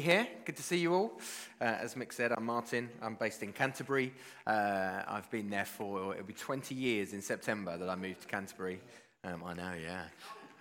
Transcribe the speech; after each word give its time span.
Here. 0.00 0.26
Good 0.46 0.56
to 0.56 0.62
see 0.62 0.78
you 0.78 0.94
all. 0.94 1.12
Uh, 1.60 1.64
as 1.64 1.94
Mick 1.94 2.12
said, 2.12 2.32
I'm 2.32 2.46
Martin. 2.46 2.88
I'm 3.02 3.14
based 3.14 3.42
in 3.42 3.52
Canterbury. 3.52 4.12
Uh, 4.46 5.02
I've 5.06 5.30
been 5.30 5.50
there 5.50 5.66
for 5.66 6.14
it'll 6.14 6.24
be 6.24 6.32
20 6.32 6.74
years 6.74 7.12
in 7.12 7.20
September 7.20 7.76
that 7.76 7.88
I 7.90 7.94
moved 7.94 8.22
to 8.22 8.26
Canterbury. 8.26 8.80
Um, 9.22 9.42
I 9.44 9.52
know, 9.52 9.72
yeah. 9.80 10.04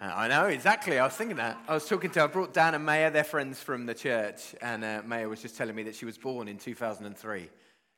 Uh, 0.02 0.12
I 0.14 0.28
know 0.28 0.48
exactly. 0.48 1.00
I 1.00 1.06
was 1.06 1.14
thinking 1.14 1.38
that. 1.38 1.58
I 1.68 1.74
was 1.74 1.88
talking 1.88 2.10
to. 2.12 2.24
I 2.24 2.28
brought 2.28 2.54
Dan 2.54 2.76
and 2.76 2.86
Maya. 2.86 3.10
They're 3.10 3.24
friends 3.24 3.62
from 3.62 3.86
the 3.86 3.94
church, 3.94 4.54
and 4.62 4.84
uh, 4.84 5.02
Maya 5.06 5.30
was 5.30 5.42
just 5.42 5.56
telling 5.56 5.76
me 5.76 5.84
that 5.84 5.96
she 5.96 6.06
was 6.06 6.18
born 6.18 6.48
in 6.48 6.58
2003, 6.58 7.50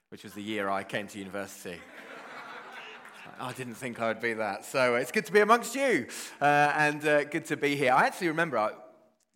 which 0.09 0.23
was 0.23 0.33
the 0.33 0.43
year 0.43 0.69
I 0.69 0.83
came 0.83 1.07
to 1.07 1.17
university. 1.17 1.79
I 3.39 3.51
didn't 3.53 3.75
think 3.75 3.99
I 3.99 4.09
would 4.09 4.21
be 4.21 4.33
that. 4.33 4.65
So 4.65 4.95
it's 4.95 5.11
good 5.11 5.25
to 5.25 5.31
be 5.31 5.39
amongst 5.39 5.75
you 5.75 6.07
uh, 6.39 6.73
and 6.75 7.05
uh, 7.05 7.23
good 7.23 7.45
to 7.45 7.57
be 7.57 7.75
here. 7.75 7.91
I 7.91 8.05
actually 8.05 8.27
remember 8.27 8.57
uh, 8.57 8.69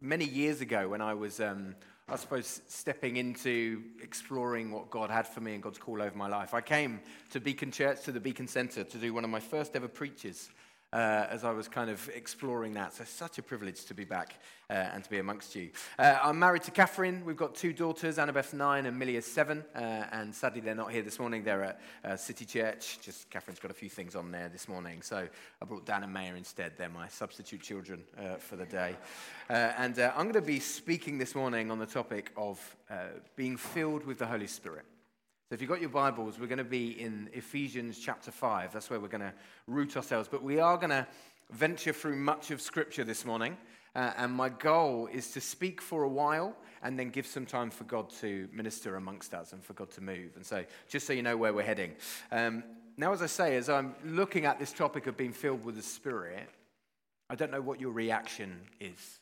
many 0.02 0.26
years 0.26 0.62
ago 0.62 0.90
when 0.90 1.02
I 1.02 1.14
was, 1.14 1.40
um, 1.40 1.76
I 2.08 2.16
suppose, 2.16 2.62
stepping 2.68 3.18
into 3.18 3.84
exploring 4.02 4.72
what 4.72 4.90
God 4.90 5.10
had 5.10 5.28
for 5.28 5.42
me 5.42 5.54
and 5.54 5.64
God's 5.64 5.78
call 5.78 6.02
over 6.02 6.16
my 6.16 6.28
life. 6.28 6.54
I 6.54 6.62
came 6.62 7.00
to 7.32 7.40
Beacon 7.40 7.72
Church, 7.72 8.04
to 8.04 8.12
the 8.12 8.20
Beacon 8.20 8.48
Centre, 8.48 8.84
to 8.84 8.98
do 8.98 9.14
one 9.14 9.24
of 9.24 9.30
my 9.30 9.40
first 9.40 9.76
ever 9.76 9.88
preaches 9.88 10.50
uh, 10.94 11.26
as 11.30 11.44
I 11.44 11.52
was 11.52 11.68
kind 11.68 11.90
of 11.90 12.10
exploring 12.14 12.74
that. 12.74 12.94
So, 12.94 13.04
such 13.04 13.38
a 13.38 13.44
privilege 13.44 13.86
to 13.86 13.94
be 13.94 14.06
back 14.06 14.40
uh, 14.70 14.74
and 14.74 15.04
to 15.04 15.10
be 15.10 15.20
amongst 15.20 15.56
you. 15.56 15.70
Uh, 16.00 16.18
I'm 16.24 16.40
married 16.40 16.64
to 16.64 16.72
Catherine. 16.72 17.24
We've 17.26 17.36
got 17.36 17.56
two 17.56 17.74
daughters, 17.74 18.18
Annabeth's 18.18 18.54
nine 18.54 18.86
and 18.86 18.98
Millie's 18.98 19.26
seven. 19.26 19.66
Uh, 19.76 20.06
and 20.12 20.34
sadly, 20.34 20.62
they're 20.62 20.76
not 20.76 20.92
here 20.92 21.02
this 21.02 21.20
morning. 21.20 21.44
They're 21.44 21.64
at 21.64 21.82
uh, 22.06 22.16
City 22.16 22.46
Church. 22.46 23.00
Just 23.02 23.30
Catherine's 23.30 23.60
got 23.60 23.72
a 23.72 23.76
few 23.76 23.90
things 23.90 24.16
on 24.16 24.32
there 24.32 24.50
this 24.50 24.70
morning. 24.70 25.02
So, 25.02 25.28
I 25.62 25.66
brought 25.66 25.86
Dan 25.86 26.04
and 26.04 26.14
Maya 26.14 26.36
instead. 26.36 26.74
They're 26.78 26.90
my 26.90 27.10
substitute 27.10 27.62
children 27.62 28.04
uh, 28.18 28.36
for 28.36 28.56
the 28.56 28.66
day. 28.66 28.96
and 29.50 30.00
I'm 30.00 30.24
going 30.24 30.34
to 30.34 30.42
be 30.42 30.60
speaking 30.60 31.18
this 31.18 31.36
morning 31.36 31.70
on 31.70 31.80
the 31.80 31.86
topic 31.86 32.32
of 32.38 32.76
being 33.36 33.58
filled 33.58 34.06
with 34.06 34.20
the 34.20 34.26
Holy 34.26 34.48
Spirit. 34.48 34.86
So, 35.50 35.54
if 35.54 35.62
you've 35.62 35.70
got 35.70 35.80
your 35.80 35.90
Bibles, 35.90 36.38
we're 36.42 36.48
going 36.48 36.58
to 36.58 36.66
be 36.66 37.00
in 37.00 37.30
Ephesians 37.32 37.98
chapter 37.98 38.32
5. 38.32 38.74
That's 38.74 38.90
where 38.90 39.00
we're 39.00 39.08
going 39.08 39.22
to 39.22 39.34
root 39.66 39.96
ourselves. 39.96 40.28
But 40.30 40.44
we 40.44 40.60
are 40.60 40.76
going 40.76 40.90
to 40.90 41.08
venture 41.52 41.94
through 41.94 42.18
much 42.18 42.52
of 42.52 42.60
Scripture 42.60 43.06
this 43.06 43.24
morning. 43.24 43.56
Uh, 43.96 44.12
and 44.18 44.34
my 44.34 44.50
goal 44.50 45.08
is 45.10 45.32
to 45.32 45.40
speak 45.40 45.80
for 45.80 46.04
a 46.04 46.10
while 46.10 46.54
and 46.84 47.00
then 47.00 47.12
give 47.12 47.26
some 47.26 47.46
time 47.46 47.70
for 47.70 47.86
God 47.86 48.10
to 48.20 48.50
minister 48.52 48.98
amongst 48.98 49.34
us 49.34 49.54
and 49.54 49.64
for 49.64 49.72
God 49.72 49.90
to 49.92 50.02
move. 50.02 50.32
And 50.36 50.46
so, 50.46 50.66
just 50.90 51.08
so 51.08 51.14
you 51.14 51.24
know 51.24 51.38
where 51.38 51.54
we're 51.54 51.64
heading. 51.64 51.94
Um, 52.30 52.62
now, 52.98 53.14
as 53.14 53.22
I 53.22 53.28
say, 53.28 53.56
as 53.56 53.70
I'm 53.70 53.96
looking 54.04 54.44
at 54.44 54.60
this 54.60 54.74
topic 54.74 55.08
of 55.08 55.16
being 55.16 55.32
filled 55.32 55.64
with 55.64 55.78
the 55.78 55.82
Spirit, 55.82 56.50
I 57.30 57.36
don't 57.36 57.52
know 57.52 57.62
what 57.62 57.80
your 57.80 57.92
reaction 57.92 58.64
is. 58.82 59.22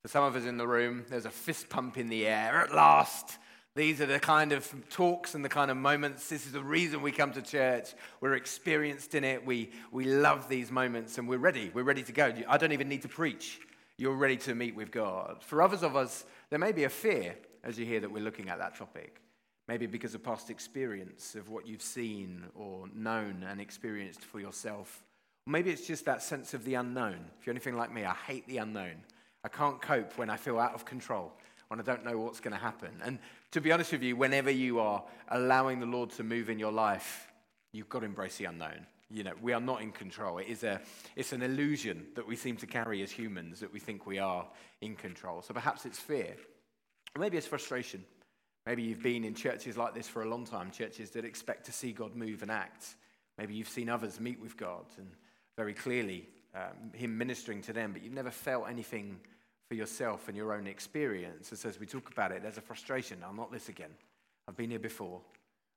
For 0.00 0.08
some 0.08 0.24
of 0.24 0.36
us 0.36 0.46
in 0.46 0.56
the 0.56 0.66
room, 0.66 1.04
there's 1.10 1.26
a 1.26 1.30
fist 1.30 1.68
pump 1.68 1.98
in 1.98 2.08
the 2.08 2.26
air. 2.26 2.62
At 2.62 2.74
last, 2.74 3.36
these 3.80 3.98
are 4.02 4.06
the 4.06 4.20
kind 4.20 4.52
of 4.52 4.70
talks 4.90 5.34
and 5.34 5.42
the 5.42 5.48
kind 5.48 5.70
of 5.70 5.76
moments. 5.78 6.28
This 6.28 6.44
is 6.44 6.52
the 6.52 6.62
reason 6.62 7.00
we 7.00 7.12
come 7.12 7.32
to 7.32 7.40
church. 7.40 7.94
We're 8.20 8.34
experienced 8.34 9.14
in 9.14 9.24
it. 9.24 9.46
We, 9.46 9.70
we 9.90 10.04
love 10.04 10.50
these 10.50 10.70
moments 10.70 11.16
and 11.16 11.26
we're 11.26 11.38
ready. 11.38 11.70
We're 11.72 11.84
ready 11.84 12.02
to 12.02 12.12
go. 12.12 12.30
I 12.46 12.58
don't 12.58 12.72
even 12.72 12.90
need 12.90 13.00
to 13.02 13.08
preach. 13.08 13.58
You're 13.96 14.16
ready 14.16 14.36
to 14.36 14.54
meet 14.54 14.76
with 14.76 14.90
God. 14.90 15.38
For 15.40 15.62
others 15.62 15.82
of 15.82 15.96
us, 15.96 16.26
there 16.50 16.58
may 16.58 16.72
be 16.72 16.84
a 16.84 16.90
fear 16.90 17.36
as 17.64 17.78
you 17.78 17.86
hear 17.86 18.00
that 18.00 18.12
we're 18.12 18.22
looking 18.22 18.50
at 18.50 18.58
that 18.58 18.76
topic. 18.76 19.22
Maybe 19.66 19.86
because 19.86 20.14
of 20.14 20.22
past 20.22 20.50
experience 20.50 21.34
of 21.34 21.48
what 21.48 21.66
you've 21.66 21.80
seen 21.80 22.44
or 22.54 22.84
known 22.94 23.46
and 23.48 23.62
experienced 23.62 24.20
for 24.20 24.40
yourself. 24.40 25.02
Maybe 25.46 25.70
it's 25.70 25.86
just 25.86 26.04
that 26.04 26.22
sense 26.22 26.52
of 26.52 26.66
the 26.66 26.74
unknown. 26.74 27.30
If 27.40 27.46
you're 27.46 27.54
anything 27.54 27.78
like 27.78 27.94
me, 27.94 28.04
I 28.04 28.12
hate 28.12 28.46
the 28.46 28.58
unknown. 28.58 28.96
I 29.42 29.48
can't 29.48 29.80
cope 29.80 30.18
when 30.18 30.28
I 30.28 30.36
feel 30.36 30.58
out 30.58 30.74
of 30.74 30.84
control 30.84 31.32
when 31.70 31.78
I 31.78 31.84
don't 31.84 32.04
know 32.04 32.18
what's 32.18 32.40
going 32.40 32.52
to 32.52 32.58
happen. 32.58 32.90
And 33.04 33.20
to 33.52 33.60
be 33.60 33.70
honest 33.70 33.92
with 33.92 34.02
you, 34.02 34.16
whenever 34.16 34.50
you 34.50 34.80
are 34.80 35.04
allowing 35.28 35.78
the 35.78 35.86
Lord 35.86 36.10
to 36.10 36.24
move 36.24 36.50
in 36.50 36.58
your 36.58 36.72
life, 36.72 37.28
you've 37.72 37.88
got 37.88 38.00
to 38.00 38.06
embrace 38.06 38.38
the 38.38 38.46
unknown. 38.46 38.86
You 39.08 39.22
know, 39.22 39.34
we 39.40 39.52
are 39.52 39.60
not 39.60 39.80
in 39.80 39.92
control. 39.92 40.38
It 40.38 40.48
is 40.48 40.64
a, 40.64 40.80
it's 41.14 41.32
an 41.32 41.42
illusion 41.42 42.06
that 42.16 42.26
we 42.26 42.34
seem 42.34 42.56
to 42.56 42.66
carry 42.66 43.04
as 43.04 43.12
humans 43.12 43.60
that 43.60 43.72
we 43.72 43.78
think 43.78 44.04
we 44.04 44.18
are 44.18 44.48
in 44.80 44.96
control. 44.96 45.42
So 45.42 45.54
perhaps 45.54 45.86
it's 45.86 45.98
fear. 45.98 46.34
Maybe 47.16 47.36
it's 47.36 47.46
frustration. 47.46 48.04
Maybe 48.66 48.82
you've 48.82 49.02
been 49.02 49.22
in 49.22 49.34
churches 49.34 49.76
like 49.76 49.94
this 49.94 50.08
for 50.08 50.22
a 50.22 50.28
long 50.28 50.44
time, 50.44 50.72
churches 50.72 51.10
that 51.10 51.24
expect 51.24 51.66
to 51.66 51.72
see 51.72 51.92
God 51.92 52.16
move 52.16 52.42
and 52.42 52.50
act. 52.50 52.96
Maybe 53.38 53.54
you've 53.54 53.68
seen 53.68 53.88
others 53.88 54.18
meet 54.18 54.40
with 54.40 54.56
God 54.56 54.86
and 54.98 55.06
very 55.56 55.74
clearly 55.74 56.26
um, 56.52 56.90
Him 56.94 57.16
ministering 57.16 57.62
to 57.62 57.72
them, 57.72 57.92
but 57.92 58.02
you've 58.02 58.12
never 58.12 58.32
felt 58.32 58.68
anything 58.68 59.20
for 59.70 59.76
yourself 59.76 60.26
and 60.26 60.36
your 60.36 60.52
own 60.52 60.66
experience. 60.66 61.52
And 61.52 61.64
as 61.64 61.78
we 61.78 61.86
talk 61.86 62.10
about 62.10 62.32
it, 62.32 62.42
there's 62.42 62.58
a 62.58 62.60
frustration. 62.60 63.18
I'm 63.26 63.36
not 63.36 63.52
this 63.52 63.68
again. 63.68 63.92
I've 64.48 64.56
been 64.56 64.70
here 64.70 64.80
before. 64.80 65.20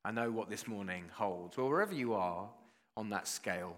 I 0.04 0.10
know 0.10 0.32
what 0.32 0.50
this 0.50 0.66
morning 0.66 1.04
holds. 1.12 1.56
Well, 1.56 1.68
wherever 1.68 1.94
you 1.94 2.12
are 2.14 2.48
on 2.96 3.08
that 3.10 3.28
scale, 3.28 3.76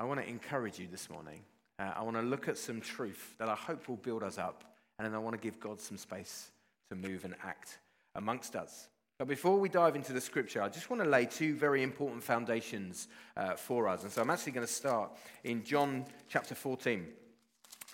I 0.00 0.04
want 0.04 0.20
to 0.20 0.28
encourage 0.28 0.80
you 0.80 0.88
this 0.90 1.08
morning. 1.08 1.42
Uh, 1.78 1.92
I 1.94 2.02
want 2.02 2.16
to 2.16 2.22
look 2.22 2.48
at 2.48 2.58
some 2.58 2.80
truth 2.80 3.36
that 3.38 3.48
I 3.48 3.54
hope 3.54 3.88
will 3.88 3.98
build 3.98 4.24
us 4.24 4.36
up, 4.36 4.64
and 4.98 5.06
then 5.06 5.14
I 5.14 5.18
want 5.18 5.36
to 5.36 5.40
give 5.40 5.60
God 5.60 5.80
some 5.80 5.96
space 5.96 6.50
to 6.90 6.96
move 6.96 7.24
and 7.24 7.36
act 7.44 7.78
amongst 8.16 8.56
us. 8.56 8.88
But 9.16 9.28
before 9.28 9.60
we 9.60 9.68
dive 9.68 9.94
into 9.94 10.12
the 10.12 10.20
scripture, 10.20 10.60
I 10.60 10.68
just 10.68 10.90
want 10.90 11.04
to 11.04 11.08
lay 11.08 11.24
two 11.24 11.54
very 11.54 11.84
important 11.84 12.24
foundations 12.24 13.06
uh, 13.36 13.54
for 13.54 13.86
us. 13.86 14.02
And 14.02 14.10
so 14.10 14.22
I'm 14.22 14.30
actually 14.30 14.52
going 14.52 14.66
to 14.66 14.72
start 14.72 15.12
in 15.44 15.62
John 15.62 16.04
chapter 16.28 16.56
14. 16.56 17.06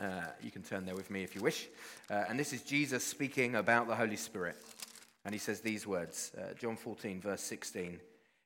Uh, 0.01 0.23
you 0.43 0.51
can 0.51 0.63
turn 0.63 0.85
there 0.85 0.95
with 0.95 1.11
me 1.11 1.23
if 1.23 1.35
you 1.35 1.43
wish. 1.43 1.69
Uh, 2.11 2.25
and 2.29 2.39
this 2.39 2.53
is 2.53 2.63
Jesus 2.63 3.05
speaking 3.05 3.57
about 3.57 3.87
the 3.87 3.95
Holy 3.95 4.17
Spirit. 4.17 4.57
And 5.25 5.35
he 5.35 5.39
says 5.39 5.61
these 5.61 5.87
words 5.87 6.33
uh, 6.39 6.55
John 6.55 6.77
14, 6.77 7.21
verse 7.21 7.43
16. 7.43 8.01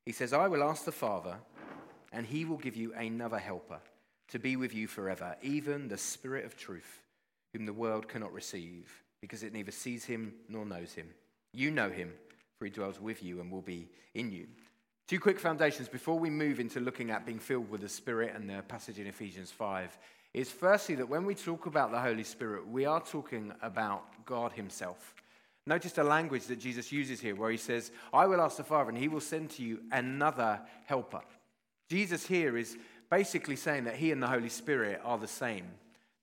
He 0.04 0.12
says, 0.12 0.32
I 0.32 0.48
will 0.48 0.62
ask 0.62 0.84
the 0.84 0.92
Father, 0.92 1.36
and 2.12 2.26
he 2.26 2.44
will 2.44 2.58
give 2.58 2.76
you 2.76 2.92
another 2.94 3.38
helper 3.38 3.80
to 4.28 4.38
be 4.38 4.56
with 4.56 4.74
you 4.74 4.86
forever, 4.86 5.36
even 5.42 5.88
the 5.88 5.98
Spirit 5.98 6.44
of 6.44 6.56
truth, 6.56 7.00
whom 7.52 7.66
the 7.66 7.72
world 7.72 8.08
cannot 8.08 8.32
receive, 8.32 9.02
because 9.20 9.42
it 9.42 9.52
neither 9.52 9.72
sees 9.72 10.04
him 10.04 10.34
nor 10.48 10.64
knows 10.64 10.92
him. 10.92 11.08
You 11.52 11.70
know 11.70 11.90
him, 11.90 12.12
for 12.58 12.64
he 12.64 12.70
dwells 12.70 13.00
with 13.00 13.22
you 13.22 13.40
and 13.40 13.50
will 13.50 13.62
be 13.62 13.88
in 14.14 14.32
you. 14.32 14.46
Two 15.08 15.20
quick 15.20 15.38
foundations 15.38 15.88
before 15.88 16.18
we 16.18 16.30
move 16.30 16.58
into 16.58 16.80
looking 16.80 17.10
at 17.12 17.24
being 17.24 17.38
filled 17.38 17.70
with 17.70 17.80
the 17.80 17.88
Spirit 17.88 18.32
and 18.34 18.50
the 18.50 18.62
passage 18.62 18.98
in 18.98 19.06
Ephesians 19.06 19.52
5 19.52 19.96
is 20.36 20.50
firstly 20.50 20.94
that 20.94 21.08
when 21.08 21.24
we 21.24 21.34
talk 21.34 21.64
about 21.64 21.90
the 21.90 21.98
Holy 21.98 22.22
Spirit, 22.22 22.68
we 22.68 22.84
are 22.84 23.00
talking 23.00 23.54
about 23.62 24.04
God 24.26 24.52
Himself. 24.52 25.14
Notice 25.66 25.92
the 25.92 26.04
language 26.04 26.44
that 26.44 26.60
Jesus 26.60 26.92
uses 26.92 27.20
here, 27.20 27.34
where 27.34 27.50
He 27.50 27.56
says, 27.56 27.90
I 28.12 28.26
will 28.26 28.42
ask 28.42 28.58
the 28.58 28.62
Father, 28.62 28.90
and 28.90 28.98
He 28.98 29.08
will 29.08 29.22
send 29.22 29.48
to 29.52 29.62
you 29.62 29.80
another 29.90 30.60
helper. 30.84 31.22
Jesus 31.88 32.26
here 32.26 32.58
is 32.58 32.76
basically 33.10 33.56
saying 33.56 33.84
that 33.84 33.96
He 33.96 34.12
and 34.12 34.22
the 34.22 34.26
Holy 34.26 34.50
Spirit 34.50 35.00
are 35.02 35.16
the 35.16 35.26
same. 35.26 35.64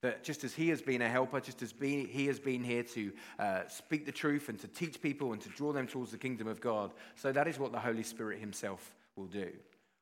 That 0.01 0.23
just 0.23 0.43
as 0.43 0.53
He 0.53 0.69
has 0.69 0.81
been 0.81 1.01
a 1.01 1.09
helper, 1.09 1.39
just 1.39 1.63
as 1.63 1.73
He 1.79 2.27
has 2.27 2.39
been 2.39 2.63
here 2.63 2.83
to 2.83 3.11
uh, 3.39 3.61
speak 3.67 4.05
the 4.05 4.11
truth 4.11 4.47
and 4.47 4.59
to 4.59 4.67
teach 4.67 5.01
people 5.01 5.33
and 5.33 5.41
to 5.41 5.49
draw 5.49 5.73
them 5.73 5.87
towards 5.87 6.11
the 6.11 6.19
kingdom 6.19 6.47
of 6.47 6.61
God, 6.61 6.93
so 7.15 7.31
that 7.31 7.47
is 7.47 7.57
what 7.57 7.71
the 7.71 7.79
Holy 7.79 8.03
Spirit 8.03 8.39
Himself 8.39 8.93
will 9.15 9.25
do. 9.25 9.51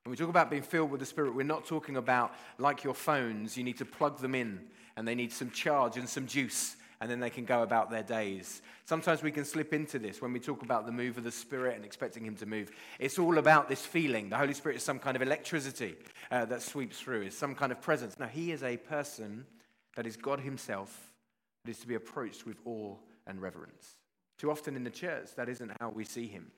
When 0.03 0.11
we 0.11 0.17
talk 0.17 0.29
about 0.29 0.49
being 0.49 0.63
filled 0.63 0.89
with 0.89 0.99
the 0.99 1.05
Spirit, 1.05 1.35
we're 1.35 1.43
not 1.43 1.65
talking 1.65 1.95
about 1.95 2.33
like 2.57 2.83
your 2.83 2.95
phones, 2.95 3.55
you 3.55 3.63
need 3.63 3.77
to 3.77 3.85
plug 3.85 4.17
them 4.19 4.33
in 4.33 4.61
and 4.95 5.07
they 5.07 5.15
need 5.15 5.31
some 5.31 5.51
charge 5.51 5.97
and 5.97 6.09
some 6.09 6.25
juice 6.25 6.75
and 7.01 7.09
then 7.09 7.19
they 7.19 7.29
can 7.31 7.45
go 7.45 7.63
about 7.63 7.89
their 7.89 8.03
days. 8.03 8.61
Sometimes 8.85 9.23
we 9.23 9.31
can 9.31 9.43
slip 9.43 9.73
into 9.73 9.97
this 9.97 10.21
when 10.21 10.31
we 10.31 10.39
talk 10.39 10.61
about 10.61 10.85
the 10.85 10.91
move 10.91 11.17
of 11.17 11.23
the 11.23 11.31
Spirit 11.31 11.75
and 11.75 11.83
expecting 11.83 12.23
Him 12.23 12.35
to 12.35 12.45
move. 12.45 12.71
It's 12.99 13.17
all 13.17 13.39
about 13.39 13.67
this 13.67 13.83
feeling. 13.83 14.29
The 14.29 14.37
Holy 14.37 14.53
Spirit 14.53 14.77
is 14.77 14.83
some 14.83 14.99
kind 14.99 15.15
of 15.15 15.23
electricity 15.23 15.95
uh, 16.29 16.45
that 16.45 16.61
sweeps 16.61 16.99
through, 16.99 17.23
is 17.23 17.37
some 17.37 17.55
kind 17.55 17.71
of 17.71 17.81
presence. 17.81 18.19
Now, 18.19 18.27
He 18.27 18.51
is 18.51 18.61
a 18.61 18.77
person 18.77 19.45
that 19.95 20.05
is 20.05 20.15
God 20.15 20.39
Himself, 20.39 21.11
that 21.65 21.71
is 21.71 21.79
to 21.79 21.87
be 21.87 21.95
approached 21.95 22.45
with 22.45 22.57
awe 22.65 22.95
and 23.25 23.41
reverence. 23.41 23.97
Too 24.37 24.51
often 24.51 24.75
in 24.75 24.83
the 24.83 24.91
church, 24.91 25.29
that 25.37 25.49
isn't 25.49 25.71
how 25.79 25.89
we 25.89 26.05
see 26.05 26.27
Him. 26.27 26.51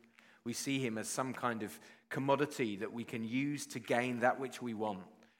We 0.46 0.54
see 0.54 0.80
him 0.80 0.98
as 0.98 1.08
some 1.08 1.34
kind 1.34 1.64
of 1.64 1.78
commodity 2.10 2.76
that 2.78 2.92
we 2.92 3.04
can 3.04 3.24
use 3.24 3.66
to 3.68 3.80
gain 3.80 4.20
that 4.20 4.40
which 4.40 4.62
we 4.62 4.74
want. 4.74 5.00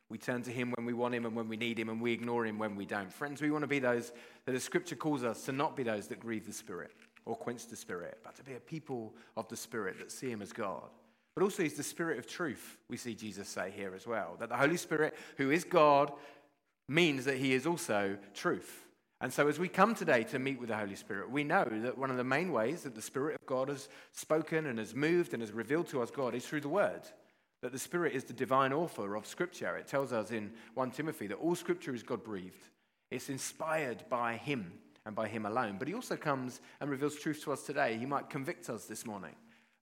We 0.10 0.18
turn 0.18 0.44
to 0.44 0.52
him 0.52 0.74
when 0.76 0.86
we 0.86 0.94
want 0.94 1.16
him 1.16 1.26
and 1.26 1.36
when 1.36 1.48
we 1.48 1.58
need 1.58 1.80
him, 1.80 1.90
and 1.90 2.00
we 2.00 2.14
ignore 2.14 2.46
him 2.46 2.60
when 2.60 2.76
we 2.76 2.86
don't. 2.86 3.12
Friends, 3.12 3.42
we 3.42 3.52
want 3.52 3.64
to 3.64 3.68
be 3.68 3.80
those 3.80 4.12
that 4.46 4.52
the 4.52 4.60
scripture 4.60 4.96
calls 4.96 5.24
us 5.24 5.46
to 5.46 5.52
not 5.52 5.76
be 5.76 5.84
those 5.84 6.08
that 6.08 6.20
grieve 6.20 6.46
the 6.46 6.54
Spirit 6.54 6.92
or 7.26 7.36
quench 7.36 7.68
the 7.68 7.76
Spirit, 7.76 8.20
but 8.24 8.36
to 8.36 8.44
be 8.44 8.54
a 8.54 8.60
people 8.60 9.14
of 9.38 9.48
the 9.48 9.58
Spirit 9.58 9.98
that 10.00 10.12
see 10.12 10.30
him 10.30 10.42
as 10.42 10.54
God. 10.54 10.90
But 11.36 11.44
also, 11.44 11.64
he's 11.64 11.74
the 11.74 11.84
Spirit 11.84 12.20
of 12.20 12.28
truth, 12.28 12.78
we 12.90 12.98
see 12.98 13.16
Jesus 13.16 13.50
say 13.50 13.74
here 13.76 13.94
as 13.96 14.06
well. 14.06 14.36
That 14.40 14.50
the 14.50 14.58
Holy 14.58 14.78
Spirit, 14.78 15.16
who 15.38 15.50
is 15.50 15.64
God, 15.64 16.12
means 16.88 17.26
that 17.26 17.38
he 17.38 17.54
is 17.54 17.66
also 17.66 18.18
truth. 18.36 18.86
And 19.24 19.32
so, 19.32 19.48
as 19.48 19.58
we 19.58 19.70
come 19.70 19.96
today 19.96 20.26
to 20.26 20.38
meet 20.38 20.60
with 20.60 20.68
the 20.68 20.76
Holy 20.76 20.98
Spirit, 20.98 21.32
we 21.32 21.46
know 21.46 21.64
that 21.64 21.98
one 21.98 22.12
of 22.12 22.18
the 22.18 22.26
main 22.26 22.52
ways 22.52 22.84
that 22.84 22.94
the 22.94 23.02
Spirit 23.02 23.38
of 23.40 23.46
God 23.46 23.70
has 23.70 23.88
spoken 24.12 24.66
and 24.66 24.78
has 24.78 24.94
moved 24.94 25.32
and 25.32 25.42
has 25.42 25.54
revealed 25.54 25.88
to 25.88 26.02
us 26.02 26.12
God 26.12 26.36
is 26.36 26.46
through 26.46 26.60
the 26.60 26.68
Word. 26.68 27.04
That 27.62 27.72
the 27.72 27.80
Spirit 27.80 28.16
is 28.16 28.26
the 28.26 28.34
divine 28.34 28.74
author 28.74 29.16
of 29.16 29.26
Scripture. 29.26 29.78
It 29.78 29.88
tells 29.88 30.12
us 30.12 30.32
in 30.32 30.52
1 30.74 30.92
Timothy 30.92 31.28
that 31.28 31.38
all 31.38 31.56
Scripture 31.56 31.96
is 31.96 32.04
God 32.04 32.22
breathed, 32.22 32.68
it's 33.12 33.30
inspired 33.30 34.04
by 34.10 34.36
Him, 34.36 34.74
and 35.06 35.16
by 35.16 35.30
Him 35.30 35.46
alone. 35.46 35.78
But 35.80 35.88
He 35.88 35.94
also 35.94 36.18
comes 36.18 36.60
and 36.82 36.90
reveals 36.90 37.16
truth 37.16 37.46
to 37.46 37.54
us 37.54 37.64
today. 37.64 37.96
He 37.98 38.06
might 38.06 38.30
convict 38.30 38.70
us 38.70 38.88
this 38.88 39.06
morning 39.06 39.36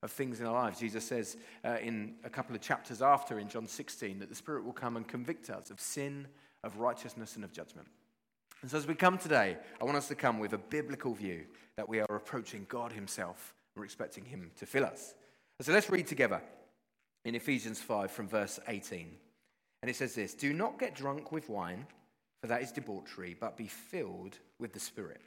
of 0.04 0.12
things 0.12 0.38
in 0.38 0.46
our 0.46 0.54
lives. 0.54 0.78
Jesus 0.78 1.04
says 1.04 1.36
uh, 1.64 1.78
in 1.82 2.14
a 2.22 2.30
couple 2.30 2.54
of 2.54 2.62
chapters 2.62 3.02
after, 3.02 3.40
in 3.40 3.48
John 3.48 3.66
16, 3.66 4.20
that 4.20 4.28
the 4.28 4.36
Spirit 4.36 4.64
will 4.64 4.72
come 4.72 4.96
and 4.96 5.08
convict 5.08 5.50
us 5.50 5.72
of 5.72 5.80
sin, 5.80 6.28
of 6.62 6.78
righteousness, 6.78 7.34
and 7.34 7.44
of 7.44 7.50
judgment. 7.50 7.88
And 8.62 8.70
so, 8.70 8.78
as 8.78 8.86
we 8.86 8.94
come 8.94 9.18
today, 9.18 9.56
I 9.80 9.84
want 9.84 9.96
us 9.96 10.06
to 10.08 10.14
come 10.14 10.38
with 10.38 10.52
a 10.52 10.58
biblical 10.58 11.14
view 11.14 11.46
that 11.76 11.88
we 11.88 11.98
are 11.98 12.16
approaching 12.16 12.64
God 12.68 12.92
Himself. 12.92 13.54
We're 13.74 13.84
expecting 13.84 14.24
Him 14.24 14.52
to 14.58 14.66
fill 14.66 14.84
us. 14.84 15.14
And 15.58 15.66
so, 15.66 15.72
let's 15.72 15.90
read 15.90 16.06
together 16.06 16.40
in 17.24 17.34
Ephesians 17.34 17.80
5 17.80 18.12
from 18.12 18.28
verse 18.28 18.60
18. 18.68 19.10
And 19.82 19.90
it 19.90 19.96
says 19.96 20.14
this 20.14 20.34
Do 20.34 20.52
not 20.52 20.78
get 20.78 20.94
drunk 20.94 21.32
with 21.32 21.48
wine, 21.48 21.88
for 22.40 22.46
that 22.46 22.62
is 22.62 22.70
debauchery, 22.70 23.36
but 23.38 23.56
be 23.56 23.66
filled 23.66 24.38
with 24.60 24.72
the 24.72 24.80
Spirit, 24.80 25.20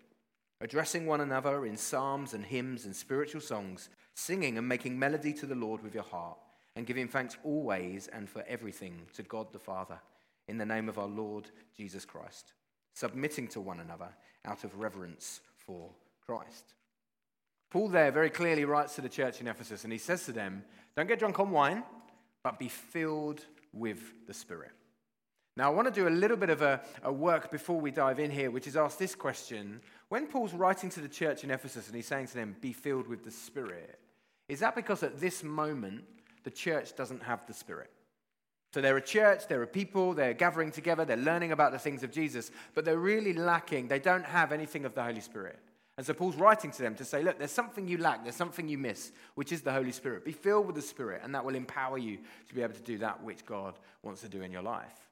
addressing 0.62 1.06
one 1.06 1.20
another 1.20 1.66
in 1.66 1.76
psalms 1.76 2.34
and 2.34 2.46
hymns 2.46 2.86
and 2.86 2.96
spiritual 2.96 3.42
songs, 3.42 3.90
singing 4.14 4.58
and 4.58 4.68
making 4.68 4.98
melody 4.98 5.34
to 5.34 5.46
the 5.46 5.56
Lord 5.56 5.84
with 5.84 5.94
your 5.94 6.04
heart, 6.04 6.38
and 6.78 6.88
giving 6.88 7.10
thanks 7.10 7.36
always 7.44 8.08
and 8.08 8.30
for 8.30 8.46
everything 8.48 9.02
to 9.14 9.24
God 9.24 9.52
the 9.52 9.60
Father, 9.60 10.00
in 10.48 10.58
the 10.58 10.66
name 10.66 10.88
of 10.88 10.98
our 10.98 11.08
Lord 11.08 11.50
Jesus 11.76 12.06
Christ 12.06 12.54
submitting 12.96 13.48
to 13.50 13.62
one 13.62 13.80
another 13.80 14.10
out 14.46 14.64
of 14.64 14.80
reverence 14.80 15.42
for 15.56 15.92
Christ. 16.26 16.74
Paul 17.70 17.90
there 17.90 18.12
very 18.12 18.30
clearly 18.30 18.66
writes 18.66 18.96
to 18.96 19.02
the 19.02 19.10
church 19.10 19.42
in 19.42 19.48
Ephesus, 19.48 19.84
and 19.84 19.94
he 19.94 20.00
says 20.00 20.26
to 20.26 20.32
them, 20.32 20.64
Don't 20.96 21.08
get 21.08 21.20
drunk 21.20 21.40
on 21.40 21.52
wine, 21.52 21.84
but 22.42 22.58
be 22.58 22.70
filled 22.70 23.46
with 23.74 24.00
the 24.28 24.34
Spirit. 24.34 24.72
Now, 25.58 25.72
I 25.72 25.74
want 25.74 25.88
to 25.88 25.94
do 25.94 26.08
a 26.08 26.10
little 26.10 26.36
bit 26.36 26.50
of 26.50 26.62
a, 26.62 26.82
a, 27.04 27.12
work 27.12 27.50
before 27.50 27.80
we 27.80 27.90
dive 27.90 28.20
in 28.20 28.30
here, 28.30 28.52
which 28.52 28.68
is 28.68 28.76
ask 28.76 28.98
this 28.98 29.16
question. 29.16 29.80
When 30.10 30.28
Paul's 30.28 30.54
writing 30.54 30.90
to 30.92 31.00
the 31.00 31.08
church 31.08 31.46
in 31.46 31.52
Ephesus 31.52 31.88
and 31.88 31.96
he's 31.96 32.08
saying 32.08 32.28
to 32.28 32.36
them, 32.36 32.56
Be 32.60 32.74
filled 32.74 33.08
with 33.08 33.24
the 33.24 33.32
Spirit, 33.32 34.00
is 34.50 34.60
that 34.60 34.76
because 34.76 35.02
at 35.02 35.20
this 35.20 35.44
moment 35.44 36.04
the 36.44 36.52
church 36.52 36.96
doesn't 36.96 37.24
have 37.24 37.46
the 37.48 37.54
Spirit? 37.54 37.90
So 38.76 38.82
they're 38.82 38.98
a 38.98 39.02
church, 39.02 39.48
they're 39.48 39.64
a 39.64 39.68
people, 39.68 40.14
they're 40.14 40.34
gathering 40.34 40.70
together, 40.70 41.06
they're 41.06 41.16
learning 41.16 41.54
about 41.54 41.72
the 41.72 41.80
things 41.80 42.04
of 42.04 42.12
Jesus, 42.12 42.52
but 42.74 42.84
they're 42.84 43.00
really 43.00 43.32
lacking. 43.32 43.88
They 43.88 44.00
don't 44.00 44.26
have 44.26 44.52
anything 44.52 44.84
of 44.84 44.94
the 44.94 45.02
Holy 45.02 45.22
Spirit. 45.22 45.58
And 45.96 46.06
so 46.06 46.14
Paul's 46.14 46.36
writing 46.36 46.72
to 46.72 46.82
them 46.82 46.94
to 46.96 47.06
say, 47.06 47.24
look, 47.24 47.40
there's 47.40 47.54
something 47.54 47.88
you 47.88 47.98
lack, 47.98 48.24
there's 48.24 48.36
something 48.36 48.68
you 48.68 48.78
miss, 48.78 49.14
which 49.36 49.54
is 49.54 49.62
the 49.62 49.72
Holy 49.72 49.94
Spirit. 49.94 50.26
Be 50.26 50.34
filled 50.34 50.66
with 50.66 50.76
the 50.76 50.82
Spirit, 50.82 51.22
and 51.24 51.34
that 51.34 51.46
will 51.46 51.56
empower 51.56 51.98
you 51.98 52.18
to 52.50 52.54
be 52.54 52.64
able 52.64 52.74
to 52.74 52.82
do 52.82 52.98
that 52.98 53.24
which 53.24 53.46
God 53.46 53.80
wants 54.04 54.20
to 54.24 54.28
do 54.28 54.42
in 54.42 54.52
your 54.52 54.62
life. 54.62 55.08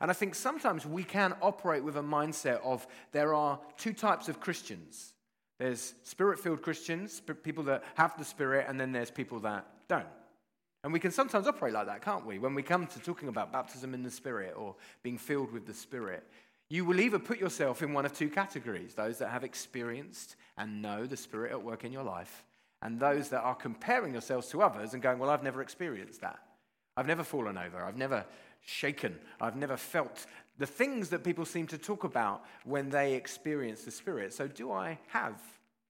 And 0.00 0.10
I 0.10 0.14
think 0.14 0.34
sometimes 0.34 0.86
we 0.86 1.04
can 1.04 1.34
operate 1.42 1.84
with 1.84 1.98
a 1.98 2.02
mindset 2.02 2.64
of 2.64 2.86
there 3.12 3.34
are 3.34 3.60
two 3.76 3.92
types 3.92 4.30
of 4.30 4.40
Christians 4.40 5.12
there's 5.58 5.94
spirit 6.02 6.40
filled 6.40 6.62
Christians, 6.62 7.20
people 7.44 7.64
that 7.64 7.84
have 7.94 8.16
the 8.16 8.24
Spirit, 8.24 8.66
and 8.68 8.80
then 8.80 8.90
there's 8.90 9.10
people 9.10 9.38
that 9.40 9.66
don't. 9.86 10.06
And 10.84 10.92
we 10.92 10.98
can 10.98 11.12
sometimes 11.12 11.46
operate 11.46 11.74
like 11.74 11.86
that, 11.86 12.02
can't 12.02 12.26
we? 12.26 12.38
When 12.38 12.54
we 12.54 12.62
come 12.62 12.86
to 12.88 13.00
talking 13.00 13.28
about 13.28 13.52
baptism 13.52 13.94
in 13.94 14.02
the 14.02 14.10
Spirit 14.10 14.54
or 14.56 14.74
being 15.02 15.16
filled 15.16 15.52
with 15.52 15.66
the 15.66 15.74
Spirit, 15.74 16.24
you 16.68 16.84
will 16.84 17.00
either 17.00 17.18
put 17.18 17.38
yourself 17.38 17.82
in 17.82 17.92
one 17.92 18.04
of 18.04 18.12
two 18.12 18.28
categories 18.28 18.94
those 18.94 19.18
that 19.18 19.28
have 19.28 19.44
experienced 19.44 20.36
and 20.58 20.82
know 20.82 21.06
the 21.06 21.16
Spirit 21.16 21.52
at 21.52 21.62
work 21.62 21.84
in 21.84 21.92
your 21.92 22.02
life, 22.02 22.44
and 22.80 22.98
those 22.98 23.28
that 23.28 23.42
are 23.42 23.54
comparing 23.54 24.12
yourselves 24.12 24.48
to 24.48 24.62
others 24.62 24.92
and 24.92 25.02
going, 25.02 25.18
Well, 25.18 25.30
I've 25.30 25.44
never 25.44 25.62
experienced 25.62 26.20
that. 26.22 26.40
I've 26.96 27.06
never 27.06 27.22
fallen 27.22 27.56
over. 27.56 27.82
I've 27.84 27.96
never 27.96 28.24
shaken. 28.60 29.18
I've 29.40 29.56
never 29.56 29.76
felt 29.76 30.26
the 30.58 30.66
things 30.66 31.10
that 31.10 31.24
people 31.24 31.44
seem 31.44 31.66
to 31.68 31.78
talk 31.78 32.04
about 32.04 32.44
when 32.64 32.90
they 32.90 33.14
experience 33.14 33.82
the 33.82 33.90
Spirit. 33.90 34.32
So, 34.32 34.48
do 34.48 34.72
I 34.72 34.98
have 35.08 35.40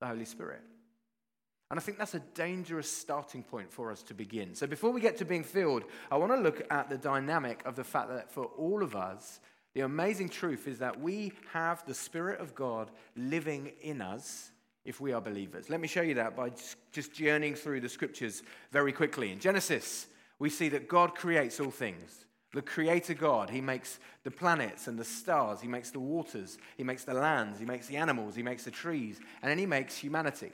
the 0.01 0.07
Holy 0.07 0.25
Spirit? 0.27 0.63
And 1.73 1.81
I 1.81 1.83
think 1.83 1.97
that's 1.97 2.13
a 2.13 2.21
dangerous 2.35 2.87
starting 2.87 3.43
point 3.43 3.73
for 3.73 3.91
us 3.91 4.03
to 4.03 4.13
begin. 4.13 4.55
So 4.55 4.67
before 4.67 4.91
we 4.91 5.01
get 5.01 5.17
to 5.17 5.25
being 5.25 5.43
filled, 5.43 5.85
I 6.11 6.19
want 6.19 6.31
to 6.33 6.37
look 6.37 6.67
at 6.71 6.91
the 6.91 6.99
dynamic 6.99 7.63
of 7.65 7.77
the 7.77 7.83
fact 7.83 8.11
that 8.11 8.31
for 8.31 8.45
all 8.59 8.83
of 8.83 8.95
us, 8.95 9.41
the 9.73 9.81
amazing 9.81 10.29
truth 10.29 10.69
is 10.69 10.81
that 10.81 11.01
we 11.01 11.33
have 11.55 11.83
the 11.87 11.95
Spirit 11.95 12.41
of 12.41 12.55
God 12.55 12.91
living 13.17 13.73
in 13.81 14.03
us 14.03 14.51
if 14.85 15.01
we 15.01 15.15
are 15.15 15.21
believers. 15.23 15.71
Let 15.71 15.81
me 15.81 15.89
show 15.89 16.03
you 16.03 16.13
that 16.17 16.37
by 16.37 16.51
just 16.93 17.15
journeying 17.15 17.55
through 17.55 17.81
the 17.81 17.89
scriptures 17.89 18.43
very 18.71 18.93
quickly. 18.93 19.33
In 19.33 19.39
Genesis, 19.39 20.09
we 20.39 20.51
see 20.51 20.69
that 20.69 20.89
God 20.89 21.15
creates 21.15 21.59
all 21.59 21.71
things. 21.71 22.27
The 22.53 22.61
creator 22.61 23.15
God, 23.15 23.49
he 23.49 23.63
makes 23.63 23.99
the 24.25 24.31
planets 24.31 24.89
and 24.89 24.99
the 24.99 25.07
stars, 25.07 25.63
he 25.63 25.69
makes 25.69 25.91
the 25.91 26.01
waters, 26.01 26.59
he 26.77 26.85
makes 26.85 27.05
the 27.05 27.15
lands, 27.15 27.59
he 27.59 27.65
makes 27.65 27.87
the 27.87 27.97
animals, 27.97 28.35
he 28.35 28.43
makes 28.43 28.65
the 28.65 28.71
trees, 28.71 29.21
and 29.41 29.51
then 29.51 29.57
he 29.57 29.65
makes 29.65 29.97
humanity. 29.97 30.53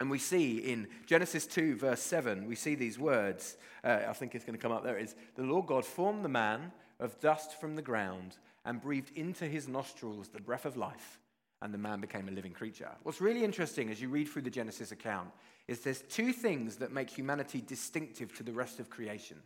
And 0.00 0.10
we 0.10 0.18
see 0.18 0.58
in 0.58 0.86
Genesis 1.06 1.46
2, 1.46 1.76
verse 1.76 2.00
7, 2.00 2.46
we 2.46 2.54
see 2.54 2.74
these 2.74 2.98
words. 2.98 3.56
Uh, 3.82 4.00
I 4.08 4.12
think 4.12 4.34
it's 4.34 4.44
going 4.44 4.56
to 4.56 4.62
come 4.62 4.72
up 4.72 4.84
there. 4.84 4.96
Is 4.96 5.16
the 5.34 5.42
Lord 5.42 5.66
God 5.66 5.84
formed 5.84 6.24
the 6.24 6.28
man 6.28 6.72
of 7.00 7.18
dust 7.20 7.60
from 7.60 7.74
the 7.74 7.82
ground 7.82 8.36
and 8.64 8.80
breathed 8.80 9.16
into 9.16 9.46
his 9.46 9.66
nostrils 9.66 10.28
the 10.28 10.40
breath 10.40 10.66
of 10.66 10.76
life, 10.76 11.18
and 11.62 11.72
the 11.72 11.78
man 11.78 12.00
became 12.00 12.28
a 12.28 12.32
living 12.32 12.52
creature. 12.52 12.90
What's 13.02 13.20
really 13.20 13.42
interesting 13.42 13.90
as 13.90 14.00
you 14.00 14.08
read 14.08 14.28
through 14.28 14.42
the 14.42 14.50
Genesis 14.50 14.92
account 14.92 15.30
is 15.66 15.80
there's 15.80 16.02
two 16.02 16.32
things 16.32 16.76
that 16.76 16.92
make 16.92 17.10
humanity 17.10 17.60
distinctive 17.60 18.34
to 18.36 18.42
the 18.42 18.52
rest 18.52 18.78
of 18.78 18.90
creation. 18.90 19.38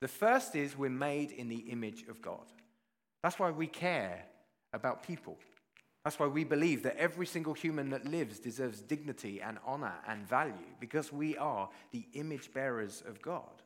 The 0.00 0.08
first 0.08 0.54
is 0.54 0.76
we're 0.76 0.90
made 0.90 1.30
in 1.30 1.48
the 1.48 1.64
image 1.70 2.04
of 2.08 2.20
God. 2.20 2.44
That's 3.22 3.38
why 3.38 3.50
we 3.50 3.66
care 3.66 4.26
about 4.74 5.02
people. 5.02 5.38
That's 6.04 6.18
why 6.18 6.26
we 6.26 6.44
believe 6.44 6.82
that 6.82 6.98
every 6.98 7.26
single 7.26 7.54
human 7.54 7.88
that 7.90 8.04
lives 8.04 8.38
deserves 8.38 8.82
dignity 8.82 9.40
and 9.40 9.58
honor 9.66 9.94
and 10.06 10.28
value 10.28 10.52
because 10.78 11.10
we 11.10 11.36
are 11.38 11.70
the 11.92 12.06
image 12.12 12.52
bearers 12.52 13.02
of 13.08 13.22
God. 13.22 13.62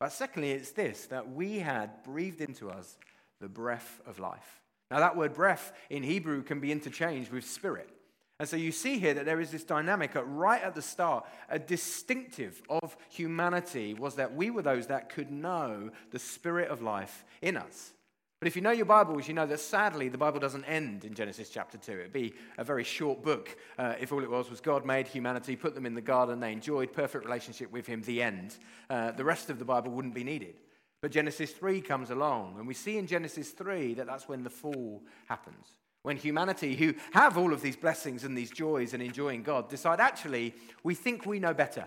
But 0.00 0.10
secondly, 0.10 0.52
it's 0.52 0.72
this 0.72 1.06
that 1.06 1.32
we 1.32 1.58
had 1.58 2.02
breathed 2.02 2.40
into 2.40 2.70
us 2.70 2.96
the 3.40 3.48
breath 3.48 4.00
of 4.06 4.18
life. 4.18 4.62
Now, 4.90 5.00
that 5.00 5.16
word 5.16 5.34
breath 5.34 5.72
in 5.90 6.02
Hebrew 6.02 6.42
can 6.42 6.60
be 6.60 6.72
interchanged 6.72 7.30
with 7.30 7.44
spirit. 7.44 7.88
And 8.38 8.48
so 8.48 8.56
you 8.56 8.72
see 8.72 8.98
here 8.98 9.14
that 9.14 9.24
there 9.24 9.40
is 9.40 9.50
this 9.50 9.62
dynamic 9.62 10.16
at 10.16 10.26
right 10.26 10.62
at 10.62 10.74
the 10.74 10.82
start. 10.82 11.26
A 11.48 11.58
distinctive 11.58 12.60
of 12.68 12.96
humanity 13.08 13.94
was 13.94 14.16
that 14.16 14.34
we 14.34 14.50
were 14.50 14.62
those 14.62 14.88
that 14.88 15.10
could 15.10 15.30
know 15.30 15.90
the 16.10 16.18
spirit 16.18 16.68
of 16.68 16.82
life 16.82 17.24
in 17.40 17.56
us. 17.56 17.92
But 18.42 18.48
if 18.48 18.56
you 18.56 18.62
know 18.62 18.72
your 18.72 18.86
Bibles, 18.86 19.28
you 19.28 19.34
know 19.34 19.46
that 19.46 19.60
sadly 19.60 20.08
the 20.08 20.18
Bible 20.18 20.40
doesn't 20.40 20.64
end 20.64 21.04
in 21.04 21.14
Genesis 21.14 21.48
chapter 21.48 21.78
2. 21.78 21.92
It'd 21.92 22.12
be 22.12 22.34
a 22.58 22.64
very 22.64 22.82
short 22.82 23.22
book 23.22 23.56
uh, 23.78 23.94
if 24.00 24.10
all 24.10 24.20
it 24.20 24.28
was 24.28 24.50
was 24.50 24.60
God 24.60 24.84
made 24.84 25.06
humanity, 25.06 25.54
put 25.54 25.76
them 25.76 25.86
in 25.86 25.94
the 25.94 26.00
garden, 26.00 26.40
they 26.40 26.50
enjoyed 26.50 26.92
perfect 26.92 27.24
relationship 27.24 27.70
with 27.70 27.86
Him, 27.86 28.02
the 28.02 28.20
end. 28.20 28.56
Uh, 28.90 29.12
the 29.12 29.22
rest 29.24 29.48
of 29.48 29.60
the 29.60 29.64
Bible 29.64 29.92
wouldn't 29.92 30.12
be 30.12 30.24
needed. 30.24 30.56
But 31.00 31.12
Genesis 31.12 31.52
3 31.52 31.82
comes 31.82 32.10
along, 32.10 32.56
and 32.58 32.66
we 32.66 32.74
see 32.74 32.98
in 32.98 33.06
Genesis 33.06 33.50
3 33.50 33.94
that 33.94 34.08
that's 34.08 34.26
when 34.26 34.42
the 34.42 34.50
fall 34.50 35.04
happens. 35.28 35.76
When 36.02 36.16
humanity, 36.16 36.74
who 36.74 36.94
have 37.12 37.38
all 37.38 37.52
of 37.52 37.62
these 37.62 37.76
blessings 37.76 38.24
and 38.24 38.36
these 38.36 38.50
joys 38.50 38.92
and 38.92 39.00
enjoying 39.00 39.44
God, 39.44 39.68
decide 39.68 40.00
actually 40.00 40.52
we 40.82 40.96
think 40.96 41.26
we 41.26 41.38
know 41.38 41.54
better. 41.54 41.86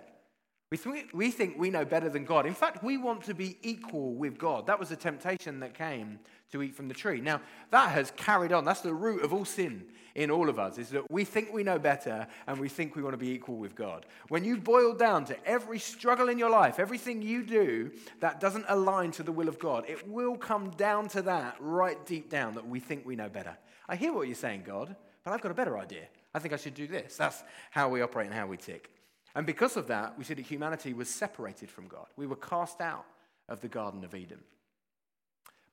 We, 0.84 0.94
th- 0.94 1.13
we 1.13 1.29
think 1.29 1.58
we 1.58 1.70
know 1.70 1.86
better 1.86 2.10
than 2.10 2.25
God. 2.25 2.46
In 2.46 2.55
fact, 2.55 2.84
we 2.84 2.98
want 2.98 3.24
to 3.25 3.36
be 3.36 3.58
equal 3.62 4.15
with 4.15 4.38
God. 4.39 4.65
That 4.65 4.79
was 4.79 4.89
the 4.89 4.96
temptation 4.96 5.60
that 5.60 5.75
came 5.75 6.20
to 6.51 6.63
eat 6.63 6.75
from 6.75 6.88
the 6.88 6.94
tree. 6.94 7.22
Now, 7.22 7.41
that 7.70 7.91
has 7.91 8.12
carried 8.15 8.51
on. 8.51 8.65
That's 8.65 8.82
the 8.82 8.94
root 8.94 9.24
of 9.24 9.34
all 9.34 9.46
sin 9.46 9.86
in 10.15 10.32
all 10.32 10.48
of 10.50 10.58
us, 10.58 10.77
is 10.77 10.89
that 10.89 11.12
we 11.12 11.25
think 11.25 11.53
we 11.53 11.62
know 11.62 11.77
better 11.77 12.25
and 12.48 12.58
we 12.58 12.70
think 12.70 12.96
we 12.96 13.03
want 13.03 13.13
to 13.13 13.17
be 13.17 13.32
equal 13.32 13.58
with 13.58 13.75
God. 13.75 14.05
When 14.29 14.46
you 14.46 14.58
boil 14.58 14.94
down 14.94 15.25
to 15.25 15.46
every 15.46 15.77
struggle 15.77 16.29
in 16.29 16.39
your 16.39 16.50
life, 16.50 16.79
everything 16.79 17.22
you 17.22 17.44
do 17.44 17.91
that 18.22 18.39
doesn't 18.39 18.65
align 18.70 19.12
to 19.12 19.24
the 19.24 19.34
will 19.34 19.50
of 19.50 19.60
God, 19.60 19.84
it 19.89 20.08
will 20.08 20.38
come 20.38 20.70
down 20.72 21.10
to 21.10 21.22
that 21.24 21.58
right 21.60 22.03
deep 22.05 22.29
down 22.29 22.55
that 22.55 22.65
we 22.67 22.79
think 22.79 23.05
we 23.05 23.17
know 23.17 23.27
better. 23.27 23.58
I 23.89 23.98
hear 23.98 24.13
what 24.13 24.27
you're 24.27 24.36
saying, 24.36 24.63
God, 24.65 24.96
but 25.25 25.34
I've 25.34 25.41
got 25.41 25.51
a 25.51 25.55
better 25.55 25.77
idea. 25.77 26.08
I 26.34 26.39
think 26.39 26.53
I 26.53 26.58
should 26.58 26.75
do 26.75 26.88
this. 26.88 27.17
That's 27.17 27.44
how 27.72 27.89
we 27.89 28.01
operate 28.01 28.27
and 28.27 28.36
how 28.36 28.48
we 28.48 28.55
tick. 28.55 28.95
And 29.36 29.46
because 29.46 29.75
of 29.75 29.88
that, 29.88 30.18
we 30.18 30.24
see 30.24 30.34
that 30.34 30.46
humanity 30.46 30.94
was 30.94 31.10
separated 31.10 31.70
from 31.70 31.88
God. 31.88 32.08
We 32.15 32.25
were 32.25 32.38
cast 32.38 32.80
out 32.80 33.06
of 33.50 33.60
the 33.62 33.68
Garden 33.68 34.04
of 34.04 34.15
Eden. 34.15 34.39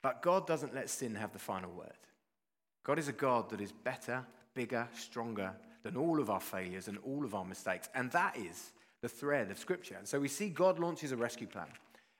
But 0.01 0.21
God 0.21 0.45
doesn't 0.45 0.75
let 0.75 0.89
sin 0.89 1.15
have 1.15 1.31
the 1.31 1.39
final 1.39 1.71
word. 1.71 1.87
God 2.83 2.99
is 2.99 3.07
a 3.07 3.13
God 3.13 3.49
that 3.49 3.61
is 3.61 3.71
better, 3.71 4.25
bigger, 4.53 4.87
stronger 4.93 5.53
than 5.81 5.95
all 5.95 6.19
of 6.19 6.29
our 6.29 6.41
failures 6.41 6.89
and 6.89 6.97
all 7.05 7.23
of 7.23 7.33
our 7.33 7.45
mistakes. 7.45 7.89
And 7.95 8.11
that 8.11 8.37
is 8.37 8.73
the 9.01 9.07
thread 9.07 9.49
of 9.49 9.57
Scripture. 9.57 9.95
And 9.97 10.07
so 10.07 10.19
we 10.19 10.27
see 10.27 10.49
God 10.49 10.77
launches 10.79 11.13
a 11.13 11.17
rescue 11.17 11.47
plan. 11.47 11.67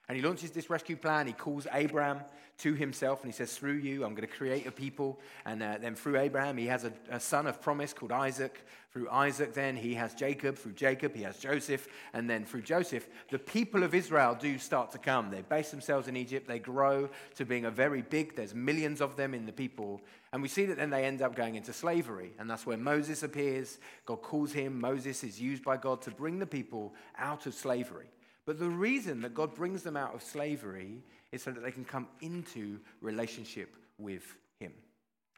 And 0.08 0.16
he 0.16 0.22
launches 0.22 0.50
this 0.50 0.68
rescue 0.68 0.96
plan. 0.96 1.26
He 1.26 1.32
calls 1.32 1.66
Abraham 1.72 2.20
to 2.58 2.74
himself 2.74 3.22
and 3.22 3.32
he 3.32 3.36
says, 3.36 3.56
Through 3.56 3.78
you, 3.78 4.04
I'm 4.04 4.14
going 4.14 4.28
to 4.28 4.34
create 4.34 4.66
a 4.66 4.70
people. 4.70 5.18
And 5.44 5.62
uh, 5.62 5.78
then 5.80 5.94
through 5.94 6.18
Abraham, 6.18 6.56
he 6.56 6.66
has 6.66 6.84
a, 6.84 6.92
a, 7.10 7.18
son 7.18 7.46
of 7.46 7.60
promise 7.60 7.92
called 7.92 8.12
Isaac. 8.12 8.64
Through 8.92 9.10
Isaac, 9.10 9.54
then 9.54 9.76
he 9.76 9.94
has 9.94 10.14
Jacob. 10.14 10.56
Through 10.56 10.74
Jacob, 10.74 11.16
he 11.16 11.22
has 11.22 11.38
Joseph. 11.38 11.88
And 12.12 12.30
then 12.30 12.44
through 12.44 12.62
Joseph, 12.62 13.08
the 13.30 13.40
people 13.40 13.82
of 13.82 13.92
Israel 13.92 14.36
do 14.38 14.56
start 14.58 14.92
to 14.92 14.98
come. 14.98 15.30
They 15.30 15.42
base 15.42 15.70
themselves 15.70 16.06
in 16.06 16.16
Egypt. 16.16 16.46
They 16.46 16.60
grow 16.60 17.08
to 17.36 17.44
being 17.44 17.64
a 17.64 17.70
very 17.70 18.02
big, 18.02 18.36
there's 18.36 18.54
millions 18.54 19.00
of 19.00 19.16
them 19.16 19.34
in 19.34 19.46
the 19.46 19.52
people. 19.52 20.00
And 20.32 20.42
we 20.42 20.48
see 20.48 20.66
that 20.66 20.76
then 20.76 20.90
they 20.90 21.04
end 21.04 21.22
up 21.22 21.34
going 21.34 21.56
into 21.56 21.72
slavery. 21.72 22.32
And 22.38 22.48
that's 22.48 22.66
where 22.66 22.76
Moses 22.76 23.24
appears. 23.24 23.78
God 24.06 24.22
calls 24.22 24.52
him. 24.52 24.80
Moses 24.80 25.24
is 25.24 25.40
used 25.40 25.64
by 25.64 25.76
God 25.76 26.02
to 26.02 26.10
bring 26.12 26.38
the 26.38 26.46
people 26.46 26.94
out 27.18 27.46
of 27.46 27.54
slavery. 27.54 28.06
But 28.46 28.58
the 28.58 28.68
reason 28.68 29.22
that 29.22 29.34
God 29.34 29.54
brings 29.54 29.82
them 29.82 29.96
out 29.96 30.14
of 30.14 30.22
slavery 30.22 31.02
is 31.32 31.42
so 31.42 31.50
that 31.50 31.62
they 31.62 31.70
can 31.70 31.84
come 31.84 32.08
into 32.20 32.78
relationship 33.00 33.74
with 33.98 34.36
Him. 34.60 34.72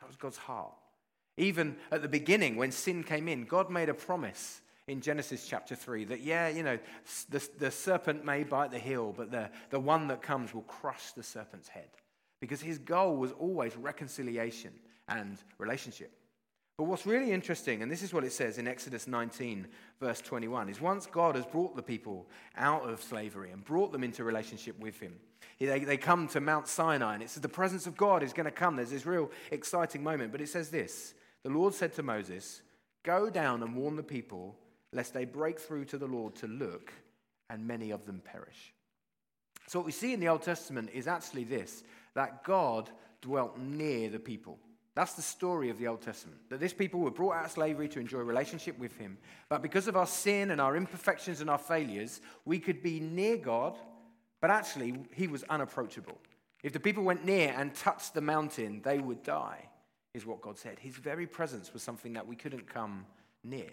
That 0.01 0.09
was 0.09 0.17
God's 0.17 0.37
heart. 0.37 0.75
Even 1.37 1.77
at 1.93 2.03
the 2.03 2.09
beginning, 2.09 2.57
when 2.57 2.73
sin 2.73 3.05
came 3.05 3.29
in, 3.29 3.45
God 3.45 3.71
made 3.71 3.89
a 3.89 3.95
promise 3.95 4.61
in 4.89 5.01
Genesis 5.01 5.47
chapter 5.47 5.75
3 5.75 6.05
that, 6.07 6.21
yeah, 6.21 6.49
you 6.49 6.63
know, 6.63 6.79
the, 7.29 7.49
the 7.59 7.71
serpent 7.71 8.25
may 8.25 8.45
bite 8.45 8.71
the 8.71 8.79
heel, 8.79 9.13
but 9.17 9.31
the, 9.31 9.51
the 9.71 9.81
one 9.81 10.09
that 10.09 10.23
comes 10.23 10.55
will 10.55 10.63
crush 10.63 11.13
the 11.13 11.23
serpent's 11.23 11.69
head. 11.69 11.91
Because 12.41 12.61
his 12.61 12.79
goal 12.79 13.17
was 13.17 13.33
always 13.33 13.77
reconciliation 13.77 14.73
and 15.09 15.39
relationship. 15.59 16.13
But 16.79 16.85
what's 16.85 17.07
really 17.07 17.33
interesting, 17.33 17.81
and 17.81 17.91
this 17.91 18.03
is 18.03 18.13
what 18.13 18.25
it 18.25 18.33
says 18.33 18.59
in 18.59 18.69
Exodus 18.69 19.09
19, 19.09 19.67
verse 19.99 20.21
21, 20.21 20.69
is 20.69 20.79
once 20.79 21.07
God 21.07 21.35
has 21.35 21.47
brought 21.47 21.75
the 21.75 21.83
people 21.83 22.27
out 22.55 22.87
of 22.87 23.03
slavery 23.03 23.51
and 23.51 23.65
brought 23.65 23.93
them 23.93 24.05
into 24.05 24.25
relationship 24.25 24.79
with 24.79 25.01
Him, 25.01 25.15
they, 25.59 25.81
they 25.81 25.97
come 25.97 26.29
to 26.29 26.41
Mount 26.41 26.69
Sinai, 26.69 27.15
and 27.15 27.23
it 27.23 27.31
says 27.31 27.41
the 27.41 27.49
presence 27.49 27.87
of 27.87 27.97
God 27.97 28.23
is 28.23 28.35
going 28.35 28.45
to 28.45 28.51
come. 28.51 28.77
There's 28.77 28.91
this 28.91 29.07
real 29.07 29.31
exciting 29.51 30.03
moment. 30.03 30.33
But 30.33 30.43
it 30.43 30.51
says 30.51 30.69
this 30.69 31.15
The 31.45 31.51
Lord 31.51 31.73
said 31.73 31.95
to 31.95 32.03
Moses, 32.03 32.61
Go 33.05 33.31
down 33.31 33.63
and 33.63 33.75
warn 33.75 33.97
the 33.97 34.03
people, 34.03 34.57
lest 34.93 35.15
they 35.15 35.25
break 35.25 35.59
through 35.59 35.87
to 35.87 35.99
the 35.99 36.07
Lord 36.07 36.35
to 36.37 36.47
look, 36.47 36.93
and 37.49 37.67
many 37.67 37.91
of 37.91 38.05
them 38.05 38.21
perish. 38.23 38.75
So, 39.67 39.79
what 39.79 39.87
we 39.87 39.93
see 39.93 40.13
in 40.13 40.21
the 40.21 40.29
Old 40.29 40.43
Testament 40.43 40.91
is 40.93 41.09
actually 41.09 41.45
this 41.45 41.85
that 42.15 42.45
God 42.45 42.91
dwelt 43.23 43.59
near 43.59 44.11
the 44.11 44.19
people. 44.19 44.59
That's 44.97 45.13
the 45.13 45.21
story 45.21 45.69
of 45.69 45.79
the 45.79 45.89
Old 45.89 46.01
Testament. 46.01 46.41
That 46.49 46.59
this 46.59 46.73
people 46.73 47.01
were 47.01 47.11
brought 47.11 47.37
out 47.37 47.45
of 47.45 47.51
slavery 47.51 47.87
to 47.91 48.01
enjoy 48.01 48.21
relationship 48.21 48.79
with 48.79 48.97
Him. 48.97 49.19
But 49.51 49.61
because 49.61 49.89
of 49.89 49.97
our 49.97 50.07
sin 50.07 50.51
and 50.51 50.59
our 50.59 50.75
imperfections 50.75 51.43
and 51.43 51.51
our 51.51 51.59
failures, 51.59 52.23
we 52.47 52.59
could 52.59 52.83
be 52.83 52.99
near 52.99 53.37
God, 53.37 53.77
but 54.41 54.51
actually 54.51 54.95
He 55.13 55.29
was 55.29 55.45
unapproachable. 55.51 56.17
If 56.63 56.73
the 56.73 56.81
people 56.81 57.05
went 57.05 57.27
near 57.27 57.55
and 57.55 57.75
touched 57.75 58.15
the 58.15 58.23
mountain, 58.23 58.81
they 58.83 58.99
would 58.99 59.23
die, 59.23 59.69
is 60.15 60.25
what 60.25 60.41
God 60.41 60.57
said. 60.57 60.79
His 60.79 60.97
very 60.97 61.27
presence 61.27 61.75
was 61.75 61.83
something 61.83 62.15
that 62.15 62.27
we 62.27 62.35
couldn't 62.35 62.67
come 62.67 63.05
near. 63.45 63.71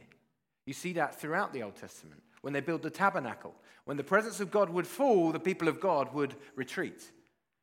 You 0.65 0.73
see 0.73 0.91
that 0.93 1.21
throughout 1.21 1.53
the 1.53 1.63
Old 1.63 1.77
Testament. 1.77 2.21
When 2.41 2.51
they 2.51 2.59
built 2.59 2.81
the 2.81 2.89
tabernacle, 2.89 3.55
when 3.85 3.95
the 3.95 4.03
presence 4.03 4.41
of 4.41 4.51
God 4.51 4.69
would 4.69 4.85
fall, 4.85 5.31
the 5.31 5.39
people 5.39 5.69
of 5.69 5.79
God 5.79 6.13
would 6.13 6.35
retreat. 6.57 7.09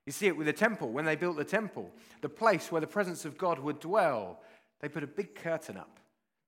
You 0.07 0.13
see 0.13 0.27
it 0.27 0.37
with 0.37 0.47
the 0.47 0.53
temple. 0.53 0.91
When 0.91 1.05
they 1.05 1.17
built 1.17 1.37
the 1.37 1.45
temple, 1.45 1.91
the 2.21 2.29
place 2.29 2.73
where 2.73 2.81
the 2.81 2.87
presence 2.87 3.25
of 3.25 3.39
God 3.39 3.59
would 3.59 3.81
dwell, 3.81 4.41
they 4.81 4.89
put 4.89 5.05
a 5.05 5.07
big 5.07 5.35
curtain 5.35 5.77
up 5.77 6.01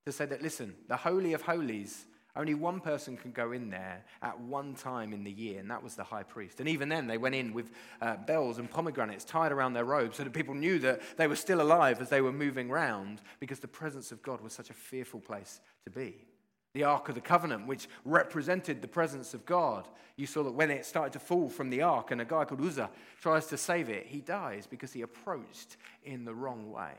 to 0.05 0.11
say 0.11 0.25
that, 0.25 0.41
listen, 0.41 0.75
the 0.87 0.97
Holy 0.97 1.33
of 1.33 1.43
Holies, 1.43 2.05
only 2.35 2.55
one 2.55 2.79
person 2.79 3.15
can 3.15 3.31
go 3.31 3.51
in 3.51 3.69
there 3.69 4.03
at 4.23 4.39
one 4.39 4.73
time 4.73 5.13
in 5.13 5.23
the 5.23 5.31
year, 5.31 5.59
and 5.59 5.69
that 5.69 5.83
was 5.83 5.95
the 5.95 6.03
high 6.03 6.23
priest. 6.23 6.59
And 6.59 6.67
even 6.67 6.89
then, 6.89 7.05
they 7.05 7.19
went 7.19 7.35
in 7.35 7.53
with 7.53 7.69
uh, 8.01 8.17
bells 8.17 8.57
and 8.57 8.69
pomegranates 8.69 9.23
tied 9.23 9.51
around 9.51 9.73
their 9.73 9.85
robes 9.85 10.17
so 10.17 10.23
that 10.23 10.33
people 10.33 10.55
knew 10.55 10.79
that 10.79 11.01
they 11.17 11.27
were 11.27 11.35
still 11.35 11.61
alive 11.61 12.01
as 12.01 12.09
they 12.09 12.21
were 12.21 12.31
moving 12.31 12.71
around 12.71 13.21
because 13.39 13.59
the 13.59 13.67
presence 13.67 14.11
of 14.11 14.23
God 14.23 14.41
was 14.41 14.51
such 14.51 14.71
a 14.71 14.73
fearful 14.73 15.19
place 15.19 15.61
to 15.85 15.91
be 15.91 16.25
the 16.73 16.83
Ark 16.83 17.09
of 17.09 17.15
the 17.15 17.21
Covenant, 17.21 17.67
which 17.67 17.87
represented 18.03 18.81
the 18.81 18.87
presence 18.87 19.33
of 19.33 19.45
God. 19.45 19.87
You 20.15 20.25
saw 20.25 20.43
that 20.43 20.53
when 20.53 20.71
it 20.71 20.85
started 20.85 21.13
to 21.13 21.19
fall 21.19 21.49
from 21.49 21.69
the 21.69 21.81
Ark 21.81 22.11
and 22.11 22.21
a 22.21 22.25
guy 22.25 22.45
called 22.45 22.65
Uzzah 22.65 22.89
tries 23.21 23.47
to 23.47 23.57
save 23.57 23.89
it, 23.89 24.07
he 24.07 24.21
dies 24.21 24.67
because 24.67 24.93
he 24.93 25.01
approached 25.01 25.77
in 26.03 26.25
the 26.25 26.33
wrong 26.33 26.71
way. 26.71 26.93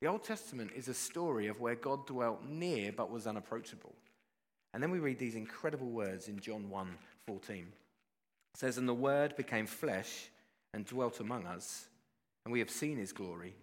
The 0.00 0.08
Old 0.08 0.24
Testament 0.24 0.72
is 0.74 0.88
a 0.88 0.94
story 0.94 1.46
of 1.46 1.60
where 1.60 1.74
God 1.74 2.06
dwelt 2.06 2.44
near 2.44 2.92
but 2.92 3.10
was 3.10 3.26
unapproachable. 3.26 3.94
And 4.74 4.82
then 4.82 4.90
we 4.90 4.98
read 4.98 5.18
these 5.18 5.36
incredible 5.36 5.88
words 5.88 6.28
in 6.28 6.40
John 6.40 6.68
1 6.68 6.98
14. 7.26 7.58
It 7.58 8.58
says, 8.58 8.78
And 8.78 8.88
the 8.88 8.94
Word 8.94 9.36
became 9.36 9.66
flesh 9.66 10.28
and 10.74 10.84
dwelt 10.84 11.20
among 11.20 11.46
us, 11.46 11.86
and 12.44 12.52
we 12.52 12.58
have 12.58 12.70
seen 12.70 12.96
his 12.96 13.12
glory. 13.12 13.54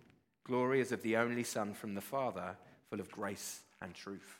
Glory 0.45 0.81
as 0.81 0.91
of 0.91 1.01
the 1.01 1.17
only 1.17 1.43
Son 1.43 1.74
from 1.74 1.93
the 1.93 2.01
Father, 2.01 2.55
full 2.89 3.00
of 3.00 3.12
grace 3.12 3.62
and 3.81 3.93
truth 3.93 4.39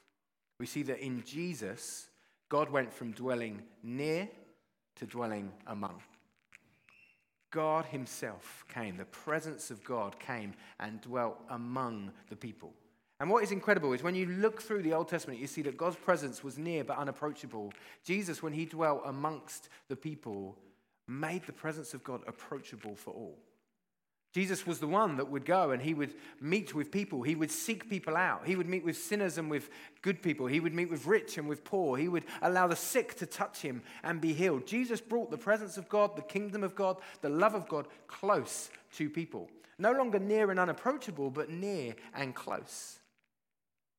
we 0.60 0.66
see 0.66 0.84
that 0.84 1.00
in 1.00 1.24
Jesus, 1.24 2.10
God 2.50 2.70
went 2.70 2.94
from 2.94 3.14
dwelling 3.14 3.64
near 3.82 4.28
to 4.98 5.06
dwelling 5.06 5.52
among. 5.68 6.02
God 7.52 7.86
Himself 7.86 8.66
came, 8.72 8.98
the 8.98 9.06
presence 9.06 9.72
of 9.72 9.84
God 9.84 10.20
came 10.20 10.54
and 10.80 11.02
dwelt 11.02 11.40
among 11.50 12.12
the 12.30 12.36
people. 12.36 12.74
And 13.20 13.30
what 13.30 13.44
is 13.44 13.52
incredible 13.52 13.92
is 13.94 14.04
when 14.04 14.16
you 14.16 14.28
look 14.28 14.62
through 14.62 14.84
the 14.84 14.94
Old 14.94 15.10
Testament, 15.10 15.40
you 15.40 15.48
see 15.48 15.62
that 15.64 15.78
God's 15.78 15.98
presence 15.98 16.44
was 16.44 16.58
near 16.58 16.84
but 16.84 16.98
unapproachable. 16.98 17.74
Jesus, 18.06 18.44
when 18.44 18.54
He 18.54 18.66
dwelt 18.66 19.02
amongst 19.06 19.70
the 19.88 19.96
people, 19.96 20.58
made 21.08 21.46
the 21.46 21.54
presence 21.54 21.94
of 21.94 22.04
God 22.04 22.22
approachable 22.28 22.96
for 22.96 23.12
all. 23.12 23.38
Jesus 24.32 24.68
was 24.68 24.80
the 24.80 24.88
one 24.88 25.18
that 25.18 25.30
would 25.30 25.44
go 25.44 25.72
and 25.72 25.82
he 25.82 25.96
would 25.96 26.14
meet 26.40 26.76
with 26.76 26.92
people. 26.92 27.24
He 27.24 27.34
would 27.34 27.50
seek 27.50 27.90
people 27.90 28.16
out. 28.16 28.46
He 28.46 28.56
would 28.56 28.70
meet 28.70 28.86
with 28.86 28.96
sinners 28.96 29.40
and 29.40 29.50
with 29.50 29.72
good 30.04 30.22
people. 30.22 30.46
He 30.46 30.60
would 30.60 30.76
meet 30.76 30.92
with 30.92 31.08
rich 31.08 31.40
and 31.40 31.50
with 31.50 31.64
poor. 31.64 31.98
He 31.98 32.08
would 32.08 32.26
allow 32.44 32.68
the 32.68 32.76
sick 32.76 33.16
to 33.16 33.26
touch 33.26 33.62
him 33.62 33.82
and 34.04 34.22
be 34.22 34.34
healed. 34.34 34.68
Jesus 34.68 35.02
brought 35.02 35.32
the 35.32 35.38
presence 35.38 35.78
of 35.78 35.90
God, 35.90 36.16
the 36.16 36.22
kingdom 36.22 36.64
of 36.64 36.76
God, 36.76 36.98
the 37.22 37.30
love 37.30 37.56
of 37.56 37.68
God 37.68 37.88
close 38.08 38.70
to 38.98 39.10
people. 39.10 39.50
No 39.80 39.94
longer 39.94 40.20
near 40.20 40.52
and 40.52 40.60
unapproachable, 40.60 41.32
but 41.32 41.50
near 41.50 41.96
and 42.14 42.36
close. 42.36 43.00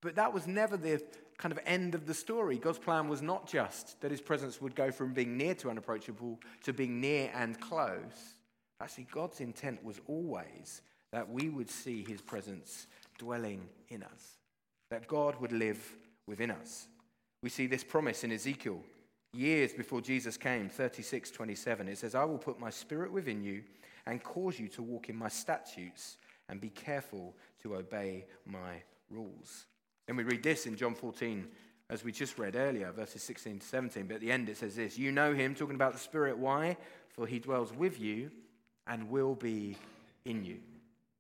But 0.01 0.15
that 0.15 0.33
was 0.33 0.47
never 0.47 0.77
the 0.77 1.03
kind 1.39 1.51
of 1.51 1.59
end 1.67 1.97
of 1.97 2.07
the 2.07 2.15
story. 2.15 2.57
God's 2.59 2.79
plan 2.79 3.09
was 3.09 3.21
not 3.21 3.49
just 3.49 4.01
that 4.01 4.13
his 4.13 4.21
presence 4.21 4.61
would 4.61 4.77
go 4.77 4.93
from 4.93 5.13
being 5.13 5.37
near 5.37 5.55
to 5.57 5.71
unapproachable 5.71 6.39
to 6.63 6.73
being 6.73 7.01
near 7.01 7.33
and 7.35 7.59
close. 7.61 8.37
Actually, 8.81 9.09
God's 9.11 9.41
intent 9.41 9.85
was 9.85 10.01
always 10.07 10.83
that 11.13 11.29
we 11.29 11.49
would 11.49 11.71
see 11.71 12.05
his 12.07 12.21
presence 12.21 12.87
dwelling 13.19 13.69
in 13.89 14.03
us, 14.03 14.39
that 14.91 15.07
God 15.07 15.37
would 15.41 15.53
live 15.53 15.97
within 16.27 16.51
us. 16.51 16.87
We 17.43 17.51
see 17.51 17.67
this 17.67 17.85
promise 17.85 18.25
in 18.25 18.33
Ezekiel 18.33 18.83
years 19.33 19.73
before 19.73 20.01
Jesus 20.01 20.37
came, 20.37 20.69
36 20.69 21.31
27. 21.31 21.89
It 21.89 21.99
says, 21.99 22.15
I 22.15 22.25
will 22.25 22.39
put 22.39 22.59
my 22.59 22.71
spirit 22.71 23.13
within 23.13 23.43
you 23.43 23.63
and 24.07 24.23
cause 24.23 24.59
you 24.59 24.69
to 24.69 24.83
walk 24.83 25.09
in 25.09 25.17
my 25.17 25.29
statutes 25.29 26.17
and 26.49 26.61
be 26.61 26.71
careful 26.71 27.35
to 27.63 27.77
obey 27.77 28.25
my 28.47 28.83
rules. 29.11 29.67
Then 30.07 30.17
we 30.17 30.25
read 30.25 30.43
this 30.43 30.67
in 30.67 30.77
John 30.77 30.95
14, 30.95 31.47
as 31.91 32.05
we 32.05 32.13
just 32.13 32.39
read 32.39 32.57
earlier, 32.57 32.91
verses 32.93 33.23
16 33.23 33.59
to 33.61 33.67
17. 33.67 34.07
But 34.07 34.15
at 34.15 34.21
the 34.21 34.33
end 34.33 34.49
it 34.49 34.57
says 34.57 34.77
this 34.77 34.99
You 34.99 35.13
know 35.13 35.35
him, 35.35 35.55
talking 35.55 35.75
about 35.75 35.93
the 35.93 35.99
Spirit. 35.99 36.39
Why? 36.39 36.77
For 37.11 37.27
he 37.27 37.39
dwells 37.39 37.73
with 37.73 38.01
you 38.01 38.31
and 38.87 39.11
will 39.11 39.35
be 39.35 39.77
in 40.25 40.45
you. 40.45 40.59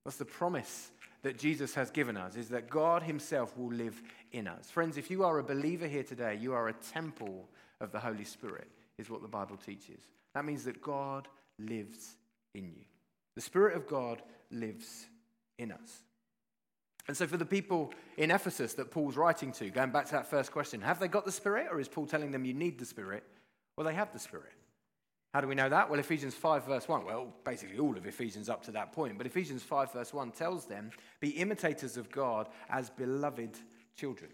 That's 0.04 0.16
the 0.16 0.24
promise 0.24 0.90
that 1.22 1.38
Jesus 1.38 1.74
has 1.74 1.90
given 1.90 2.16
us, 2.16 2.36
is 2.36 2.48
that 2.48 2.70
God 2.70 3.02
Himself 3.02 3.56
will 3.56 3.72
live 3.72 4.00
in 4.32 4.48
us. 4.48 4.70
Friends, 4.70 4.96
if 4.96 5.10
you 5.10 5.24
are 5.24 5.38
a 5.38 5.44
believer 5.44 5.86
here 5.86 6.02
today, 6.02 6.38
you 6.40 6.54
are 6.54 6.68
a 6.68 6.72
temple 6.72 7.48
of 7.80 7.92
the 7.92 7.98
Holy 7.98 8.24
Spirit, 8.24 8.68
is 8.98 9.10
what 9.10 9.22
the 9.22 9.28
Bible 9.28 9.56
teaches. 9.56 10.00
That 10.34 10.44
means 10.44 10.64
that 10.64 10.80
God 10.80 11.28
lives 11.58 12.16
in 12.54 12.64
you. 12.64 12.84
The 13.34 13.42
Spirit 13.42 13.76
of 13.76 13.86
God 13.86 14.22
lives 14.50 15.06
in 15.58 15.72
us. 15.72 16.02
And 17.08 17.16
so, 17.16 17.26
for 17.26 17.36
the 17.36 17.46
people 17.46 17.92
in 18.16 18.30
Ephesus 18.30 18.74
that 18.74 18.90
Paul's 18.90 19.16
writing 19.16 19.52
to, 19.52 19.68
going 19.70 19.90
back 19.90 20.06
to 20.06 20.12
that 20.12 20.30
first 20.30 20.52
question, 20.52 20.80
have 20.80 21.00
they 21.00 21.08
got 21.08 21.24
the 21.24 21.32
Spirit, 21.32 21.68
or 21.70 21.80
is 21.80 21.88
Paul 21.88 22.06
telling 22.06 22.30
them 22.30 22.44
you 22.44 22.54
need 22.54 22.78
the 22.78 22.84
Spirit? 22.84 23.24
Well, 23.76 23.86
they 23.86 23.94
have 23.94 24.12
the 24.12 24.18
Spirit. 24.18 24.52
How 25.32 25.40
do 25.40 25.46
we 25.46 25.54
know 25.54 25.68
that? 25.68 25.88
Well, 25.88 26.00
Ephesians 26.00 26.34
5, 26.34 26.66
verse 26.66 26.88
1. 26.88 27.04
Well, 27.04 27.32
basically 27.44 27.78
all 27.78 27.96
of 27.96 28.04
Ephesians 28.04 28.48
up 28.48 28.64
to 28.64 28.72
that 28.72 28.92
point. 28.92 29.16
But 29.16 29.26
Ephesians 29.26 29.62
5, 29.62 29.92
verse 29.92 30.12
1 30.12 30.32
tells 30.32 30.66
them, 30.66 30.90
Be 31.20 31.30
imitators 31.30 31.96
of 31.96 32.10
God 32.10 32.48
as 32.68 32.90
beloved 32.90 33.56
children. 33.96 34.30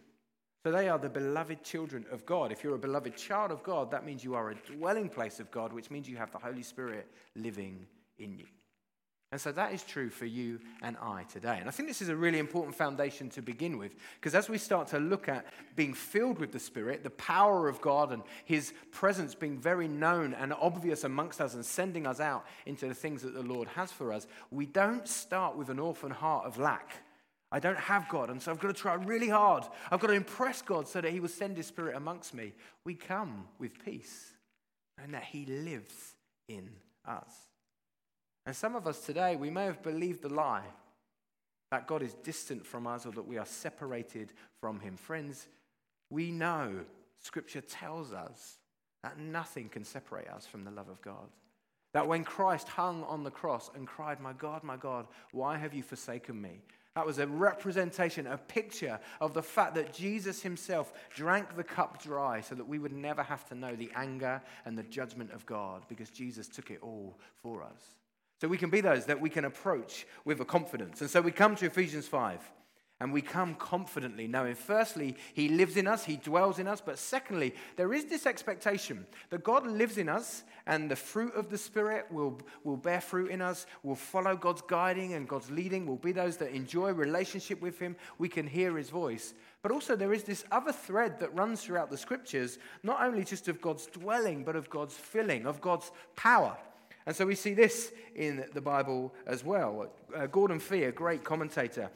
So 0.64 0.72
they 0.72 0.88
are 0.88 0.98
the 0.98 1.10
beloved 1.10 1.62
children 1.62 2.06
of 2.10 2.24
God. 2.24 2.50
If 2.50 2.64
you're 2.64 2.74
a 2.74 2.78
beloved 2.78 3.16
child 3.16 3.52
of 3.52 3.62
God, 3.62 3.90
that 3.90 4.06
means 4.06 4.24
you 4.24 4.34
are 4.34 4.50
a 4.50 4.54
dwelling 4.54 5.08
place 5.08 5.38
of 5.38 5.50
God, 5.50 5.72
which 5.72 5.90
means 5.90 6.08
you 6.08 6.16
have 6.16 6.32
the 6.32 6.38
Holy 6.38 6.62
Spirit 6.62 7.06
living 7.36 7.86
in 8.18 8.34
you. 8.34 8.46
And 9.32 9.40
so 9.40 9.50
that 9.52 9.72
is 9.74 9.82
true 9.82 10.08
for 10.08 10.24
you 10.24 10.60
and 10.82 10.96
I 11.02 11.24
today. 11.24 11.56
And 11.58 11.68
I 11.68 11.72
think 11.72 11.88
this 11.88 12.00
is 12.00 12.08
a 12.08 12.16
really 12.16 12.38
important 12.38 12.76
foundation 12.76 13.28
to 13.30 13.42
begin 13.42 13.76
with, 13.76 13.96
because 14.14 14.36
as 14.36 14.48
we 14.48 14.56
start 14.56 14.86
to 14.88 15.00
look 15.00 15.28
at 15.28 15.46
being 15.74 15.94
filled 15.94 16.38
with 16.38 16.52
the 16.52 16.60
Spirit, 16.60 17.02
the 17.02 17.10
power 17.10 17.68
of 17.68 17.80
God 17.80 18.12
and 18.12 18.22
His 18.44 18.72
presence 18.92 19.34
being 19.34 19.58
very 19.58 19.88
known 19.88 20.32
and 20.32 20.52
obvious 20.52 21.02
amongst 21.02 21.40
us 21.40 21.54
and 21.54 21.66
sending 21.66 22.06
us 22.06 22.20
out 22.20 22.46
into 22.66 22.86
the 22.86 22.94
things 22.94 23.22
that 23.22 23.34
the 23.34 23.42
Lord 23.42 23.66
has 23.68 23.90
for 23.90 24.12
us, 24.12 24.28
we 24.52 24.64
don't 24.64 25.08
start 25.08 25.56
with 25.56 25.70
an 25.70 25.80
orphan 25.80 26.12
heart 26.12 26.46
of 26.46 26.58
lack. 26.58 26.92
I 27.50 27.58
don't 27.58 27.78
have 27.78 28.08
God, 28.08 28.30
and 28.30 28.40
so 28.40 28.52
I've 28.52 28.60
got 28.60 28.68
to 28.68 28.80
try 28.80 28.94
really 28.94 29.28
hard. 29.28 29.64
I've 29.90 30.00
got 30.00 30.08
to 30.08 30.12
impress 30.14 30.62
God 30.62 30.86
so 30.86 31.00
that 31.00 31.10
He 31.10 31.18
will 31.18 31.28
send 31.28 31.56
His 31.56 31.66
Spirit 31.66 31.96
amongst 31.96 32.32
me. 32.32 32.52
We 32.84 32.94
come 32.94 33.48
with 33.58 33.84
peace 33.84 34.32
and 35.02 35.14
that 35.14 35.24
He 35.24 35.46
lives 35.46 36.14
in 36.48 36.70
us. 37.04 37.32
And 38.46 38.54
some 38.54 38.76
of 38.76 38.86
us 38.86 39.00
today, 39.00 39.34
we 39.34 39.50
may 39.50 39.64
have 39.64 39.82
believed 39.82 40.22
the 40.22 40.32
lie 40.32 40.64
that 41.72 41.88
God 41.88 42.02
is 42.02 42.14
distant 42.22 42.64
from 42.64 42.86
us 42.86 43.04
or 43.04 43.10
that 43.10 43.26
we 43.26 43.38
are 43.38 43.46
separated 43.46 44.32
from 44.60 44.78
Him. 44.78 44.96
Friends, 44.96 45.48
we 46.10 46.30
know 46.30 46.80
Scripture 47.18 47.60
tells 47.60 48.12
us 48.12 48.58
that 49.02 49.18
nothing 49.18 49.68
can 49.68 49.84
separate 49.84 50.28
us 50.28 50.46
from 50.46 50.64
the 50.64 50.70
love 50.70 50.88
of 50.88 51.02
God. 51.02 51.28
That 51.92 52.06
when 52.06 52.24
Christ 52.24 52.68
hung 52.68 53.02
on 53.04 53.24
the 53.24 53.30
cross 53.30 53.70
and 53.74 53.86
cried, 53.86 54.20
My 54.20 54.32
God, 54.32 54.62
my 54.62 54.76
God, 54.76 55.06
why 55.32 55.56
have 55.56 55.74
you 55.74 55.82
forsaken 55.82 56.40
me? 56.40 56.60
That 56.94 57.06
was 57.06 57.18
a 57.18 57.26
representation, 57.26 58.26
a 58.26 58.38
picture 58.38 58.98
of 59.20 59.34
the 59.34 59.42
fact 59.42 59.74
that 59.74 59.92
Jesus 59.92 60.40
himself 60.40 60.92
drank 61.14 61.54
the 61.54 61.64
cup 61.64 62.02
dry 62.02 62.40
so 62.40 62.54
that 62.54 62.66
we 62.66 62.78
would 62.78 62.92
never 62.92 63.22
have 63.22 63.44
to 63.48 63.54
know 63.54 63.74
the 63.74 63.90
anger 63.94 64.40
and 64.64 64.78
the 64.78 64.82
judgment 64.82 65.32
of 65.32 65.44
God 65.44 65.84
because 65.88 66.10
Jesus 66.10 66.48
took 66.48 66.70
it 66.70 66.78
all 66.80 67.18
for 67.42 67.62
us. 67.62 67.96
So 68.40 68.48
we 68.48 68.58
can 68.58 68.70
be 68.70 68.80
those 68.80 69.06
that 69.06 69.20
we 69.20 69.30
can 69.30 69.44
approach 69.44 70.06
with 70.24 70.40
a 70.40 70.44
confidence. 70.44 71.00
And 71.00 71.08
so 71.08 71.20
we 71.20 71.32
come 71.32 71.56
to 71.56 71.66
Ephesians 71.66 72.06
5 72.06 72.40
and 72.98 73.12
we 73.12 73.20
come 73.20 73.54
confidently 73.56 74.26
knowing, 74.26 74.54
firstly, 74.54 75.16
He 75.34 75.50
lives 75.50 75.76
in 75.76 75.86
us, 75.86 76.04
He 76.04 76.16
dwells 76.16 76.58
in 76.58 76.66
us. 76.66 76.80
But 76.80 76.98
secondly, 76.98 77.54
there 77.76 77.92
is 77.92 78.06
this 78.06 78.24
expectation 78.24 79.06
that 79.28 79.44
God 79.44 79.66
lives 79.66 79.98
in 79.98 80.08
us 80.08 80.44
and 80.66 80.90
the 80.90 80.96
fruit 80.96 81.34
of 81.34 81.50
the 81.50 81.58
Spirit 81.58 82.06
will, 82.10 82.40
will 82.64 82.78
bear 82.78 83.02
fruit 83.02 83.30
in 83.30 83.42
us, 83.42 83.66
will 83.82 83.96
follow 83.96 84.34
God's 84.34 84.62
guiding 84.62 85.12
and 85.12 85.28
God's 85.28 85.50
leading, 85.50 85.86
will 85.86 85.96
be 85.96 86.12
those 86.12 86.38
that 86.38 86.52
enjoy 86.52 86.92
relationship 86.92 87.60
with 87.60 87.78
Him. 87.78 87.96
We 88.18 88.30
can 88.30 88.46
hear 88.46 88.78
His 88.78 88.88
voice. 88.88 89.34
But 89.60 89.72
also, 89.72 89.94
there 89.94 90.14
is 90.14 90.24
this 90.24 90.44
other 90.50 90.72
thread 90.72 91.20
that 91.20 91.36
runs 91.36 91.62
throughout 91.62 91.90
the 91.90 91.98
scriptures, 91.98 92.58
not 92.82 93.02
only 93.02 93.24
just 93.24 93.48
of 93.48 93.60
God's 93.60 93.86
dwelling, 93.86 94.42
but 94.42 94.56
of 94.56 94.70
God's 94.70 94.94
filling, 94.94 95.44
of 95.44 95.60
God's 95.60 95.90
power. 96.16 96.56
And 97.06 97.14
so 97.14 97.24
we 97.24 97.36
see 97.36 97.54
this 97.54 97.92
in 98.14 98.44
the 98.52 98.60
Bible 98.60 99.14
as 99.26 99.44
well. 99.44 99.88
Uh, 100.14 100.26
Gordon 100.26 100.58
Fee, 100.58 100.84
a 100.84 100.92
great 100.92 101.22
commentator, 101.22 101.88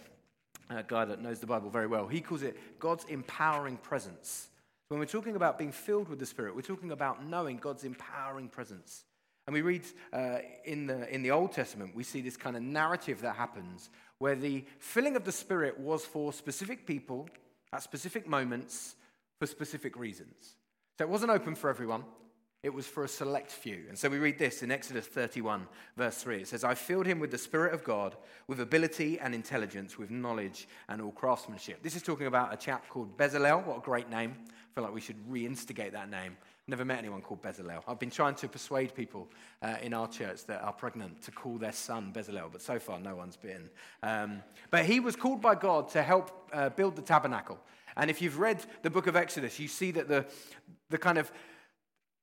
a 0.68 0.84
guy 0.84 1.04
that 1.04 1.20
knows 1.20 1.40
the 1.40 1.46
Bible 1.46 1.68
very 1.68 1.88
well, 1.88 2.06
he 2.06 2.20
calls 2.20 2.42
it 2.42 2.56
God's 2.78 3.04
empowering 3.06 3.76
presence. 3.76 4.48
When 4.88 5.00
we're 5.00 5.06
talking 5.06 5.36
about 5.36 5.58
being 5.58 5.72
filled 5.72 6.08
with 6.08 6.18
the 6.18 6.26
Spirit, 6.26 6.54
we're 6.54 6.62
talking 6.62 6.92
about 6.92 7.24
knowing 7.24 7.56
God's 7.56 7.84
empowering 7.84 8.48
presence. 8.48 9.04
And 9.46 9.54
we 9.54 9.62
read 9.62 9.82
uh, 10.12 10.38
in, 10.64 10.86
the, 10.86 11.12
in 11.12 11.22
the 11.22 11.32
Old 11.32 11.52
Testament, 11.52 11.94
we 11.94 12.04
see 12.04 12.20
this 12.20 12.36
kind 12.36 12.56
of 12.56 12.62
narrative 12.62 13.20
that 13.22 13.34
happens 13.34 13.90
where 14.18 14.36
the 14.36 14.64
filling 14.78 15.16
of 15.16 15.24
the 15.24 15.32
Spirit 15.32 15.78
was 15.78 16.04
for 16.04 16.32
specific 16.32 16.86
people 16.86 17.28
at 17.72 17.82
specific 17.82 18.28
moments 18.28 18.94
for 19.38 19.46
specific 19.46 19.96
reasons. 19.96 20.56
So 20.98 21.04
it 21.04 21.08
wasn't 21.08 21.30
open 21.30 21.54
for 21.54 21.70
everyone. 21.70 22.04
It 22.62 22.74
was 22.74 22.86
for 22.86 23.04
a 23.04 23.08
select 23.08 23.50
few. 23.50 23.84
And 23.88 23.98
so 23.98 24.10
we 24.10 24.18
read 24.18 24.38
this 24.38 24.62
in 24.62 24.70
Exodus 24.70 25.06
31, 25.06 25.66
verse 25.96 26.18
3. 26.18 26.42
It 26.42 26.48
says, 26.48 26.62
I 26.62 26.74
filled 26.74 27.06
him 27.06 27.18
with 27.18 27.30
the 27.30 27.38
Spirit 27.38 27.72
of 27.72 27.82
God, 27.82 28.16
with 28.48 28.60
ability 28.60 29.18
and 29.18 29.34
intelligence, 29.34 29.96
with 29.96 30.10
knowledge 30.10 30.68
and 30.90 31.00
all 31.00 31.12
craftsmanship. 31.12 31.82
This 31.82 31.96
is 31.96 32.02
talking 32.02 32.26
about 32.26 32.52
a 32.52 32.58
chap 32.58 32.86
called 32.90 33.16
Bezalel. 33.16 33.64
What 33.64 33.78
a 33.78 33.80
great 33.80 34.10
name. 34.10 34.34
I 34.46 34.74
feel 34.74 34.84
like 34.84 34.92
we 34.92 35.00
should 35.00 35.16
reinstigate 35.30 35.92
that 35.92 36.10
name. 36.10 36.36
Never 36.66 36.84
met 36.84 36.98
anyone 36.98 37.22
called 37.22 37.42
Bezalel. 37.42 37.82
I've 37.88 37.98
been 37.98 38.10
trying 38.10 38.34
to 38.36 38.48
persuade 38.48 38.94
people 38.94 39.30
uh, 39.62 39.76
in 39.80 39.94
our 39.94 40.06
church 40.06 40.44
that 40.44 40.62
are 40.62 40.72
pregnant 40.72 41.22
to 41.22 41.30
call 41.30 41.56
their 41.56 41.72
son 41.72 42.12
Bezalel, 42.14 42.52
but 42.52 42.60
so 42.60 42.78
far 42.78 43.00
no 43.00 43.16
one's 43.16 43.36
been. 43.36 43.70
Um, 44.02 44.42
but 44.70 44.84
he 44.84 45.00
was 45.00 45.16
called 45.16 45.40
by 45.40 45.54
God 45.54 45.88
to 45.92 46.02
help 46.02 46.50
uh, 46.52 46.68
build 46.68 46.94
the 46.94 47.02
tabernacle. 47.02 47.58
And 47.96 48.10
if 48.10 48.22
you've 48.22 48.38
read 48.38 48.64
the 48.82 48.90
book 48.90 49.06
of 49.06 49.16
Exodus, 49.16 49.58
you 49.58 49.66
see 49.66 49.90
that 49.92 50.08
the, 50.08 50.26
the 50.90 50.98
kind 50.98 51.18
of 51.18 51.32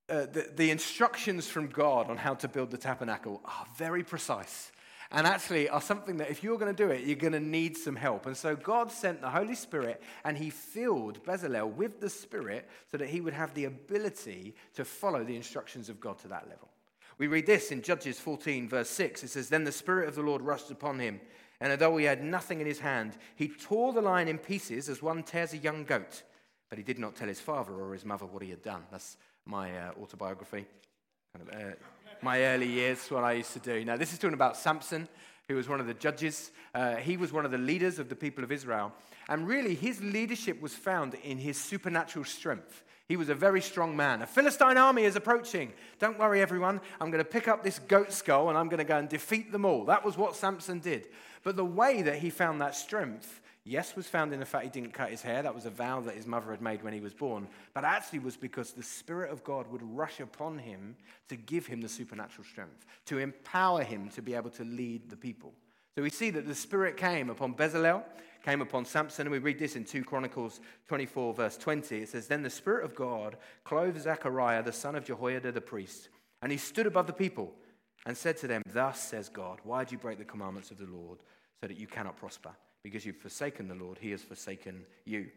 uh, 0.09 0.25
the, 0.25 0.49
the 0.55 0.71
instructions 0.71 1.47
from 1.47 1.67
God 1.67 2.09
on 2.09 2.17
how 2.17 2.33
to 2.35 2.47
build 2.47 2.71
the 2.71 2.77
tabernacle 2.77 3.41
are 3.45 3.65
very 3.77 4.03
precise 4.03 4.71
and 5.11 5.25
actually 5.25 5.69
are 5.69 5.81
something 5.81 6.17
that 6.17 6.29
if 6.29 6.43
you're 6.43 6.57
going 6.57 6.73
to 6.73 6.83
do 6.85 6.91
it, 6.91 7.05
you're 7.05 7.15
going 7.15 7.33
to 7.33 7.39
need 7.39 7.77
some 7.77 7.95
help. 7.95 8.25
And 8.25 8.35
so 8.35 8.55
God 8.55 8.91
sent 8.91 9.21
the 9.21 9.29
Holy 9.29 9.55
Spirit 9.55 10.01
and 10.25 10.37
he 10.37 10.49
filled 10.49 11.23
Bezalel 11.23 11.73
with 11.73 12.01
the 12.01 12.09
Spirit 12.09 12.67
so 12.91 12.97
that 12.97 13.09
he 13.09 13.21
would 13.21 13.33
have 13.33 13.53
the 13.53 13.65
ability 13.65 14.55
to 14.75 14.83
follow 14.83 15.23
the 15.23 15.35
instructions 15.35 15.89
of 15.89 15.99
God 15.99 16.19
to 16.19 16.27
that 16.29 16.49
level. 16.49 16.69
We 17.17 17.27
read 17.27 17.45
this 17.45 17.71
in 17.71 17.81
Judges 17.81 18.19
14, 18.19 18.69
verse 18.69 18.89
6. 18.89 19.23
It 19.23 19.29
says, 19.29 19.49
Then 19.49 19.63
the 19.63 19.71
Spirit 19.71 20.07
of 20.07 20.15
the 20.15 20.21
Lord 20.21 20.41
rushed 20.41 20.69
upon 20.69 20.99
him, 20.99 21.19
and 21.59 21.71
although 21.71 21.97
he 21.97 22.05
had 22.05 22.23
nothing 22.23 22.61
in 22.61 22.67
his 22.67 22.79
hand, 22.79 23.17
he 23.35 23.47
tore 23.47 23.91
the 23.91 24.01
lion 24.01 24.27
in 24.27 24.37
pieces 24.37 24.87
as 24.87 25.01
one 25.01 25.23
tears 25.23 25.53
a 25.53 25.57
young 25.57 25.83
goat. 25.83 26.21
But 26.69 26.77
he 26.77 26.83
did 26.83 26.99
not 26.99 27.15
tell 27.15 27.27
his 27.27 27.39
father 27.39 27.73
or 27.73 27.93
his 27.93 28.05
mother 28.05 28.25
what 28.25 28.43
he 28.43 28.49
had 28.49 28.61
done. 28.61 28.83
That's 28.91 29.17
my 29.47 29.71
uh, 29.77 29.91
autobiography, 30.01 30.65
kind 31.33 31.47
of 31.47 31.55
uh, 31.55 31.75
my 32.21 32.43
early 32.43 32.67
years, 32.67 33.09
what 33.09 33.23
I 33.23 33.33
used 33.33 33.53
to 33.53 33.59
do. 33.59 33.85
Now, 33.85 33.95
this 33.95 34.11
is 34.11 34.19
talking 34.19 34.33
about 34.33 34.57
Samson, 34.57 35.07
who 35.47 35.55
was 35.55 35.69
one 35.69 35.79
of 35.79 35.87
the 35.87 35.93
judges. 35.93 36.51
Uh, 36.73 36.95
he 36.95 37.15
was 37.15 37.31
one 37.31 37.45
of 37.45 37.51
the 37.51 37.57
leaders 37.57 37.99
of 37.99 38.09
the 38.09 38.15
people 38.15 38.43
of 38.43 38.51
Israel. 38.51 38.91
And 39.29 39.47
really, 39.47 39.75
his 39.75 40.01
leadership 40.01 40.61
was 40.61 40.73
found 40.73 41.13
in 41.15 41.37
his 41.37 41.59
supernatural 41.59 42.25
strength. 42.25 42.83
He 43.07 43.15
was 43.15 43.29
a 43.29 43.35
very 43.35 43.61
strong 43.61 43.95
man. 43.95 44.21
A 44.21 44.27
Philistine 44.27 44.77
army 44.77 45.03
is 45.03 45.15
approaching. 45.15 45.71
Don't 45.97 46.19
worry, 46.19 46.41
everyone. 46.41 46.81
I'm 46.99 47.09
going 47.09 47.23
to 47.23 47.29
pick 47.29 47.47
up 47.47 47.63
this 47.63 47.79
goat 47.79 48.11
skull 48.11 48.49
and 48.49 48.57
I'm 48.57 48.67
going 48.67 48.79
to 48.79 48.83
go 48.83 48.97
and 48.97 49.07
defeat 49.07 49.53
them 49.53 49.63
all. 49.63 49.85
That 49.85 50.03
was 50.03 50.17
what 50.17 50.35
Samson 50.35 50.79
did. 50.79 51.07
But 51.43 51.55
the 51.55 51.63
way 51.63 52.01
that 52.01 52.17
he 52.17 52.29
found 52.29 52.59
that 52.59 52.75
strength 52.75 53.41
yes, 53.67 53.95
was 53.95 54.07
found 54.07 54.33
in 54.33 54.39
the 54.39 54.45
fact 54.45 54.63
he 54.63 54.69
didn't 54.69 54.93
cut 54.93 55.09
his 55.09 55.21
hair. 55.21 55.41
That 55.41 55.55
was 55.55 55.65
a 55.65 55.69
vow 55.69 56.01
that 56.01 56.15
his 56.15 56.25
mother 56.25 56.51
had 56.51 56.61
made 56.61 56.83
when 56.83 56.93
he 56.93 56.99
was 56.99 57.13
born. 57.13 57.47
But 57.73 57.83
actually 57.83 58.19
was 58.19 58.37
because 58.37 58.71
the 58.71 58.83
Spirit 58.83 59.31
of 59.31 59.43
God 59.43 59.71
would 59.71 59.83
rush 59.83 60.19
upon 60.19 60.57
him 60.57 60.95
to 61.29 61.35
give 61.35 61.65
him 61.67 61.81
the 61.81 61.89
supernatural 61.89 62.45
strength, 62.45 62.85
to 63.05 63.17
empower 63.17 63.83
him 63.83 64.09
to 64.09 64.21
be 64.21 64.33
able 64.33 64.49
to 64.51 64.63
lead 64.63 65.09
the 65.09 65.17
people. 65.17 65.53
So 65.95 66.03
we 66.03 66.09
see 66.09 66.29
that 66.31 66.47
the 66.47 66.55
Spirit 66.55 66.97
came 66.97 67.29
upon 67.29 67.55
Bezalel, 67.55 68.03
came 68.43 68.61
upon 68.61 68.85
Samson, 68.85 69.27
and 69.27 69.31
we 69.31 69.39
read 69.39 69.59
this 69.59 69.75
in 69.75 69.83
2 69.83 70.03
Chronicles 70.03 70.61
24, 70.87 71.33
verse 71.33 71.57
20. 71.57 71.97
It 71.97 72.09
says, 72.09 72.27
Then 72.27 72.43
the 72.43 72.49
Spirit 72.49 72.85
of 72.85 72.95
God 72.95 73.37
clothed 73.63 74.01
Zechariah, 74.01 74.63
the 74.63 74.71
son 74.71 74.95
of 74.95 75.05
Jehoiada 75.05 75.51
the 75.51 75.61
priest, 75.61 76.09
and 76.41 76.51
he 76.51 76.57
stood 76.57 76.85
above 76.85 77.07
the 77.07 77.13
people 77.13 77.53
and 78.05 78.15
said 78.15 78.37
to 78.37 78.47
them, 78.47 78.61
Thus 78.71 78.99
says 78.99 79.27
God, 79.27 79.59
why 79.63 79.83
do 79.83 79.93
you 79.93 79.97
break 79.97 80.17
the 80.17 80.23
commandments 80.23 80.71
of 80.71 80.77
the 80.77 80.85
Lord 80.85 81.19
so 81.59 81.67
that 81.67 81.77
you 81.77 81.87
cannot 81.87 82.15
prosper? 82.15 82.51
Because 82.83 83.05
you've 83.05 83.17
forsaken 83.17 83.67
the 83.67 83.75
Lord, 83.75 83.97
he 83.99 84.11
has 84.11 84.21
forsaken 84.21 84.85
you. 85.05 85.27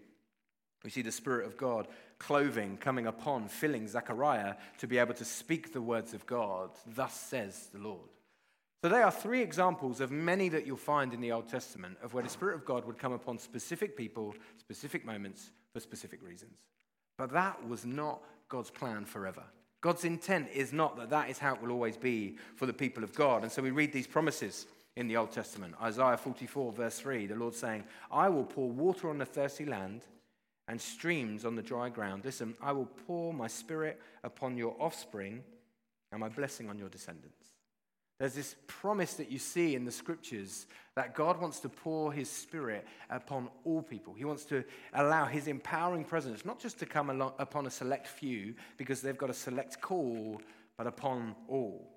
We 0.85 0.90
see 0.90 1.03
the 1.03 1.12
Spirit 1.12 1.46
of 1.46 1.57
God 1.57 1.88
clothing, 2.18 2.79
coming 2.79 3.07
upon, 3.07 3.48
filling 3.48 3.87
Zechariah 3.87 4.55
to 4.79 4.87
be 4.87 4.98
able 4.98 5.14
to 5.14 5.24
speak 5.24 5.72
the 5.72 5.83
words 5.83 6.14
of 6.14 6.26
God. 6.26 6.70
Thus 6.87 7.14
says 7.14 7.68
the 7.72 7.81
Lord. 7.81 8.09
So, 8.83 8.88
they 8.88 9.03
are 9.03 9.11
three 9.11 9.42
examples 9.42 10.00
of 10.00 10.11
many 10.11 10.48
that 10.48 10.66
you'll 10.66 10.79
find 10.79 11.12
in 11.12 11.20
the 11.20 11.33
Old 11.33 11.48
Testament 11.48 11.98
of 12.03 12.14
where 12.14 12.22
the 12.22 12.31
Spirit 12.31 12.55
of 12.55 12.64
God 12.64 12.87
would 12.87 12.96
come 12.96 13.12
upon 13.12 13.38
specific 13.38 13.94
people, 13.94 14.35
specific 14.59 15.05
moments, 15.05 15.50
for 15.74 15.81
specific 15.81 16.26
reasons. 16.26 16.57
But 17.18 17.31
that 17.33 17.68
was 17.68 17.85
not 17.85 18.22
God's 18.48 18.70
plan 18.70 19.05
forever. 19.05 19.42
God's 19.83 20.05
intent 20.05 20.48
is 20.55 20.72
not 20.72 20.96
that 20.96 21.11
that 21.11 21.29
is 21.29 21.38
how 21.38 21.55
it 21.55 21.62
will 21.62 21.72
always 21.72 21.96
be 21.96 22.37
for 22.57 22.64
the 22.64 22.72
people 22.72 23.05
of 23.05 23.14
God. 23.14 23.42
And 23.42 23.53
so 23.53 23.61
we 23.61 23.70
read 23.70 23.92
these 23.92 24.07
promises 24.07 24.66
in 24.96 25.09
the 25.09 25.16
Old 25.16 25.33
Testament. 25.33 25.74
Isaiah 25.81 26.16
44, 26.16 26.72
verse 26.72 26.98
3, 26.98 27.26
the 27.26 27.35
Lord 27.35 27.55
saying, 27.55 27.85
I 28.11 28.29
will 28.29 28.44
pour 28.44 28.70
water 28.70 29.09
on 29.09 29.18
the 29.18 29.24
thirsty 29.24 29.64
land 29.64 30.03
and 30.68 30.81
streams 30.81 31.44
on 31.44 31.57
the 31.57 31.62
dry 31.62 31.88
ground. 31.88 32.24
Listen, 32.24 32.55
I 32.62 32.72
will 32.72 32.88
pour 33.07 33.33
my 33.33 33.46
spirit 33.46 34.00
upon 34.22 34.57
your 34.57 34.76
offspring 34.79 35.42
and 36.12 36.20
my 36.20 36.29
blessing 36.29 36.68
on 36.68 36.79
your 36.79 36.88
descendants. 36.88 37.46
There's 38.20 38.35
this 38.35 38.55
promise 38.66 39.14
that 39.14 39.31
you 39.31 39.38
see 39.38 39.74
in 39.74 39.87
the 39.87 39.90
scriptures 39.90 40.66
that 40.94 41.14
God 41.14 41.40
wants 41.40 41.59
to 41.61 41.70
pour 41.70 42.12
his 42.12 42.29
spirit 42.29 42.87
upon 43.09 43.48
all 43.64 43.81
people. 43.81 44.12
He 44.12 44.26
wants 44.26 44.44
to 44.46 44.62
allow 44.92 45.24
his 45.24 45.48
empowering 45.48 46.05
presence 46.05 46.44
not 46.44 46.61
just 46.61 46.79
to 46.81 46.87
come 46.87 47.09
upon 47.38 47.66
a 47.66 47.70
select 47.70 48.07
few 48.07 48.55
because 48.76 49.00
they've 49.00 49.16
got 49.16 49.31
a 49.31 49.35
select 49.35 49.81
call, 49.81 50.42
but 50.76 50.87
upon 50.87 51.35
all. 51.48 51.90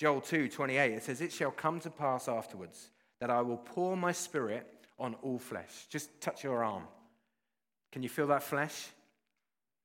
Joel 0.00 0.22
2 0.22 0.48
28, 0.48 0.92
it 0.94 1.02
says, 1.02 1.20
It 1.20 1.30
shall 1.30 1.50
come 1.50 1.78
to 1.80 1.90
pass 1.90 2.26
afterwards 2.26 2.88
that 3.20 3.28
I 3.28 3.42
will 3.42 3.58
pour 3.58 3.98
my 3.98 4.12
spirit 4.12 4.66
on 4.98 5.14
all 5.20 5.38
flesh. 5.38 5.84
Just 5.90 6.22
touch 6.22 6.42
your 6.42 6.64
arm. 6.64 6.84
Can 7.92 8.02
you 8.02 8.08
feel 8.08 8.26
that 8.28 8.42
flesh? 8.42 8.88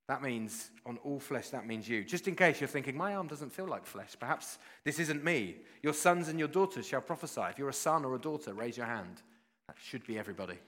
That 0.07 0.21
means 0.21 0.71
on 0.85 0.99
all 1.03 1.19
flesh, 1.19 1.49
that 1.49 1.67
means 1.67 1.89
you. 1.89 2.05
Just 2.05 2.29
in 2.29 2.35
case 2.35 2.61
you're 2.61 2.69
thinking, 2.69 2.95
my 2.95 3.15
arm 3.15 3.27
doesn't 3.27 3.51
feel 3.51 3.67
like 3.67 3.85
flesh, 3.85 4.15
perhaps 4.17 4.57
this 4.85 4.99
isn't 4.99 5.21
me. 5.21 5.57
Your 5.83 5.93
sons 5.93 6.29
and 6.29 6.39
your 6.39 6.47
daughters 6.47 6.87
shall 6.87 7.01
prophesy. 7.01 7.41
If 7.49 7.59
you're 7.59 7.67
a 7.67 7.73
son 7.73 8.05
or 8.05 8.15
a 8.15 8.19
daughter, 8.19 8.53
raise 8.53 8.77
your 8.77 8.85
hand. 8.85 9.21
That 9.67 9.75
should 9.83 10.07
be 10.07 10.17
everybody. 10.17 10.59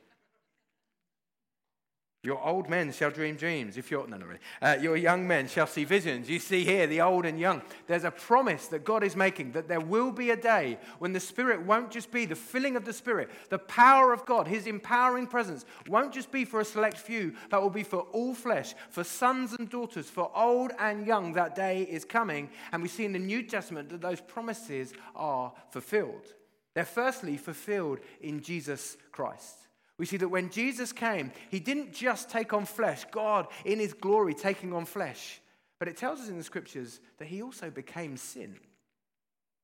Your 2.28 2.46
old 2.46 2.70
men 2.70 2.92
shall 2.92 3.10
dream 3.10 3.38
dreams. 3.38 3.78
If 3.78 3.90
you're, 3.90 4.06
no, 4.06 4.18
not 4.18 4.28
really. 4.28 4.42
Uh, 4.62 4.76
your 4.82 4.98
young 4.98 5.26
men 5.26 5.48
shall 5.48 5.66
see 5.66 5.86
visions. 5.86 6.30
You 6.30 6.40
see 6.40 6.66
here 6.66 6.86
the 6.86 7.00
old 7.00 7.26
and 7.26 7.40
young. 7.40 7.62
There's 7.88 8.04
a 8.04 8.12
promise 8.12 8.68
that 8.68 8.84
God 8.84 9.02
is 9.02 9.16
making 9.16 9.54
that 9.54 9.70
there 9.70 9.80
will 9.80 10.12
be 10.12 10.32
a 10.32 10.36
day 10.36 10.78
when 11.00 11.14
the 11.14 11.22
Spirit 11.22 11.62
won't 11.62 11.90
just 11.90 12.12
be 12.12 12.26
the 12.26 12.36
filling 12.36 12.76
of 12.76 12.84
the 12.84 12.92
Spirit, 12.92 13.30
the 13.48 13.60
power 13.60 14.12
of 14.12 14.26
God, 14.26 14.46
His 14.46 14.68
empowering 14.68 15.26
presence 15.26 15.64
won't 15.88 16.14
just 16.14 16.30
be 16.30 16.44
for 16.44 16.60
a 16.60 16.66
select 16.66 16.98
few, 16.98 17.34
but 17.50 17.62
will 17.62 17.70
be 17.70 17.82
for 17.82 18.02
all 18.12 18.34
flesh, 18.34 18.76
for 18.90 19.06
sons 19.06 19.54
and 19.54 19.70
daughters, 19.70 20.10
for 20.10 20.30
old 20.36 20.74
and 20.80 21.08
young. 21.08 21.32
That 21.32 21.56
day 21.56 21.84
is 21.84 22.04
coming. 22.04 22.50
And 22.74 22.84
we 22.84 22.90
see 22.90 23.06
in 23.06 23.14
the 23.14 23.20
New 23.20 23.42
Testament 23.42 23.88
that 23.88 24.02
those 24.02 24.20
promises 24.20 24.92
are 25.16 25.54
fulfilled. 25.70 26.34
They're 26.74 26.84
firstly 26.84 27.38
fulfilled 27.38 28.00
in 28.20 28.42
Jesus 28.42 28.98
Christ. 29.14 29.67
We 29.98 30.06
see 30.06 30.18
that 30.18 30.30
when 30.30 30.50
Jesus 30.50 30.92
came, 30.92 31.32
he 31.50 31.60
didn't 31.60 31.94
just 31.94 32.30
take 32.30 32.54
on 32.54 32.66
flesh, 32.66 33.06
God 33.12 33.48
in 33.66 33.80
his 33.80 33.94
glory 33.94 34.34
taking 34.34 34.74
on 34.74 34.86
flesh, 34.86 35.42
but 35.80 35.88
it 35.88 35.98
tells 35.98 36.20
us 36.20 36.30
in 36.30 36.38
the 36.38 36.44
scriptures 36.44 37.00
that 37.18 37.28
he 37.28 37.42
also 37.42 37.70
became 37.70 38.18
sin. 38.18 38.58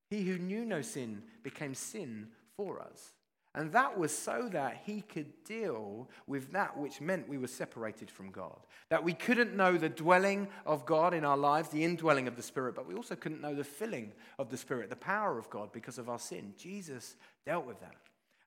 He 0.09 0.23
who 0.23 0.37
knew 0.37 0.65
no 0.65 0.81
sin 0.81 1.23
became 1.43 1.73
sin 1.73 2.27
for 2.55 2.79
us. 2.79 3.13
And 3.55 3.71
that 3.73 3.99
was 3.99 4.15
so 4.15 4.49
that 4.51 4.81
he 4.83 5.01
could 5.01 5.43
deal 5.43 6.09
with 6.25 6.51
that 6.53 6.75
which 6.75 6.99
meant 6.99 7.29
we 7.29 7.37
were 7.37 7.47
separated 7.47 8.09
from 8.09 8.31
God. 8.31 8.57
That 8.89 9.03
we 9.03 9.13
couldn't 9.13 9.55
know 9.55 9.77
the 9.77 9.89
dwelling 9.89 10.47
of 10.65 10.87
God 10.87 11.13
in 11.13 11.23
our 11.23 11.37
lives, 11.37 11.69
the 11.69 11.83
indwelling 11.83 12.27
of 12.27 12.35
the 12.35 12.41
Spirit, 12.41 12.73
but 12.73 12.87
we 12.87 12.95
also 12.95 13.15
couldn't 13.15 13.41
know 13.41 13.53
the 13.53 13.63
filling 13.63 14.11
of 14.39 14.49
the 14.49 14.57
Spirit, 14.57 14.89
the 14.89 14.95
power 14.95 15.37
of 15.37 15.51
God 15.51 15.71
because 15.71 15.99
of 15.99 16.09
our 16.09 16.17
sin. 16.17 16.53
Jesus 16.57 17.15
dealt 17.45 17.67
with 17.67 17.79
that. 17.81 17.95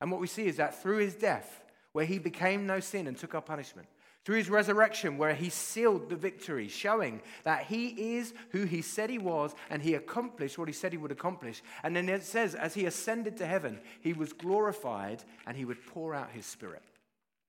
And 0.00 0.10
what 0.10 0.20
we 0.20 0.26
see 0.26 0.46
is 0.46 0.56
that 0.56 0.82
through 0.82 0.98
his 0.98 1.14
death, 1.14 1.62
where 1.96 2.04
he 2.04 2.18
became 2.18 2.66
no 2.66 2.78
sin 2.78 3.06
and 3.06 3.16
took 3.16 3.34
our 3.34 3.40
punishment. 3.40 3.88
Through 4.22 4.36
his 4.36 4.50
resurrection, 4.50 5.16
where 5.16 5.32
he 5.32 5.48
sealed 5.48 6.10
the 6.10 6.14
victory, 6.14 6.68
showing 6.68 7.22
that 7.44 7.62
he 7.62 8.16
is 8.16 8.34
who 8.50 8.64
he 8.64 8.82
said 8.82 9.08
he 9.08 9.16
was 9.16 9.54
and 9.70 9.80
he 9.80 9.94
accomplished 9.94 10.58
what 10.58 10.68
he 10.68 10.74
said 10.74 10.92
he 10.92 10.98
would 10.98 11.10
accomplish. 11.10 11.62
And 11.82 11.96
then 11.96 12.10
it 12.10 12.22
says, 12.22 12.54
as 12.54 12.74
he 12.74 12.84
ascended 12.84 13.38
to 13.38 13.46
heaven, 13.46 13.80
he 14.02 14.12
was 14.12 14.34
glorified 14.34 15.24
and 15.46 15.56
he 15.56 15.64
would 15.64 15.86
pour 15.86 16.14
out 16.14 16.32
his 16.32 16.44
spirit. 16.44 16.82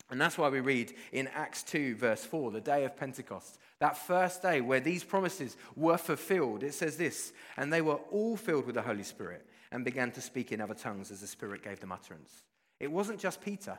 And 0.09 0.21
that's 0.21 0.37
why 0.37 0.47
we 0.47 0.61
read 0.61 0.93
in 1.11 1.27
Acts 1.35 1.63
2, 1.63 1.97
verse 1.97 2.23
4, 2.23 2.51
the 2.51 2.61
day 2.61 2.85
of 2.85 2.95
Pentecost, 2.95 3.59
that 3.79 3.97
first 3.97 4.41
day 4.41 4.61
where 4.61 4.79
these 4.79 5.03
promises 5.03 5.57
were 5.75 5.97
fulfilled. 5.97 6.63
It 6.63 6.73
says 6.73 6.95
this, 6.95 7.33
and 7.57 7.73
they 7.73 7.81
were 7.81 7.99
all 8.13 8.37
filled 8.37 8.65
with 8.65 8.75
the 8.75 8.81
Holy 8.81 9.03
Spirit 9.03 9.45
and 9.73 9.83
began 9.83 10.11
to 10.11 10.21
speak 10.21 10.53
in 10.53 10.61
other 10.61 10.73
tongues 10.73 11.11
as 11.11 11.19
the 11.19 11.27
Spirit 11.27 11.63
gave 11.63 11.81
them 11.81 11.91
utterance. 11.91 12.43
It 12.79 12.89
wasn't 12.89 13.19
just 13.19 13.41
Peter. 13.41 13.77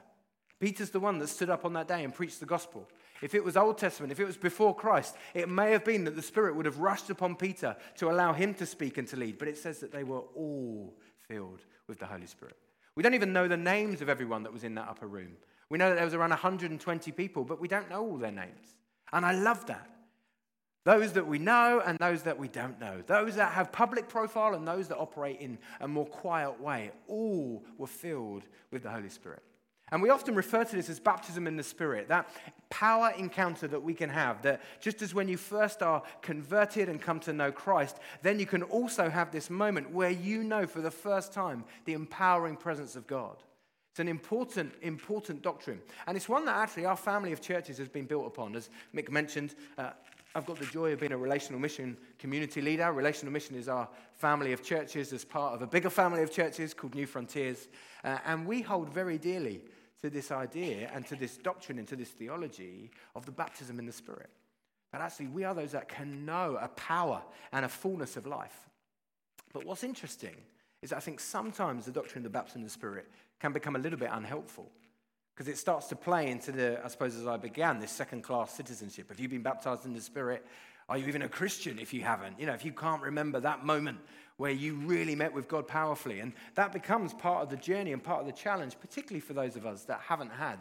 Peter's 0.60 0.90
the 0.90 1.00
one 1.00 1.18
that 1.18 1.28
stood 1.28 1.50
up 1.50 1.64
on 1.64 1.72
that 1.74 1.88
day 1.88 2.02
and 2.02 2.14
preached 2.14 2.40
the 2.40 2.46
gospel. 2.46 2.88
If 3.22 3.34
it 3.34 3.44
was 3.44 3.56
Old 3.56 3.78
Testament, 3.78 4.12
if 4.12 4.20
it 4.20 4.26
was 4.26 4.36
before 4.36 4.74
Christ, 4.74 5.16
it 5.34 5.48
may 5.48 5.72
have 5.72 5.84
been 5.84 6.04
that 6.04 6.16
the 6.16 6.22
Spirit 6.22 6.56
would 6.56 6.66
have 6.66 6.78
rushed 6.78 7.10
upon 7.10 7.36
Peter 7.36 7.76
to 7.96 8.10
allow 8.10 8.32
him 8.32 8.54
to 8.54 8.66
speak 8.66 8.98
and 8.98 9.06
to 9.08 9.16
lead. 9.16 9.38
But 9.38 9.48
it 9.48 9.56
says 9.56 9.78
that 9.80 9.92
they 9.92 10.04
were 10.04 10.22
all 10.36 10.94
filled 11.28 11.64
with 11.86 11.98
the 11.98 12.06
Holy 12.06 12.26
Spirit. 12.26 12.56
We 12.94 13.02
don't 13.02 13.14
even 13.14 13.32
know 13.32 13.46
the 13.46 13.56
names 13.56 14.02
of 14.02 14.08
everyone 14.08 14.42
that 14.42 14.52
was 14.52 14.64
in 14.64 14.74
that 14.74 14.88
upper 14.88 15.06
room. 15.06 15.36
We 15.68 15.78
know 15.78 15.88
that 15.88 15.96
there 15.96 16.04
was 16.04 16.14
around 16.14 16.30
120 16.30 17.12
people, 17.12 17.44
but 17.44 17.60
we 17.60 17.68
don't 17.68 17.90
know 17.90 18.02
all 18.02 18.16
their 18.16 18.32
names. 18.32 18.74
And 19.12 19.24
I 19.24 19.32
love 19.32 19.66
that. 19.66 19.88
Those 20.84 21.12
that 21.12 21.26
we 21.26 21.38
know 21.38 21.82
and 21.84 21.98
those 21.98 22.22
that 22.22 22.38
we 22.38 22.48
don't 22.48 22.80
know. 22.80 23.02
Those 23.06 23.34
that 23.34 23.52
have 23.52 23.70
public 23.70 24.08
profile 24.08 24.54
and 24.54 24.66
those 24.66 24.88
that 24.88 24.96
operate 24.96 25.40
in 25.40 25.58
a 25.80 25.88
more 25.88 26.06
quiet 26.06 26.60
way. 26.60 26.92
All 27.06 27.64
were 27.76 27.86
filled 27.86 28.44
with 28.70 28.82
the 28.82 28.90
Holy 28.90 29.10
Spirit. 29.10 29.42
And 29.90 30.02
we 30.02 30.10
often 30.10 30.34
refer 30.34 30.64
to 30.64 30.76
this 30.76 30.90
as 30.90 31.00
baptism 31.00 31.46
in 31.46 31.56
the 31.56 31.62
Spirit, 31.62 32.08
that 32.08 32.28
power 32.70 33.12
encounter 33.16 33.66
that 33.68 33.82
we 33.82 33.94
can 33.94 34.10
have. 34.10 34.42
That 34.42 34.60
just 34.80 35.00
as 35.02 35.14
when 35.14 35.28
you 35.28 35.36
first 35.36 35.82
are 35.82 36.02
converted 36.22 36.88
and 36.88 37.00
come 37.00 37.20
to 37.20 37.32
know 37.32 37.50
Christ, 37.50 37.98
then 38.22 38.38
you 38.38 38.46
can 38.46 38.62
also 38.64 39.08
have 39.08 39.30
this 39.30 39.50
moment 39.50 39.90
where 39.90 40.10
you 40.10 40.44
know 40.44 40.66
for 40.66 40.80
the 40.80 40.90
first 40.90 41.32
time 41.32 41.64
the 41.84 41.94
empowering 41.94 42.56
presence 42.56 42.96
of 42.96 43.06
God. 43.06 43.36
It's 43.90 44.00
an 44.00 44.08
important, 44.08 44.74
important 44.82 45.42
doctrine. 45.42 45.80
And 46.06 46.16
it's 46.16 46.28
one 46.28 46.44
that 46.44 46.56
actually 46.56 46.86
our 46.86 46.96
family 46.96 47.32
of 47.32 47.40
churches 47.40 47.78
has 47.78 47.88
been 47.88 48.04
built 48.04 48.26
upon. 48.26 48.54
As 48.54 48.70
Mick 48.94 49.10
mentioned, 49.10 49.54
uh, 49.76 49.90
I've 50.34 50.46
got 50.46 50.58
the 50.58 50.66
joy 50.66 50.92
of 50.92 51.00
being 51.00 51.10
a 51.10 51.18
relational 51.18 51.58
mission 51.58 51.96
community 52.18 52.60
leader. 52.60 52.92
Relational 52.92 53.32
mission 53.32 53.56
is 53.56 53.68
our 53.68 53.88
family 54.14 54.52
of 54.52 54.62
churches 54.62 55.12
as 55.12 55.24
part 55.24 55.54
of 55.54 55.62
a 55.62 55.66
bigger 55.66 55.90
family 55.90 56.22
of 56.22 56.30
churches 56.30 56.74
called 56.74 56.92
Newfrontiers. 56.92 57.66
Uh, 58.04 58.18
and 58.26 58.46
we 58.46 58.60
hold 58.60 58.88
very 58.92 59.18
dearly 59.18 59.62
to 60.02 60.10
this 60.10 60.30
idea 60.30 60.90
and 60.94 61.06
to 61.06 61.16
this 61.16 61.36
doctrine 61.36 61.78
and 61.78 61.88
to 61.88 61.96
this 61.96 62.10
theology 62.10 62.90
of 63.14 63.26
the 63.26 63.32
baptism 63.32 63.78
in 63.78 63.86
the 63.86 63.92
Spirit. 63.92 64.30
But 64.92 65.00
actually, 65.00 65.26
we 65.26 65.44
are 65.44 65.54
those 65.54 65.72
that 65.72 65.88
can 65.88 66.24
know 66.24 66.58
a 66.60 66.68
power 66.68 67.22
and 67.52 67.64
a 67.64 67.68
fullness 67.68 68.16
of 68.16 68.26
life. 68.26 68.68
But 69.52 69.64
what's 69.64 69.84
interesting 69.84 70.36
is 70.82 70.92
I 70.92 71.00
think 71.00 71.20
sometimes 71.20 71.84
the 71.84 71.92
doctrine 71.92 72.24
of 72.24 72.32
the 72.32 72.38
baptism 72.38 72.60
in 72.60 72.64
the 72.64 72.70
Spirit 72.70 73.06
can 73.40 73.52
become 73.52 73.76
a 73.76 73.78
little 73.78 73.98
bit 73.98 74.10
unhelpful 74.12 74.70
because 75.34 75.48
it 75.48 75.58
starts 75.58 75.86
to 75.88 75.96
play 75.96 76.30
into 76.30 76.50
the, 76.50 76.80
I 76.84 76.88
suppose, 76.88 77.16
as 77.16 77.26
I 77.26 77.36
began, 77.36 77.78
this 77.78 77.92
second 77.92 78.22
class 78.22 78.52
citizenship. 78.52 79.08
Have 79.08 79.20
you 79.20 79.28
been 79.28 79.42
baptized 79.42 79.84
in 79.84 79.92
the 79.92 80.00
Spirit? 80.00 80.44
Are 80.88 80.96
you 80.96 81.06
even 81.06 81.22
a 81.22 81.28
Christian 81.28 81.78
if 81.78 81.92
you 81.92 82.02
haven't? 82.02 82.40
You 82.40 82.46
know, 82.46 82.54
if 82.54 82.64
you 82.64 82.72
can't 82.72 83.02
remember 83.02 83.38
that 83.40 83.64
moment 83.64 83.98
where 84.38 84.50
you 84.50 84.76
really 84.76 85.14
met 85.14 85.34
with 85.34 85.48
God 85.48 85.68
powerfully. 85.68 86.20
And 86.20 86.32
that 86.54 86.72
becomes 86.72 87.12
part 87.12 87.42
of 87.42 87.50
the 87.50 87.56
journey 87.56 87.92
and 87.92 88.02
part 88.02 88.20
of 88.20 88.26
the 88.26 88.32
challenge, 88.32 88.76
particularly 88.80 89.20
for 89.20 89.34
those 89.34 89.56
of 89.56 89.66
us 89.66 89.84
that 89.84 90.00
haven't 90.00 90.30
had 90.30 90.60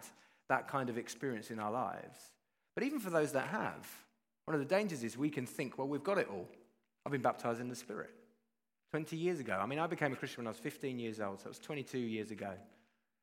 that 0.49 0.67
kind 0.67 0.89
of 0.89 0.97
experience 0.97 1.49
in 1.51 1.59
our 1.59 1.71
lives. 1.71 2.19
But 2.75 2.83
even 2.83 2.99
for 2.99 3.09
those 3.09 3.31
that 3.31 3.47
have, 3.47 3.87
one 4.45 4.55
of 4.55 4.59
the 4.59 4.65
dangers 4.65 5.03
is 5.03 5.17
we 5.17 5.29
can 5.29 5.45
think, 5.45 5.77
well, 5.77 5.87
we've 5.87 6.03
got 6.03 6.17
it 6.17 6.27
all. 6.29 6.47
I've 7.05 7.11
been 7.11 7.21
baptized 7.21 7.61
in 7.61 7.69
the 7.69 7.75
Spirit. 7.75 8.11
20 8.91 9.15
years 9.15 9.39
ago. 9.39 9.59
I 9.61 9.65
mean, 9.65 9.79
I 9.79 9.87
became 9.87 10.13
a 10.13 10.15
Christian 10.15 10.43
when 10.43 10.47
I 10.47 10.51
was 10.51 10.59
15 10.59 10.97
years 10.97 11.19
old, 11.19 11.39
so 11.39 11.47
it 11.47 11.49
was 11.49 11.59
22 11.59 11.99
years 11.99 12.31
ago. 12.31 12.53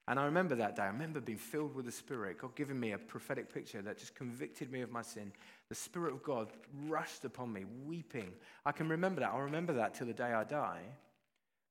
And 0.07 0.19
I 0.19 0.25
remember 0.25 0.55
that 0.57 0.77
day. 0.77 0.83
I 0.83 0.89
remember 0.89 1.21
being 1.21 1.39
filled 1.39 1.75
with 1.75 1.87
the 1.87 1.93
Spirit, 1.93 2.39
God 2.39 2.55
giving 2.55 2.79
me 2.79 2.93
a 2.93 2.99
prophetic 2.99 3.53
picture 3.53 3.81
that 3.83 3.99
just 3.99 4.15
convicted 4.15 4.71
me 4.71 4.83
of 4.83 4.91
my 4.91 5.01
sin. 5.01 5.33
The 5.71 5.75
Spirit 5.75 6.13
of 6.13 6.23
God 6.23 6.49
rushed 6.87 7.25
upon 7.25 7.53
me, 7.53 7.65
weeping. 7.87 8.33
I 8.67 8.73
can 8.73 8.89
remember 8.89 9.21
that. 9.21 9.31
I'll 9.31 9.41
remember 9.41 9.73
that 9.75 9.95
till 9.95 10.07
the 10.07 10.13
day 10.13 10.33
I 10.33 10.45
die. 10.45 10.83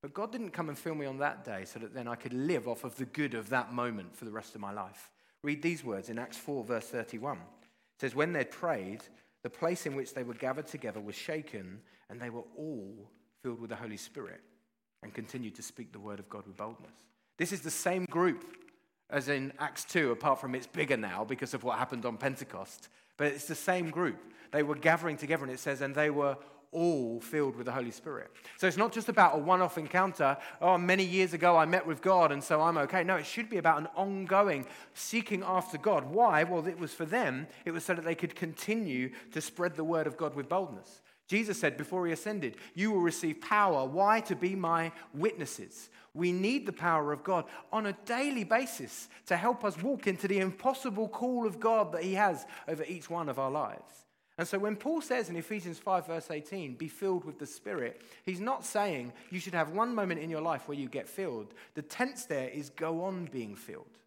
But 0.02 0.14
God 0.14 0.32
didn't 0.32 0.50
come 0.50 0.68
and 0.70 0.78
fill 0.78 0.96
me 0.96 1.06
on 1.06 1.20
that 1.20 1.46
day 1.46 1.64
so 1.66 1.80
that 1.80 1.94
then 1.94 2.08
I 2.08 2.16
could 2.16 2.34
live 2.34 2.68
off 2.68 2.84
of 2.84 2.96
the 2.96 3.06
good 3.06 3.36
of 3.36 3.50
that 3.50 3.72
moment 3.72 4.16
for 4.16 4.26
the 4.26 4.32
rest 4.32 4.56
of 4.56 4.62
my 4.62 4.74
life. 4.74 5.12
Read 5.44 5.62
these 5.62 5.84
words 5.84 6.10
in 6.10 6.18
Acts 6.18 6.38
4, 6.38 6.64
verse 6.64 6.88
31. 6.88 7.38
It 7.38 7.42
says, 8.02 8.16
When 8.16 8.34
they 8.34 8.46
prayed, 8.46 9.04
the 9.44 9.50
place 9.50 9.86
in 9.86 9.96
which 9.96 10.14
they 10.14 10.24
were 10.24 10.34
gathered 10.34 10.68
together 10.68 11.00
was 11.00 11.16
shaken, 11.16 11.82
and 12.10 12.20
they 12.20 12.30
were 12.30 12.44
all 12.58 13.12
filled 13.44 13.62
with 13.62 13.70
the 13.70 13.76
Holy 13.76 13.98
Spirit 13.98 14.42
and 15.04 15.14
continued 15.14 15.56
to 15.56 15.62
speak 15.62 15.92
the 15.92 16.00
word 16.00 16.20
of 16.20 16.30
God 16.30 16.48
with 16.48 16.58
boldness. 16.58 16.92
This 17.38 17.52
is 17.52 17.62
the 17.62 17.72
same 17.72 18.06
group 18.06 18.46
as 19.10 19.30
in 19.30 19.54
Acts 19.60 19.86
2, 19.86 20.12
apart 20.12 20.42
from 20.42 20.56
it's 20.56 20.68
bigger 20.68 20.98
now 20.98 21.24
because 21.24 21.54
of 21.54 21.64
what 21.64 21.78
happened 21.78 22.06
on 22.06 22.18
Pentecost. 22.18 22.90
But 23.18 23.28
it's 23.28 23.46
the 23.46 23.56
same 23.56 23.92
group. 23.92 24.20
They 24.52 24.64
were 24.64 24.76
gathering 24.76 25.18
together, 25.18 25.44
and 25.44 25.54
it 25.54 25.60
says, 25.60 25.82
and 25.82 25.94
they 25.94 26.10
were 26.10 26.36
all 26.74 27.20
filled 27.20 27.56
with 27.56 27.68
the 27.68 27.72
Holy 27.72 27.92
Spirit. 27.92 28.32
So 28.58 28.68
it's 28.68 28.78
not 28.78 28.92
just 28.92 29.08
about 29.08 29.36
a 29.36 29.38
one 29.38 29.62
off 29.62 29.78
encounter. 29.78 30.36
Oh, 30.62 30.78
many 30.78 31.04
years 31.04 31.34
ago 31.34 31.56
I 31.56 31.66
met 31.66 31.86
with 31.86 32.02
God 32.02 32.32
and 32.32 32.44
so 32.44 32.62
I'm 32.62 32.78
okay. 32.80 33.04
No, 33.04 33.16
it 33.16 33.26
should 33.26 33.50
be 33.50 33.58
about 33.58 33.80
an 33.80 33.88
ongoing 33.96 34.66
seeking 34.94 35.44
after 35.44 35.78
God. 35.78 36.06
Why? 36.06 36.44
Well, 36.44 36.66
it 36.68 36.80
was 36.80 36.94
for 36.94 37.06
them, 37.06 37.48
it 37.66 37.72
was 37.72 37.86
so 37.86 37.94
that 37.94 38.04
they 38.04 38.16
could 38.16 38.36
continue 38.36 39.12
to 39.32 39.42
spread 39.42 39.76
the 39.76 39.84
word 39.84 40.08
of 40.08 40.18
God 40.18 40.36
with 40.36 40.50
boldness. 40.50 41.03
Jesus 41.34 41.60
said 41.60 41.78
before 41.78 42.06
he 42.06 42.14
ascended, 42.14 42.58
You 42.76 42.92
will 42.92 43.02
receive 43.02 43.42
power. 43.42 43.88
Why? 43.88 44.22
To 44.22 44.36
be 44.36 44.54
my 44.54 44.92
witnesses. 45.16 45.90
We 46.14 46.32
need 46.32 46.68
the 46.68 46.72
power 46.72 47.12
of 47.12 47.24
God 47.24 47.46
on 47.72 47.88
a 47.88 47.98
daily 48.06 48.44
basis 48.44 49.10
to 49.26 49.36
help 49.36 49.66
us 49.66 49.82
walk 49.82 50.06
into 50.06 50.28
the 50.28 50.38
impossible 50.38 51.10
call 51.10 51.48
of 51.48 51.60
God 51.60 51.92
that 51.94 52.04
He 52.04 52.14
has 52.14 52.46
over 52.68 52.84
each 52.84 53.10
one 53.10 53.30
of 53.30 53.40
our 53.40 53.50
lives. 53.50 54.06
And 54.38 54.48
so 54.48 54.60
when 54.60 54.76
Paul 54.76 55.02
says 55.02 55.28
in 55.28 55.36
Ephesians 55.36 55.80
5, 55.80 56.06
verse 56.06 56.30
18, 56.30 56.76
be 56.76 56.88
filled 56.88 57.26
with 57.26 57.40
the 57.40 57.48
Spirit, 57.48 58.00
he's 58.24 58.40
not 58.40 58.64
saying 58.64 59.12
you 59.32 59.40
should 59.40 59.56
have 59.56 59.72
one 59.72 59.96
moment 59.96 60.22
in 60.22 60.30
your 60.30 60.42
life 60.42 60.68
where 60.68 60.78
you 60.78 60.88
get 60.88 61.10
filled. 61.10 61.56
The 61.74 61.82
tense 61.82 62.26
there 62.26 62.50
is 62.50 62.70
go 62.70 63.06
on 63.06 63.26
being 63.32 63.56
filled. 63.56 63.98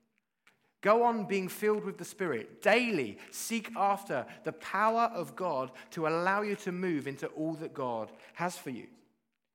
Go 0.83 1.03
on 1.03 1.25
being 1.25 1.49
filled 1.49 1.85
with 1.85 1.99
the 1.99 2.05
Spirit. 2.05 2.62
Daily 2.62 3.19
seek 3.31 3.71
after 3.77 4.27
the 4.45 4.53
power 4.53 5.11
of 5.15 5.35
God 5.35 5.73
to 5.93 6.07
allow 6.07 6.43
you 6.43 6.57
to 6.57 6.73
move 6.73 7.07
into 7.07 7.27
all 7.29 7.55
that 7.55 7.75
God 7.75 8.12
has 8.35 8.57
for 8.57 8.71
you. 8.71 8.87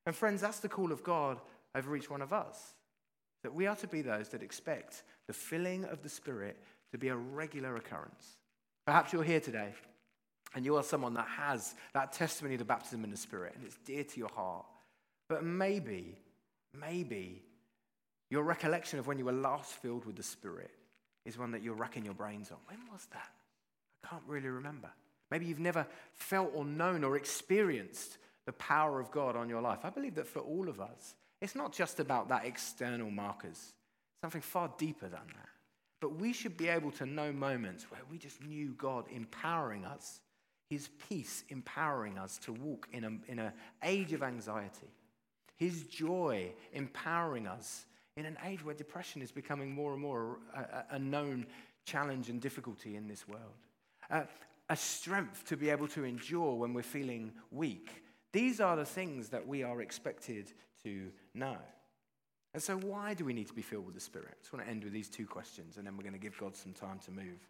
And 0.06 0.16
friends, 0.16 0.42
that's 0.42 0.60
the 0.60 0.70
call 0.70 0.92
of 0.92 1.04
God 1.04 1.40
over 1.76 1.96
each 1.96 2.10
one 2.10 2.22
of 2.22 2.34
us. 2.34 2.74
That 3.44 3.54
we 3.54 3.68
are 3.68 3.76
to 3.78 3.88
be 3.88 4.02
those 4.02 4.30
that 4.30 4.44
expect 4.44 5.04
the 5.28 5.34
filling 5.34 5.86
of 5.86 6.02
the 6.02 6.10
Spirit 6.10 6.58
to 6.92 6.98
be 6.98 7.08
a 7.08 7.16
regular 7.16 7.76
occurrence. 7.78 8.38
Perhaps 8.86 9.14
you're 9.14 9.24
here 9.24 9.40
today 9.40 9.74
and 10.54 10.66
you 10.66 10.76
are 10.76 10.84
someone 10.84 11.14
that 11.14 11.28
has 11.28 11.76
that 11.94 12.12
testimony 12.12 12.56
of 12.56 12.60
the 12.60 12.66
baptism 12.66 13.04
in 13.04 13.12
the 13.12 13.18
Spirit, 13.18 13.54
and 13.56 13.64
it's 13.64 13.78
dear 13.86 14.04
to 14.04 14.20
your 14.20 14.30
heart, 14.30 14.66
but 15.30 15.44
maybe, 15.44 16.18
maybe 16.78 17.42
your 18.30 18.44
recollection 18.44 19.00
of 19.00 19.08
when 19.08 19.18
you 19.18 19.26
were 19.26 19.32
last 19.32 19.72
filled 19.72 20.06
with 20.06 20.18
the 20.18 20.24
Spirit 20.24 20.72
is 21.26 21.38
one 21.38 21.52
that 21.52 21.62
you're 21.62 21.76
racking 21.76 22.06
your 22.06 22.14
brains 22.14 22.52
on. 22.52 22.58
When 22.68 22.80
was 22.92 23.08
that? 23.12 23.30
I 24.04 24.08
can't 24.08 24.24
really 24.28 24.50
remember. 24.50 24.90
Maybe 25.30 25.46
you've 25.46 25.60
never 25.60 25.88
felt 26.14 26.52
or 26.54 26.66
known 26.66 27.04
or 27.04 27.16
experienced 27.16 28.18
the 28.46 28.54
power 28.54 29.00
of 29.00 29.12
God 29.12 29.36
on 29.36 29.48
your 29.48 29.62
life. 29.62 29.80
I 29.84 29.90
believe 29.90 30.16
that 30.16 30.28
for 30.28 30.40
all 30.40 30.68
of 30.68 30.82
us, 30.82 31.16
it's 31.42 31.56
not 31.56 31.74
just 31.74 32.00
about 32.00 32.30
that 32.30 32.46
external 32.46 33.10
markers, 33.10 33.74
something 34.22 34.42
far 34.42 34.72
deeper 34.78 35.08
than 35.08 35.28
that. 35.28 35.50
But 36.00 36.16
we 36.16 36.34
should 36.34 36.58
be 36.58 36.68
able 36.68 36.92
to 36.94 37.06
know 37.06 37.32
moments 37.32 37.90
where 37.92 38.02
we 38.10 38.18
just 38.18 38.44
knew 38.44 38.74
God 38.78 39.06
empowering 39.12 39.86
us, 39.86 40.20
His 40.70 40.90
peace 41.10 41.44
empowering 41.50 42.18
us 42.18 42.38
to 42.40 42.54
walk 42.54 42.88
in 42.92 43.04
an 43.04 43.22
in 43.28 43.40
a 43.40 43.54
age 43.84 44.12
of 44.14 44.24
anxiety, 44.24 44.90
His 45.58 45.84
joy 45.84 46.52
empowering 46.74 47.48
us 47.48 47.86
in 48.18 48.26
an 48.26 48.38
age 48.46 48.64
where 48.64 48.76
depression 48.76 49.22
is 49.22 49.32
becoming 49.32 49.72
more 49.72 49.94
and 49.94 50.02
more 50.02 50.40
a, 50.56 50.96
a 50.96 51.00
known 51.00 51.46
challenge 51.86 52.30
and 52.30 52.42
difficulty 52.42 52.96
in 52.96 53.08
this 53.08 53.28
world. 53.28 53.58
Uh, 54.10 54.24
a 54.70 54.76
strength 54.76 55.46
to 55.46 55.58
be 55.58 55.70
able 55.70 55.88
to 55.90 56.04
endure 56.04 56.56
when 56.56 56.74
we're 56.74 56.82
feeling 56.82 57.32
weak. 57.52 58.04
These 58.32 58.62
are 58.62 58.76
the 58.76 58.86
things 58.86 59.30
that 59.30 59.46
we 59.46 59.64
are 59.64 59.82
expected 59.82 60.54
to 60.84 61.12
know. 61.34 61.58
And 62.54 62.62
so, 62.62 62.78
why 62.78 63.14
do 63.14 63.24
we 63.24 63.34
need 63.34 63.48
to 63.48 63.54
be 63.54 63.62
filled 63.62 63.86
with 63.86 63.96
the 63.96 64.02
Spirit? 64.02 64.30
I 64.32 64.42
just 64.42 64.54
want 64.54 64.66
to 64.66 64.72
end 64.72 64.84
with 64.84 64.94
these 64.94 65.10
two 65.10 65.26
questions, 65.26 65.78
and 65.78 65.86
then 65.86 65.96
we're 65.96 66.04
going 66.04 66.14
to 66.14 66.20
give 66.20 66.38
God 66.38 66.56
some 66.56 66.74
time 66.74 67.00
to 67.06 67.12
move. 67.12 67.48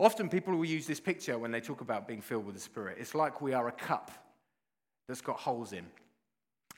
Often, 0.00 0.28
people 0.28 0.56
will 0.56 0.64
use 0.64 0.86
this 0.86 1.00
picture 1.00 1.38
when 1.38 1.50
they 1.50 1.60
talk 1.60 1.80
about 1.80 2.06
being 2.06 2.20
filled 2.20 2.46
with 2.46 2.54
the 2.54 2.60
Spirit. 2.60 2.98
It's 3.00 3.14
like 3.14 3.40
we 3.40 3.52
are 3.52 3.68
a 3.68 3.72
cup 3.72 4.10
that's 5.06 5.20
got 5.20 5.36
holes 5.36 5.72
in. 5.72 5.86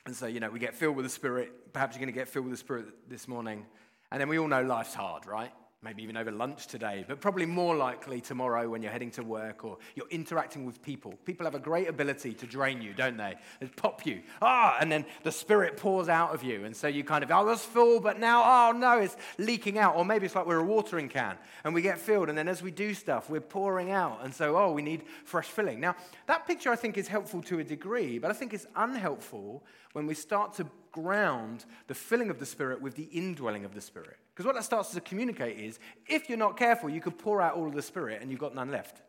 And 0.05 0.15
so, 0.15 0.25
you 0.25 0.39
know, 0.39 0.49
we 0.49 0.59
get 0.59 0.75
filled 0.75 0.95
with 0.95 1.05
the 1.05 1.09
Spirit. 1.09 1.73
Perhaps 1.73 1.95
you're 1.95 2.03
going 2.03 2.13
to 2.13 2.19
get 2.19 2.27
filled 2.27 2.45
with 2.45 2.53
the 2.53 2.57
Spirit 2.57 2.85
this 3.09 3.27
morning. 3.27 3.65
And 4.11 4.19
then 4.19 4.27
we 4.27 4.39
all 4.39 4.47
know 4.47 4.63
life's 4.63 4.93
hard, 4.93 5.25
right? 5.25 5.51
Maybe 5.83 6.03
even 6.03 6.15
over 6.15 6.31
lunch 6.31 6.67
today, 6.67 7.03
but 7.07 7.19
probably 7.19 7.45
more 7.45 7.75
likely 7.75 8.21
tomorrow 8.21 8.69
when 8.69 8.83
you're 8.83 8.91
heading 8.91 9.09
to 9.09 9.23
work 9.23 9.65
or 9.65 9.79
you're 9.95 10.07
interacting 10.09 10.63
with 10.63 10.79
people. 10.83 11.17
People 11.25 11.43
have 11.43 11.55
a 11.55 11.59
great 11.59 11.89
ability 11.89 12.33
to 12.33 12.45
drain 12.45 12.83
you, 12.83 12.93
don't 12.93 13.17
they? 13.17 13.33
They 13.59 13.65
pop 13.65 14.05
you. 14.05 14.21
Ah, 14.43 14.77
and 14.79 14.91
then 14.91 15.05
the 15.23 15.31
spirit 15.31 15.77
pours 15.77 16.07
out 16.07 16.35
of 16.35 16.43
you. 16.43 16.65
And 16.65 16.75
so 16.75 16.87
you 16.87 17.03
kind 17.03 17.23
of, 17.23 17.31
I 17.31 17.41
was 17.41 17.65
full, 17.65 17.99
but 17.99 18.19
now, 18.19 18.43
oh 18.43 18.77
no, 18.77 18.99
it's 18.99 19.17
leaking 19.39 19.79
out. 19.79 19.95
Or 19.95 20.05
maybe 20.05 20.27
it's 20.27 20.35
like 20.35 20.45
we're 20.45 20.59
a 20.59 20.63
watering 20.63 21.09
can 21.09 21.35
and 21.63 21.73
we 21.73 21.81
get 21.81 21.97
filled. 21.97 22.29
And 22.29 22.37
then 22.37 22.47
as 22.47 22.61
we 22.61 22.69
do 22.69 22.93
stuff, 22.93 23.27
we're 23.27 23.41
pouring 23.41 23.89
out. 23.89 24.19
And 24.23 24.31
so, 24.31 24.57
oh, 24.57 24.71
we 24.73 24.83
need 24.83 25.01
fresh 25.25 25.47
filling. 25.47 25.79
Now, 25.79 25.95
that 26.27 26.45
picture 26.45 26.69
I 26.69 26.75
think 26.75 26.95
is 26.95 27.07
helpful 27.07 27.41
to 27.43 27.57
a 27.57 27.63
degree, 27.63 28.19
but 28.19 28.29
I 28.29 28.35
think 28.35 28.53
it's 28.53 28.67
unhelpful 28.75 29.63
when 29.93 30.05
we 30.05 30.13
start 30.13 30.53
to 30.53 30.67
ground 30.91 31.65
the 31.87 31.95
filling 31.95 32.29
of 32.29 32.37
the 32.37 32.45
Spirit 32.45 32.81
with 32.81 32.95
the 32.95 33.03
indwelling 33.05 33.65
of 33.65 33.73
the 33.73 33.81
Spirit. 33.81 34.17
Because 34.41 34.55
what 34.55 34.55
that 34.55 34.63
starts 34.63 34.89
to 34.93 35.01
communicate 35.01 35.59
is 35.59 35.77
if 36.07 36.27
you're 36.27 36.35
not 36.35 36.57
careful, 36.57 36.89
you 36.89 36.99
could 36.99 37.19
pour 37.19 37.43
out 37.43 37.53
all 37.53 37.67
of 37.67 37.75
the 37.75 37.81
Spirit 37.83 38.23
and 38.23 38.31
you've 38.31 38.39
got 38.39 38.55
none 38.55 38.71
left. 38.71 38.99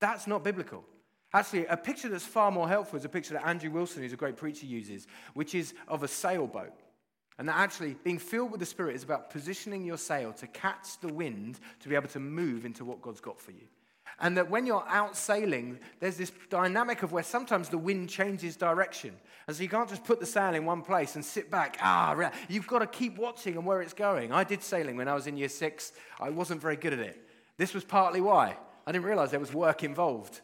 That's 0.00 0.26
not 0.26 0.42
biblical. 0.42 0.82
Actually, 1.32 1.66
a 1.66 1.76
picture 1.76 2.08
that's 2.08 2.26
far 2.26 2.50
more 2.50 2.68
helpful 2.68 2.98
is 2.98 3.04
a 3.04 3.08
picture 3.08 3.34
that 3.34 3.46
Andrew 3.46 3.70
Wilson, 3.70 4.02
who's 4.02 4.12
a 4.12 4.16
great 4.16 4.36
preacher, 4.36 4.66
uses, 4.66 5.06
which 5.34 5.54
is 5.54 5.72
of 5.86 6.02
a 6.02 6.08
sailboat. 6.08 6.72
And 7.38 7.48
that 7.48 7.58
actually 7.58 7.94
being 8.02 8.18
filled 8.18 8.50
with 8.50 8.58
the 8.58 8.66
Spirit 8.66 8.96
is 8.96 9.04
about 9.04 9.30
positioning 9.30 9.84
your 9.84 9.98
sail 9.98 10.32
to 10.32 10.48
catch 10.48 10.98
the 11.00 11.14
wind 11.14 11.60
to 11.78 11.88
be 11.88 11.94
able 11.94 12.08
to 12.08 12.18
move 12.18 12.64
into 12.64 12.84
what 12.84 13.00
God's 13.00 13.20
got 13.20 13.38
for 13.38 13.52
you. 13.52 13.68
And 14.20 14.36
that 14.36 14.50
when 14.50 14.66
you're 14.66 14.84
out 14.86 15.16
sailing, 15.16 15.78
there's 15.98 16.18
this 16.18 16.30
dynamic 16.50 17.02
of 17.02 17.10
where 17.10 17.22
sometimes 17.22 17.70
the 17.70 17.78
wind 17.78 18.10
changes 18.10 18.54
direction. 18.54 19.14
And 19.46 19.56
so 19.56 19.62
you 19.62 19.68
can't 19.68 19.88
just 19.88 20.04
put 20.04 20.20
the 20.20 20.26
sail 20.26 20.54
in 20.54 20.66
one 20.66 20.82
place 20.82 21.14
and 21.14 21.24
sit 21.24 21.50
back. 21.50 21.78
Ah, 21.80 22.30
you've 22.48 22.66
got 22.66 22.80
to 22.80 22.86
keep 22.86 23.16
watching 23.16 23.56
and 23.56 23.64
where 23.64 23.80
it's 23.80 23.94
going. 23.94 24.30
I 24.30 24.44
did 24.44 24.62
sailing 24.62 24.96
when 24.96 25.08
I 25.08 25.14
was 25.14 25.26
in 25.26 25.38
year 25.38 25.48
six. 25.48 25.92
I 26.20 26.28
wasn't 26.28 26.60
very 26.60 26.76
good 26.76 26.92
at 26.92 26.98
it. 26.98 27.26
This 27.56 27.72
was 27.72 27.82
partly 27.82 28.20
why. 28.20 28.56
I 28.86 28.92
didn't 28.92 29.06
realize 29.06 29.30
there 29.30 29.40
was 29.40 29.54
work 29.54 29.82
involved. 29.82 30.40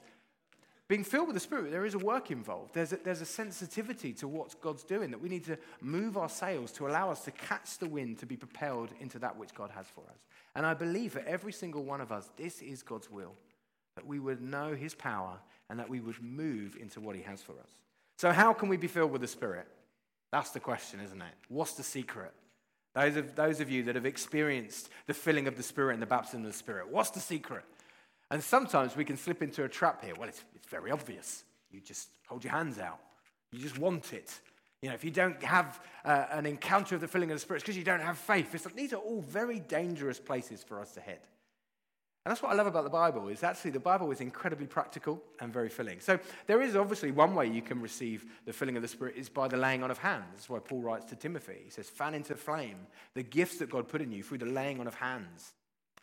Being 0.89 1.05
filled 1.05 1.27
with 1.27 1.35
the 1.35 1.41
Spirit, 1.41 1.71
there 1.71 1.85
is 1.85 1.95
a 1.95 1.99
work 1.99 2.31
involved. 2.31 2.73
There's 2.73 2.93
a, 2.93 2.97
there's 2.97 3.21
a 3.21 3.27
sensitivity 3.27 4.13
to 4.15 4.29
what 4.29 4.59
God's 4.61 4.85
doing 4.85 5.11
that 5.11 5.21
we 5.21 5.29
need 5.29 5.45
to 5.47 5.59
move 5.81 6.17
our 6.17 6.29
sails 6.29 6.71
to 6.73 6.87
allow 6.87 7.11
us 7.11 7.25
to 7.25 7.33
catch 7.33 7.79
the 7.79 7.89
wind 7.89 8.19
to 8.19 8.27
be 8.27 8.37
propelled 8.37 8.91
into 9.01 9.19
that 9.19 9.37
which 9.37 9.53
God 9.53 9.71
has 9.71 9.87
for 9.87 10.05
us. 10.09 10.19
And 10.55 10.65
I 10.65 10.75
believe 10.75 11.13
for 11.13 11.25
every 11.27 11.53
single 11.53 11.85
one 11.85 12.01
of 12.01 12.13
us, 12.13 12.31
this 12.37 12.63
is 12.63 12.83
God's 12.83 13.11
will 13.11 13.35
that 13.97 14.07
we 14.07 14.19
would 14.19 14.41
know 14.41 14.75
his 14.75 14.95
power 14.95 15.39
and 15.69 15.79
that 15.79 15.89
we 15.89 16.01
would 16.01 16.23
move 16.23 16.77
into 16.81 17.01
what 17.01 17.17
he 17.17 17.23
has 17.23 17.43
for 17.43 17.53
us. 17.53 17.71
So, 18.19 18.31
how 18.31 18.53
can 18.53 18.69
we 18.69 18.77
be 18.77 18.87
filled 18.87 19.11
with 19.11 19.21
the 19.21 19.29
Spirit? 19.29 19.67
That's 20.33 20.51
the 20.51 20.61
question, 20.61 21.01
isn't 21.01 21.21
it? 21.21 21.35
What's 21.49 21.73
the 21.75 21.83
secret? 21.83 22.33
Those 22.95 23.17
of, 23.17 23.35
those 23.35 23.61
of 23.61 23.71
you 23.71 23.83
that 23.85 23.95
have 23.95 24.07
experienced 24.07 24.89
the 25.07 25.15
filling 25.15 25.47
of 25.47 25.57
the 25.57 25.63
Spirit 25.63 25.95
and 25.95 26.03
the 26.03 26.07
baptism 26.07 26.41
of 26.41 26.53
the 26.53 26.57
Spirit, 26.57 26.89
what's 26.89 27.11
the 27.11 27.21
secret? 27.21 27.65
And 28.31 28.43
sometimes 28.43 28.97
we 28.97 29.05
can 29.05 29.17
slip 29.17 29.43
into 29.43 29.65
a 29.65 29.69
trap 29.69 30.03
here. 30.03 30.15
Well, 30.19 30.29
it's, 30.29 30.43
it's 30.55 30.69
very 30.69 30.91
obvious. 30.91 31.45
You 31.71 31.81
just 31.81 32.09
hold 32.27 32.43
your 32.43 32.53
hands 32.53 32.79
out, 32.79 32.99
you 33.53 33.59
just 33.59 33.79
want 33.79 34.13
it. 34.13 34.41
You 34.83 34.91
know, 34.91 34.95
if 34.95 35.05
you 35.05 35.11
don't 35.11 35.43
have 35.43 35.81
uh, 36.05 36.27
an 36.31 36.47
encounter 36.47 36.95
of 36.95 37.01
the 37.01 37.09
filling 37.09 37.31
of 37.31 37.37
the 37.37 37.41
Spirit, 37.41 37.59
it's 37.59 37.65
because 37.65 37.77
you 37.77 37.85
don't 37.85 38.03
have 38.03 38.19
faith. 38.19 38.55
It's 38.55 38.65
these 38.75 38.93
are 38.93 38.97
all 38.97 39.21
very 39.23 39.59
dangerous 39.61 40.19
places 40.19 40.63
for 40.63 40.81
us 40.81 40.93
to 40.93 41.01
head. 41.01 41.21
And 42.27 42.33
that's 42.33 42.43
what 42.43 42.51
I 42.51 42.57
love 42.57 42.67
about 42.67 42.83
the 42.83 42.91
Bible 42.91 43.29
is 43.29 43.45
actually 43.45 43.71
the 43.71 43.79
Bible 43.79 44.11
is 44.11 44.21
incredibly 44.21 44.67
practical 44.67 45.23
and 45.39 45.53
very 45.53 45.69
filling. 45.69 46.01
So 46.01 46.19
there 46.49 46.61
is 46.61 46.75
obviously 46.75 47.13
one 47.13 47.37
way 47.37 47.47
you 47.47 47.63
can 47.63 47.81
receive 47.81 48.25
the 48.47 48.53
filling 48.53 48.75
of 48.75 48.83
the 48.83 48.89
Spirit 48.89 49.15
is 49.17 49.29
by 49.29 49.47
the 49.47 49.57
laying 49.57 49.85
on 49.85 49.93
of 49.93 49.99
hands. 49.99 50.25
That's 50.33 50.51
why 50.51 50.59
Paul 50.59 50.81
writes 50.81 51.05
to 51.11 51.15
Timothy. 51.15 51.61
He 51.63 51.71
says, 51.71 51.89
fan 51.89 52.15
into 52.15 52.35
flame 52.35 52.79
the 53.15 53.23
gifts 53.23 53.59
that 53.59 53.71
God 53.71 53.87
put 53.87 54.03
in 54.03 54.11
you 54.11 54.25
through 54.25 54.39
the 54.39 54.47
laying 54.47 54.81
on 54.81 54.89
of 54.89 54.97
hands. 54.97 55.53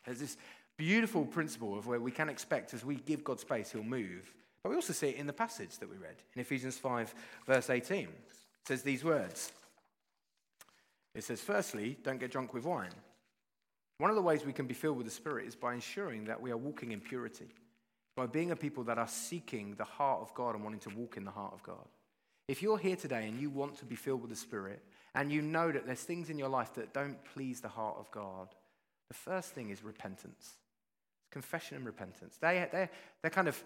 There's 0.05 0.21
this 0.21 0.37
beautiful 0.77 1.25
principle 1.25 1.77
of 1.77 1.87
where 1.87 1.99
we 1.99 2.11
can 2.11 2.29
expect 2.29 2.73
as 2.73 2.85
we 2.85 2.95
give 2.95 3.25
God 3.25 3.41
space, 3.41 3.73
he'll 3.73 3.83
move. 3.83 4.33
But 4.63 4.69
we 4.69 4.77
also 4.77 4.93
see 4.93 5.09
it 5.09 5.17
in 5.17 5.27
the 5.27 5.33
passage 5.33 5.77
that 5.79 5.89
we 5.89 5.97
read 5.97 6.15
in 6.35 6.39
Ephesians 6.39 6.77
5, 6.77 7.13
verse 7.45 7.69
18. 7.69 8.03
It 8.03 8.09
says 8.65 8.81
these 8.81 9.03
words. 9.03 9.51
It 11.15 11.25
says, 11.25 11.41
firstly, 11.41 11.97
don't 12.01 12.21
get 12.21 12.31
drunk 12.31 12.53
with 12.53 12.63
wine 12.63 12.93
one 13.97 14.09
of 14.09 14.15
the 14.15 14.21
ways 14.21 14.45
we 14.45 14.53
can 14.53 14.67
be 14.67 14.73
filled 14.73 14.97
with 14.97 15.05
the 15.05 15.11
Spirit 15.11 15.47
is 15.47 15.55
by 15.55 15.73
ensuring 15.73 16.25
that 16.25 16.41
we 16.41 16.51
are 16.51 16.57
walking 16.57 16.91
in 16.91 16.99
purity, 16.99 17.47
by 18.15 18.25
being 18.25 18.51
a 18.51 18.55
people 18.55 18.83
that 18.85 18.97
are 18.97 19.07
seeking 19.07 19.75
the 19.75 19.83
heart 19.83 20.21
of 20.21 20.33
God 20.33 20.55
and 20.55 20.63
wanting 20.63 20.79
to 20.81 20.89
walk 20.89 21.17
in 21.17 21.25
the 21.25 21.31
heart 21.31 21.53
of 21.53 21.63
God. 21.63 21.87
If 22.47 22.61
you're 22.61 22.77
here 22.77 22.95
today 22.95 23.27
and 23.27 23.39
you 23.39 23.49
want 23.49 23.77
to 23.77 23.85
be 23.85 23.95
filled 23.95 24.21
with 24.21 24.29
the 24.29 24.35
Spirit, 24.35 24.83
and 25.15 25.31
you 25.31 25.41
know 25.41 25.71
that 25.71 25.85
there's 25.85 26.01
things 26.01 26.29
in 26.29 26.37
your 26.37 26.49
life 26.49 26.73
that 26.73 26.93
don't 26.93 27.23
please 27.33 27.61
the 27.61 27.69
heart 27.69 27.97
of 27.99 28.09
God, 28.11 28.49
the 29.07 29.13
first 29.13 29.53
thing 29.53 29.69
is 29.69 29.83
repentance. 29.83 30.55
It's 31.21 31.29
confession 31.31 31.77
and 31.77 31.85
repentance. 31.85 32.37
They, 32.41 32.67
they're, 32.71 32.89
they're 33.21 33.31
kind 33.31 33.47
of 33.47 33.63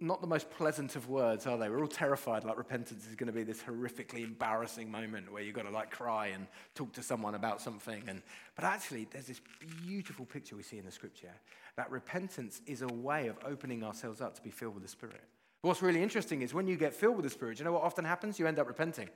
not 0.00 0.20
the 0.20 0.26
most 0.26 0.50
pleasant 0.50 0.94
of 0.94 1.08
words, 1.08 1.46
are 1.46 1.58
they? 1.58 1.68
We're 1.68 1.80
all 1.80 1.88
terrified 1.88 2.44
like 2.44 2.56
repentance 2.56 3.08
is 3.08 3.16
going 3.16 3.26
to 3.26 3.32
be 3.32 3.42
this 3.42 3.60
horrifically 3.60 4.22
embarrassing 4.22 4.88
moment 4.88 5.32
where 5.32 5.42
you've 5.42 5.54
got 5.54 5.64
to 5.64 5.70
like 5.70 5.90
cry 5.90 6.28
and 6.28 6.46
talk 6.74 6.92
to 6.92 7.02
someone 7.02 7.34
about 7.34 7.60
something. 7.60 8.02
And, 8.06 8.22
but 8.54 8.64
actually, 8.64 9.08
there's 9.10 9.26
this 9.26 9.40
beautiful 9.84 10.26
picture 10.26 10.54
we 10.54 10.62
see 10.62 10.78
in 10.78 10.84
the 10.84 10.92
scripture 10.92 11.32
that 11.76 11.90
repentance 11.90 12.60
is 12.66 12.82
a 12.82 12.86
way 12.86 13.26
of 13.26 13.36
opening 13.44 13.82
ourselves 13.82 14.20
up 14.20 14.34
to 14.36 14.42
be 14.42 14.50
filled 14.50 14.74
with 14.74 14.84
the 14.84 14.88
Spirit. 14.88 15.22
But 15.60 15.68
what's 15.68 15.82
really 15.82 16.02
interesting 16.02 16.42
is 16.42 16.54
when 16.54 16.68
you 16.68 16.76
get 16.76 16.94
filled 16.94 17.16
with 17.16 17.24
the 17.24 17.30
Spirit, 17.30 17.58
you 17.58 17.64
know 17.64 17.72
what 17.72 17.82
often 17.82 18.04
happens? 18.04 18.38
You 18.38 18.46
end 18.46 18.60
up 18.60 18.68
repenting. 18.68 19.08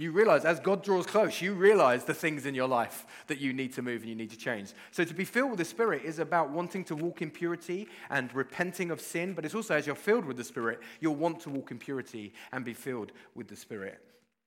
You 0.00 0.12
realize 0.12 0.46
as 0.46 0.60
God 0.60 0.82
draws 0.82 1.04
close, 1.04 1.42
you 1.42 1.52
realize 1.52 2.04
the 2.04 2.14
things 2.14 2.46
in 2.46 2.54
your 2.54 2.66
life 2.66 3.04
that 3.26 3.38
you 3.38 3.52
need 3.52 3.74
to 3.74 3.82
move 3.82 4.00
and 4.00 4.08
you 4.08 4.14
need 4.14 4.30
to 4.30 4.36
change. 4.38 4.72
So 4.92 5.04
to 5.04 5.12
be 5.12 5.26
filled 5.26 5.50
with 5.50 5.58
the 5.58 5.64
Spirit 5.66 6.04
is 6.04 6.18
about 6.18 6.48
wanting 6.48 6.84
to 6.84 6.96
walk 6.96 7.20
in 7.20 7.30
purity 7.30 7.86
and 8.08 8.34
repenting 8.34 8.90
of 8.90 9.02
sin, 9.02 9.34
but 9.34 9.44
it's 9.44 9.54
also 9.54 9.74
as 9.74 9.86
you're 9.86 9.94
filled 9.94 10.24
with 10.24 10.38
the 10.38 10.44
Spirit, 10.44 10.80
you'll 11.00 11.16
want 11.16 11.40
to 11.40 11.50
walk 11.50 11.70
in 11.70 11.78
purity 11.78 12.32
and 12.50 12.64
be 12.64 12.72
filled 12.72 13.12
with 13.34 13.48
the 13.48 13.56
Spirit. 13.56 14.00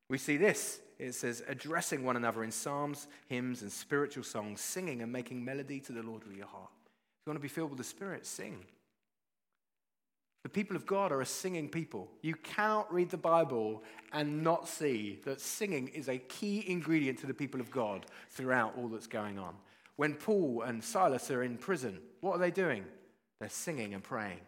We 0.10 0.18
see 0.18 0.38
this. 0.38 0.82
It 0.98 1.14
says, 1.14 1.44
addressing 1.48 2.04
one 2.04 2.16
another 2.16 2.44
in 2.44 2.52
psalms, 2.52 3.08
hymns, 3.28 3.62
and 3.62 3.72
spiritual 3.72 4.24
songs, 4.24 4.60
singing 4.60 5.04
and 5.04 5.12
making 5.12 5.46
melody 5.46 5.80
to 5.82 5.92
the 5.92 6.02
Lord 6.02 6.24
with 6.24 6.36
your 6.36 6.48
heart. 6.48 6.72
If 6.74 7.28
you 7.28 7.32
want 7.32 7.38
to 7.38 7.42
be 7.44 7.48
filled 7.48 7.70
with 7.70 7.78
the 7.78 7.84
Spirit, 7.84 8.26
sing. 8.26 8.66
The 10.44 10.50
people 10.50 10.76
of 10.76 10.86
God 10.86 11.14
are 11.14 11.22
a 11.22 11.26
singing 11.26 11.70
people. 11.70 12.12
You 12.22 12.36
cannot 12.36 12.94
read 12.94 13.10
the 13.10 13.18
Bible 13.18 13.82
and 14.12 14.44
not 14.44 14.68
see 14.68 15.20
that 15.24 15.40
singing 15.40 15.88
is 15.88 16.10
a 16.10 16.18
key 16.18 16.66
ingredient 16.68 17.20
to 17.20 17.28
the 17.28 17.34
people 17.34 17.62
of 17.62 17.72
God 17.72 18.06
throughout 18.30 18.78
all 18.78 18.90
that's 18.90 19.08
going 19.08 19.40
on. 19.40 19.56
When 19.96 20.16
Paul 20.16 20.64
and 20.64 20.84
Silas 20.84 21.32
are 21.32 21.44
in 21.44 21.58
prison, 21.58 22.00
what 22.20 22.34
are 22.34 22.40
they 22.40 22.52
doing? 22.52 22.84
They're 23.40 23.48
singing 23.48 23.94
and 23.94 24.04
praying. 24.04 24.42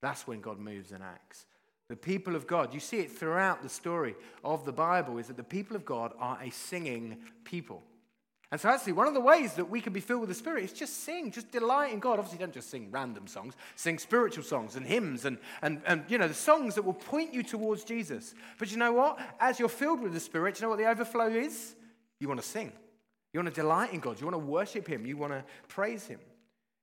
That's 0.00 0.26
when 0.26 0.40
God 0.40 0.60
moves 0.60 0.92
and 0.92 1.02
acts. 1.02 1.46
The 1.88 1.96
people 1.96 2.36
of 2.36 2.46
God, 2.46 2.72
you 2.72 2.80
see 2.80 3.00
it 3.00 3.10
throughout 3.10 3.62
the 3.62 3.68
story 3.68 4.14
of 4.44 4.64
the 4.64 4.72
Bible, 4.72 5.18
is 5.18 5.26
that 5.26 5.36
the 5.36 5.42
people 5.42 5.76
of 5.76 5.84
God 5.84 6.12
are 6.18 6.38
a 6.40 6.50
singing 6.50 7.18
people. 7.44 7.82
And 8.52 8.60
so, 8.60 8.68
actually, 8.68 8.92
one 8.92 9.08
of 9.08 9.14
the 9.14 9.20
ways 9.20 9.54
that 9.54 9.70
we 9.70 9.80
can 9.80 9.94
be 9.94 10.00
filled 10.00 10.20
with 10.20 10.28
the 10.28 10.34
Spirit 10.34 10.64
is 10.64 10.74
just 10.74 11.04
sing, 11.04 11.30
just 11.30 11.50
delight 11.50 11.90
in 11.90 12.00
God. 12.00 12.18
Obviously, 12.18 12.38
don't 12.38 12.52
just 12.52 12.68
sing 12.68 12.88
random 12.90 13.26
songs, 13.26 13.54
sing 13.76 13.98
spiritual 13.98 14.44
songs 14.44 14.76
and 14.76 14.84
hymns 14.84 15.24
and, 15.24 15.38
and, 15.62 15.80
and 15.86 16.04
you 16.06 16.18
know, 16.18 16.28
the 16.28 16.34
songs 16.34 16.74
that 16.74 16.82
will 16.82 16.92
point 16.92 17.32
you 17.32 17.42
towards 17.42 17.82
Jesus. 17.82 18.34
But 18.58 18.70
you 18.70 18.76
know 18.76 18.92
what? 18.92 19.18
As 19.40 19.58
you're 19.58 19.70
filled 19.70 20.02
with 20.02 20.12
the 20.12 20.20
Spirit, 20.20 20.60
you 20.60 20.66
know 20.66 20.68
what 20.68 20.78
the 20.78 20.86
overflow 20.86 21.28
is? 21.28 21.74
You 22.20 22.28
want 22.28 22.42
to 22.42 22.46
sing. 22.46 22.72
You 23.32 23.40
want 23.40 23.54
to 23.54 23.58
delight 23.58 23.94
in 23.94 24.00
God. 24.00 24.20
You 24.20 24.26
want 24.26 24.34
to 24.34 24.46
worship 24.46 24.86
Him. 24.86 25.06
You 25.06 25.16
want 25.16 25.32
to 25.32 25.42
praise 25.68 26.06
Him. 26.06 26.20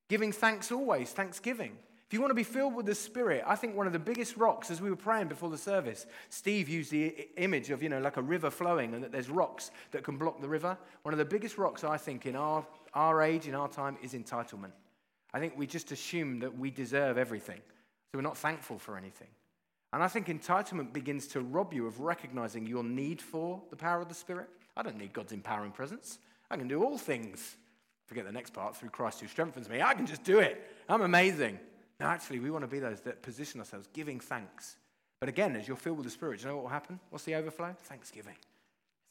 Giving 0.10 0.32
thanks 0.32 0.72
always, 0.72 1.12
thanksgiving. 1.12 1.78
If 2.10 2.14
you 2.16 2.22
want 2.22 2.32
to 2.32 2.36
be 2.36 2.42
filled 2.42 2.74
with 2.74 2.88
the 2.88 2.96
Spirit, 2.96 3.44
I 3.46 3.56
think 3.56 3.76
one 3.76 3.86
of 3.86 3.94
the 3.94 4.00
biggest 4.00 4.36
rocks, 4.36 4.72
as 4.72 4.82
we 4.82 4.90
were 4.90 4.96
praying 4.96 5.28
before 5.28 5.52
the 5.52 5.60
service, 5.60 6.08
Steve 6.30 6.68
used 6.68 6.90
the 6.90 7.30
image 7.38 7.70
of, 7.70 7.84
you 7.84 7.90
know, 7.90 8.00
like 8.00 8.18
a 8.18 8.22
river 8.24 8.50
flowing 8.50 8.96
and 8.96 9.04
that 9.04 9.12
there's 9.12 9.30
rocks 9.30 9.70
that 9.92 10.04
can 10.04 10.18
block 10.18 10.42
the 10.42 10.50
river. 10.50 10.76
One 11.04 11.14
of 11.14 11.20
the 11.20 11.26
biggest 11.26 11.60
rocks, 11.60 11.84
I 11.84 11.98
think, 11.98 12.26
in 12.26 12.36
our, 12.36 12.66
our 12.96 13.22
age, 13.22 13.48
in 13.48 13.54
our 13.54 13.68
time, 13.68 13.96
is 14.02 14.14
entitlement. 14.14 14.72
I 15.36 15.40
think 15.40 15.56
we 15.56 15.68
just 15.68 15.92
assume 15.92 16.40
that 16.40 16.58
we 16.58 16.72
deserve 16.72 17.20
everything. 17.20 17.60
So 18.12 18.18
we're 18.18 18.22
not 18.22 18.40
thankful 18.40 18.80
for 18.80 18.98
anything. 18.98 19.28
And 19.94 20.02
I 20.02 20.08
think 20.08 20.30
entitlement 20.30 20.94
begins 20.94 21.28
to 21.28 21.42
rob 21.42 21.76
you 21.76 21.86
of 21.86 22.00
recognizing 22.00 22.66
your 22.66 22.84
need 22.84 23.22
for 23.22 23.62
the 23.70 23.76
power 23.76 24.02
of 24.02 24.10
the 24.10 24.16
Spirit. 24.16 24.50
I 24.76 24.82
don't 24.82 24.98
need 24.98 25.14
God's 25.14 25.32
empowering 25.32 25.74
presence. 25.74 26.18
I 26.50 26.58
can 26.58 26.68
do 26.68 26.84
all 26.84 26.98
things. 26.98 27.56
Forget 28.08 28.26
the 28.26 28.32
next 28.32 28.54
part 28.54 28.76
through 28.76 28.90
Christ 28.90 29.22
who 29.22 29.28
strengthens 29.28 29.70
me. 29.70 29.84
I 29.84 29.94
can 29.94 30.08
just 30.08 30.24
do 30.24 30.40
it. 30.40 30.68
I'm 30.90 31.04
amazing. 31.04 31.60
No, 32.00 32.06
actually, 32.08 32.40
we 32.40 32.50
want 32.50 32.64
to 32.64 32.68
be 32.68 32.80
those 32.80 33.02
that 33.02 33.22
position 33.22 33.60
ourselves 33.60 33.88
giving 33.94 34.20
thanks. 34.20 34.78
But 35.20 35.28
again, 35.28 35.56
as 35.56 35.68
you're 35.68 35.78
filled 35.78 35.98
with 35.98 36.06
the 36.06 36.12
Spirit, 36.12 36.42
you 36.42 36.48
know 36.48 36.56
what 36.56 36.64
will 36.64 36.70
happen? 36.70 37.00
What's 37.10 37.26
the 37.26 37.36
overflow? 37.36 37.76
Thanksgiving. 37.84 38.36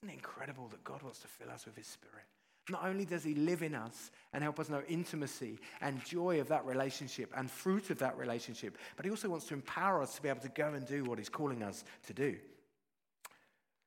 Isn't 0.02 0.10
it 0.10 0.14
incredible 0.14 0.68
that 0.68 0.82
God 0.84 1.02
wants 1.02 1.18
to 1.20 1.28
fill 1.28 1.50
us 1.50 1.66
with 1.66 1.76
His 1.76 1.86
Spirit? 1.86 2.24
Not 2.70 2.84
only 2.84 3.04
does 3.04 3.24
He 3.24 3.34
live 3.34 3.62
in 3.62 3.74
us 3.74 4.10
and 4.32 4.42
help 4.42 4.58
us 4.58 4.68
know 4.68 4.82
intimacy 4.88 5.58
and 5.80 6.02
joy 6.04 6.40
of 6.40 6.48
that 6.48 6.64
relationship 6.64 7.32
and 7.36 7.50
fruit 7.50 7.90
of 7.90 7.98
that 7.98 8.16
relationship, 8.16 8.78
but 8.96 9.04
He 9.04 9.10
also 9.10 9.28
wants 9.28 9.46
to 9.46 9.54
empower 9.54 10.02
us 10.02 10.14
to 10.16 10.22
be 10.22 10.28
able 10.28 10.40
to 10.40 10.48
go 10.48 10.72
and 10.72 10.86
do 10.86 11.04
what 11.04 11.18
He's 11.18 11.28
calling 11.28 11.62
us 11.62 11.84
to 12.06 12.14
do. 12.14 12.36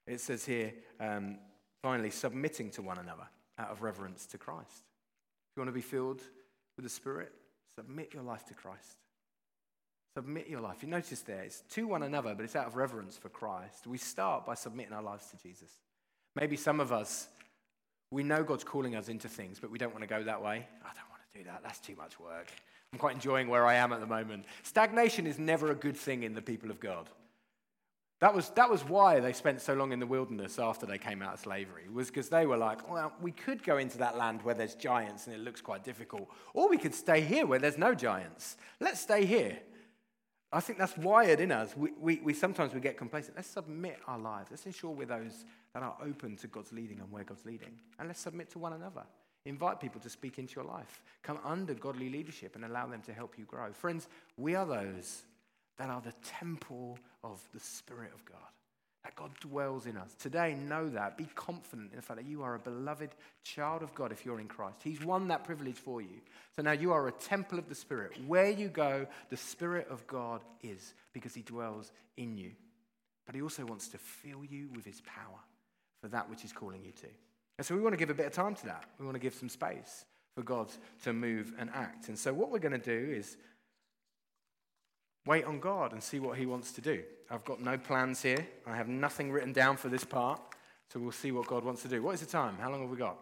It 0.06 0.20
says 0.20 0.46
here, 0.46 0.74
um, 1.00 1.38
finally, 1.82 2.10
submitting 2.10 2.70
to 2.72 2.82
one 2.82 2.98
another 2.98 3.28
out 3.58 3.70
of 3.70 3.82
reverence 3.82 4.26
to 4.28 4.38
Christ. 4.38 4.70
If 4.70 5.58
you 5.58 5.62
want 5.62 5.70
to 5.70 5.74
be 5.74 5.82
filled 5.82 6.22
with 6.76 6.84
the 6.84 6.90
Spirit, 6.90 7.32
Submit 7.76 8.14
your 8.14 8.24
life 8.24 8.46
to 8.46 8.54
Christ. 8.54 8.98
Submit 10.16 10.50
your 10.50 10.60
life. 10.60 10.84
You 10.84 10.90
notice 10.90 11.22
there, 11.22 11.44
it's 11.44 11.62
to 11.72 11.88
one 11.88 12.04
another, 12.04 12.36
but 12.36 12.44
it's 12.44 12.56
out 12.56 12.68
of 12.68 12.76
reverence 12.76 13.18
for 13.18 13.30
Christ. 13.30 13.88
We 13.88 13.98
start 13.98 14.46
by 14.46 14.56
submitting 14.56 14.94
our 14.94 15.02
lives 15.02 15.28
to 15.28 15.38
Jesus. 15.38 15.70
Maybe 16.36 16.58
some 16.58 16.80
of 16.80 16.92
us, 16.92 17.28
we 18.12 18.24
know 18.24 18.44
God's 18.44 18.66
calling 18.66 18.96
us 18.96 19.08
into 19.08 19.30
things, 19.30 19.60
but 19.60 19.72
we 19.72 19.78
don't 19.78 19.94
want 19.94 20.02
to 20.04 20.08
go 20.08 20.22
that 20.24 20.42
way. 20.42 20.68
I 20.84 20.90
don't 20.94 21.10
want 21.10 21.22
to 21.32 21.38
do 21.38 21.46
that. 21.46 21.62
That's 21.64 21.80
too 21.80 21.96
much 21.96 22.20
work. 22.20 22.48
I'm 22.92 23.00
quite 23.00 23.16
enjoying 23.16 23.48
where 23.48 23.66
I 23.66 23.76
am 23.76 23.94
at 23.94 24.02
the 24.02 24.06
moment. 24.06 24.46
Stagnation 24.64 25.26
is 25.26 25.40
never 25.40 25.72
a 25.72 25.76
good 25.76 25.96
thing 25.96 26.24
in 26.24 26.34
the 26.34 26.42
people 26.42 26.72
of 26.72 26.80
God. 26.82 27.10
That 28.22 28.36
was, 28.36 28.52
that 28.52 28.70
was 28.70 28.84
why 28.84 29.20
they 29.20 29.34
spent 29.34 29.62
so 29.62 29.74
long 29.74 29.92
in 29.92 30.00
the 30.00 30.06
wilderness 30.06 30.60
after 30.60 30.86
they 30.86 31.00
came 31.00 31.24
out 31.24 31.34
of 31.34 31.40
slavery, 31.40 31.90
was 31.92 32.08
because 32.08 32.30
they 32.30 32.46
were 32.46 32.56
like, 32.56 32.90
well, 32.90 33.12
we 33.20 33.32
could 33.32 33.64
go 33.64 33.78
into 33.78 33.98
that 33.98 34.16
land 34.16 34.44
where 34.44 34.54
there's 34.54 34.76
giants 34.76 35.26
and 35.26 35.36
it 35.36 35.40
looks 35.40 35.60
quite 35.60 35.84
difficult, 35.84 36.30
or 36.54 36.70
we 36.70 36.78
could 36.78 36.94
stay 36.94 37.22
here 37.22 37.48
where 37.48 37.58
there's 37.58 37.80
no 37.80 37.96
giants. 37.96 38.58
Let's 38.80 39.00
stay 39.00 39.26
here. 39.26 39.58
I 40.54 40.60
think 40.60 40.78
that's 40.78 40.96
wired 40.98 41.40
in 41.40 41.52
us. 41.52 41.76
We, 41.76 41.94
we, 42.00 42.20
we 42.24 42.34
sometimes 42.34 42.76
we 42.76 42.80
get 42.80 42.96
complacent. 42.96 43.38
Let's 43.38 43.50
submit 43.50 43.98
our 44.06 44.20
lives. 44.20 44.52
Let's 44.52 44.68
ensure 44.68 44.92
we're 44.92 45.08
those 45.08 45.46
that 45.74 45.82
are 45.82 45.96
open 46.06 46.36
to 46.38 46.48
God's 46.48 46.72
leading 46.74 47.00
and 47.00 47.12
where 47.12 47.24
God's 47.24 47.46
leading. 47.46 47.74
And 47.98 48.08
let's 48.08 48.20
submit 48.20 48.52
to 48.52 48.60
one 48.60 48.74
another. 48.74 49.04
Invite 49.46 49.80
people 49.80 50.00
to 50.02 50.10
speak 50.10 50.38
into 50.38 50.58
your 50.58 50.66
life. 50.66 51.02
Come 51.24 51.40
under 51.44 51.74
godly 51.74 52.10
leadership 52.10 52.56
and 52.56 52.66
allow 52.66 52.86
them 52.86 53.02
to 53.04 53.14
help 53.14 53.40
you 53.40 53.46
grow. 53.46 53.72
Friends, 53.72 54.10
we 54.38 54.54
are 54.54 54.66
those 54.66 55.24
that 55.78 55.90
are 55.90 56.02
the 56.02 56.14
temple 56.24 56.98
of 57.24 57.42
the 57.54 57.60
Spirit 57.60 58.12
of 58.14 58.24
God. 58.26 58.38
That 59.04 59.16
God 59.16 59.32
dwells 59.40 59.88
in 59.88 59.98
us. 59.98 60.14
Today, 60.20 60.54
know 60.54 60.88
that. 60.90 61.18
Be 61.18 61.28
confident 61.34 61.90
in 61.92 61.96
the 61.96 62.04
fact 62.04 62.20
that 62.20 62.30
you 62.30 62.44
are 62.44 62.54
a 62.54 62.60
beloved 62.60 63.10
child 63.44 63.82
of 63.82 63.96
God 63.96 64.12
if 64.12 64.24
you're 64.26 64.40
in 64.40 64.48
Christ. 64.48 64.78
He's 64.84 65.04
won 65.04 65.28
that 65.30 65.44
privilege 65.44 65.78
for 65.78 66.02
you. 66.02 66.22
So 66.56 66.62
now 66.62 66.74
you 66.74 66.94
are 66.94 67.08
a 67.08 67.12
temple 67.12 67.58
of 67.58 67.68
the 67.68 67.74
Spirit. 67.74 68.12
Where 68.28 68.52
you 68.52 68.68
go, 68.68 69.08
the 69.32 69.38
Spirit 69.38 69.88
of 69.90 70.06
God 70.06 70.42
is 70.62 70.94
because 71.14 71.34
He 71.34 71.42
dwells 71.42 71.92
in 72.16 72.38
you. 72.38 72.52
But 73.26 73.34
He 73.34 73.42
also 73.42 73.66
wants 73.66 73.88
to 73.90 73.98
fill 73.98 74.46
you 74.46 74.70
with 74.76 74.86
His 74.86 75.02
power 75.02 75.40
for 76.00 76.08
that 76.10 76.30
which 76.30 76.44
He's 76.44 76.54
calling 76.54 76.84
you 76.84 76.92
to. 76.92 77.08
And 77.58 77.66
so 77.66 77.76
we 77.76 77.82
want 77.82 77.94
to 77.94 77.98
give 77.98 78.12
a 78.12 78.14
bit 78.16 78.28
of 78.28 78.34
time 78.34 78.54
to 78.56 78.66
that. 78.68 78.86
We 79.00 79.06
want 79.06 79.16
to 79.16 79.22
give 79.22 79.34
some 79.34 79.50
space 79.50 80.06
for 80.36 80.44
God 80.44 80.70
to 81.04 81.14
move 81.14 81.54
and 81.58 81.70
act. 81.74 82.08
And 82.08 82.18
so 82.18 82.34
what 82.34 82.52
we're 82.52 82.60
going 82.60 82.72
to 82.72 82.78
do 82.78 83.14
is 83.14 83.38
Wait 85.26 85.46
on 85.46 85.60
God 85.60 85.94
and 85.94 86.02
see 86.02 86.20
what 86.20 86.38
He 86.38 86.46
wants 86.46 86.72
to 86.74 86.82
do. 86.82 87.04
I've 87.30 87.46
got 87.46 87.62
no 87.62 87.78
plans 87.78 88.22
here. 88.22 88.46
I 88.66 88.76
have 88.76 88.88
nothing 88.88 89.32
written 89.32 89.54
down 89.54 89.78
for 89.78 89.88
this 89.88 90.04
part. 90.04 90.42
So 90.92 91.00
we'll 91.00 91.12
see 91.12 91.32
what 91.32 91.48
God 91.48 91.64
wants 91.64 91.82
to 91.84 91.88
do. 91.88 92.02
What 92.02 92.16
is 92.16 92.20
the 92.20 92.26
time? 92.26 92.58
How 92.60 92.70
long 92.70 92.82
have 92.82 92.90
we 92.90 92.98
got? 92.98 93.18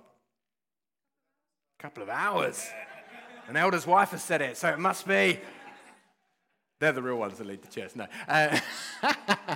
A 1.79 1.81
couple 1.83 2.01
of 2.01 2.09
hours. 2.09 2.67
An 3.47 3.55
elder's 3.55 3.85
wife 3.85 4.09
has 4.12 4.23
said 4.23 4.41
it, 4.41 4.57
so 4.57 4.69
it 4.69 4.79
must 4.79 5.07
be. 5.07 5.39
They're 6.79 6.93
the 6.93 7.01
real 7.01 7.17
ones 7.17 7.38
that 7.38 7.45
lead 7.45 7.62
the 7.62 7.67
church. 7.67 7.95
No. 7.95 8.07
Uh, 8.27 8.59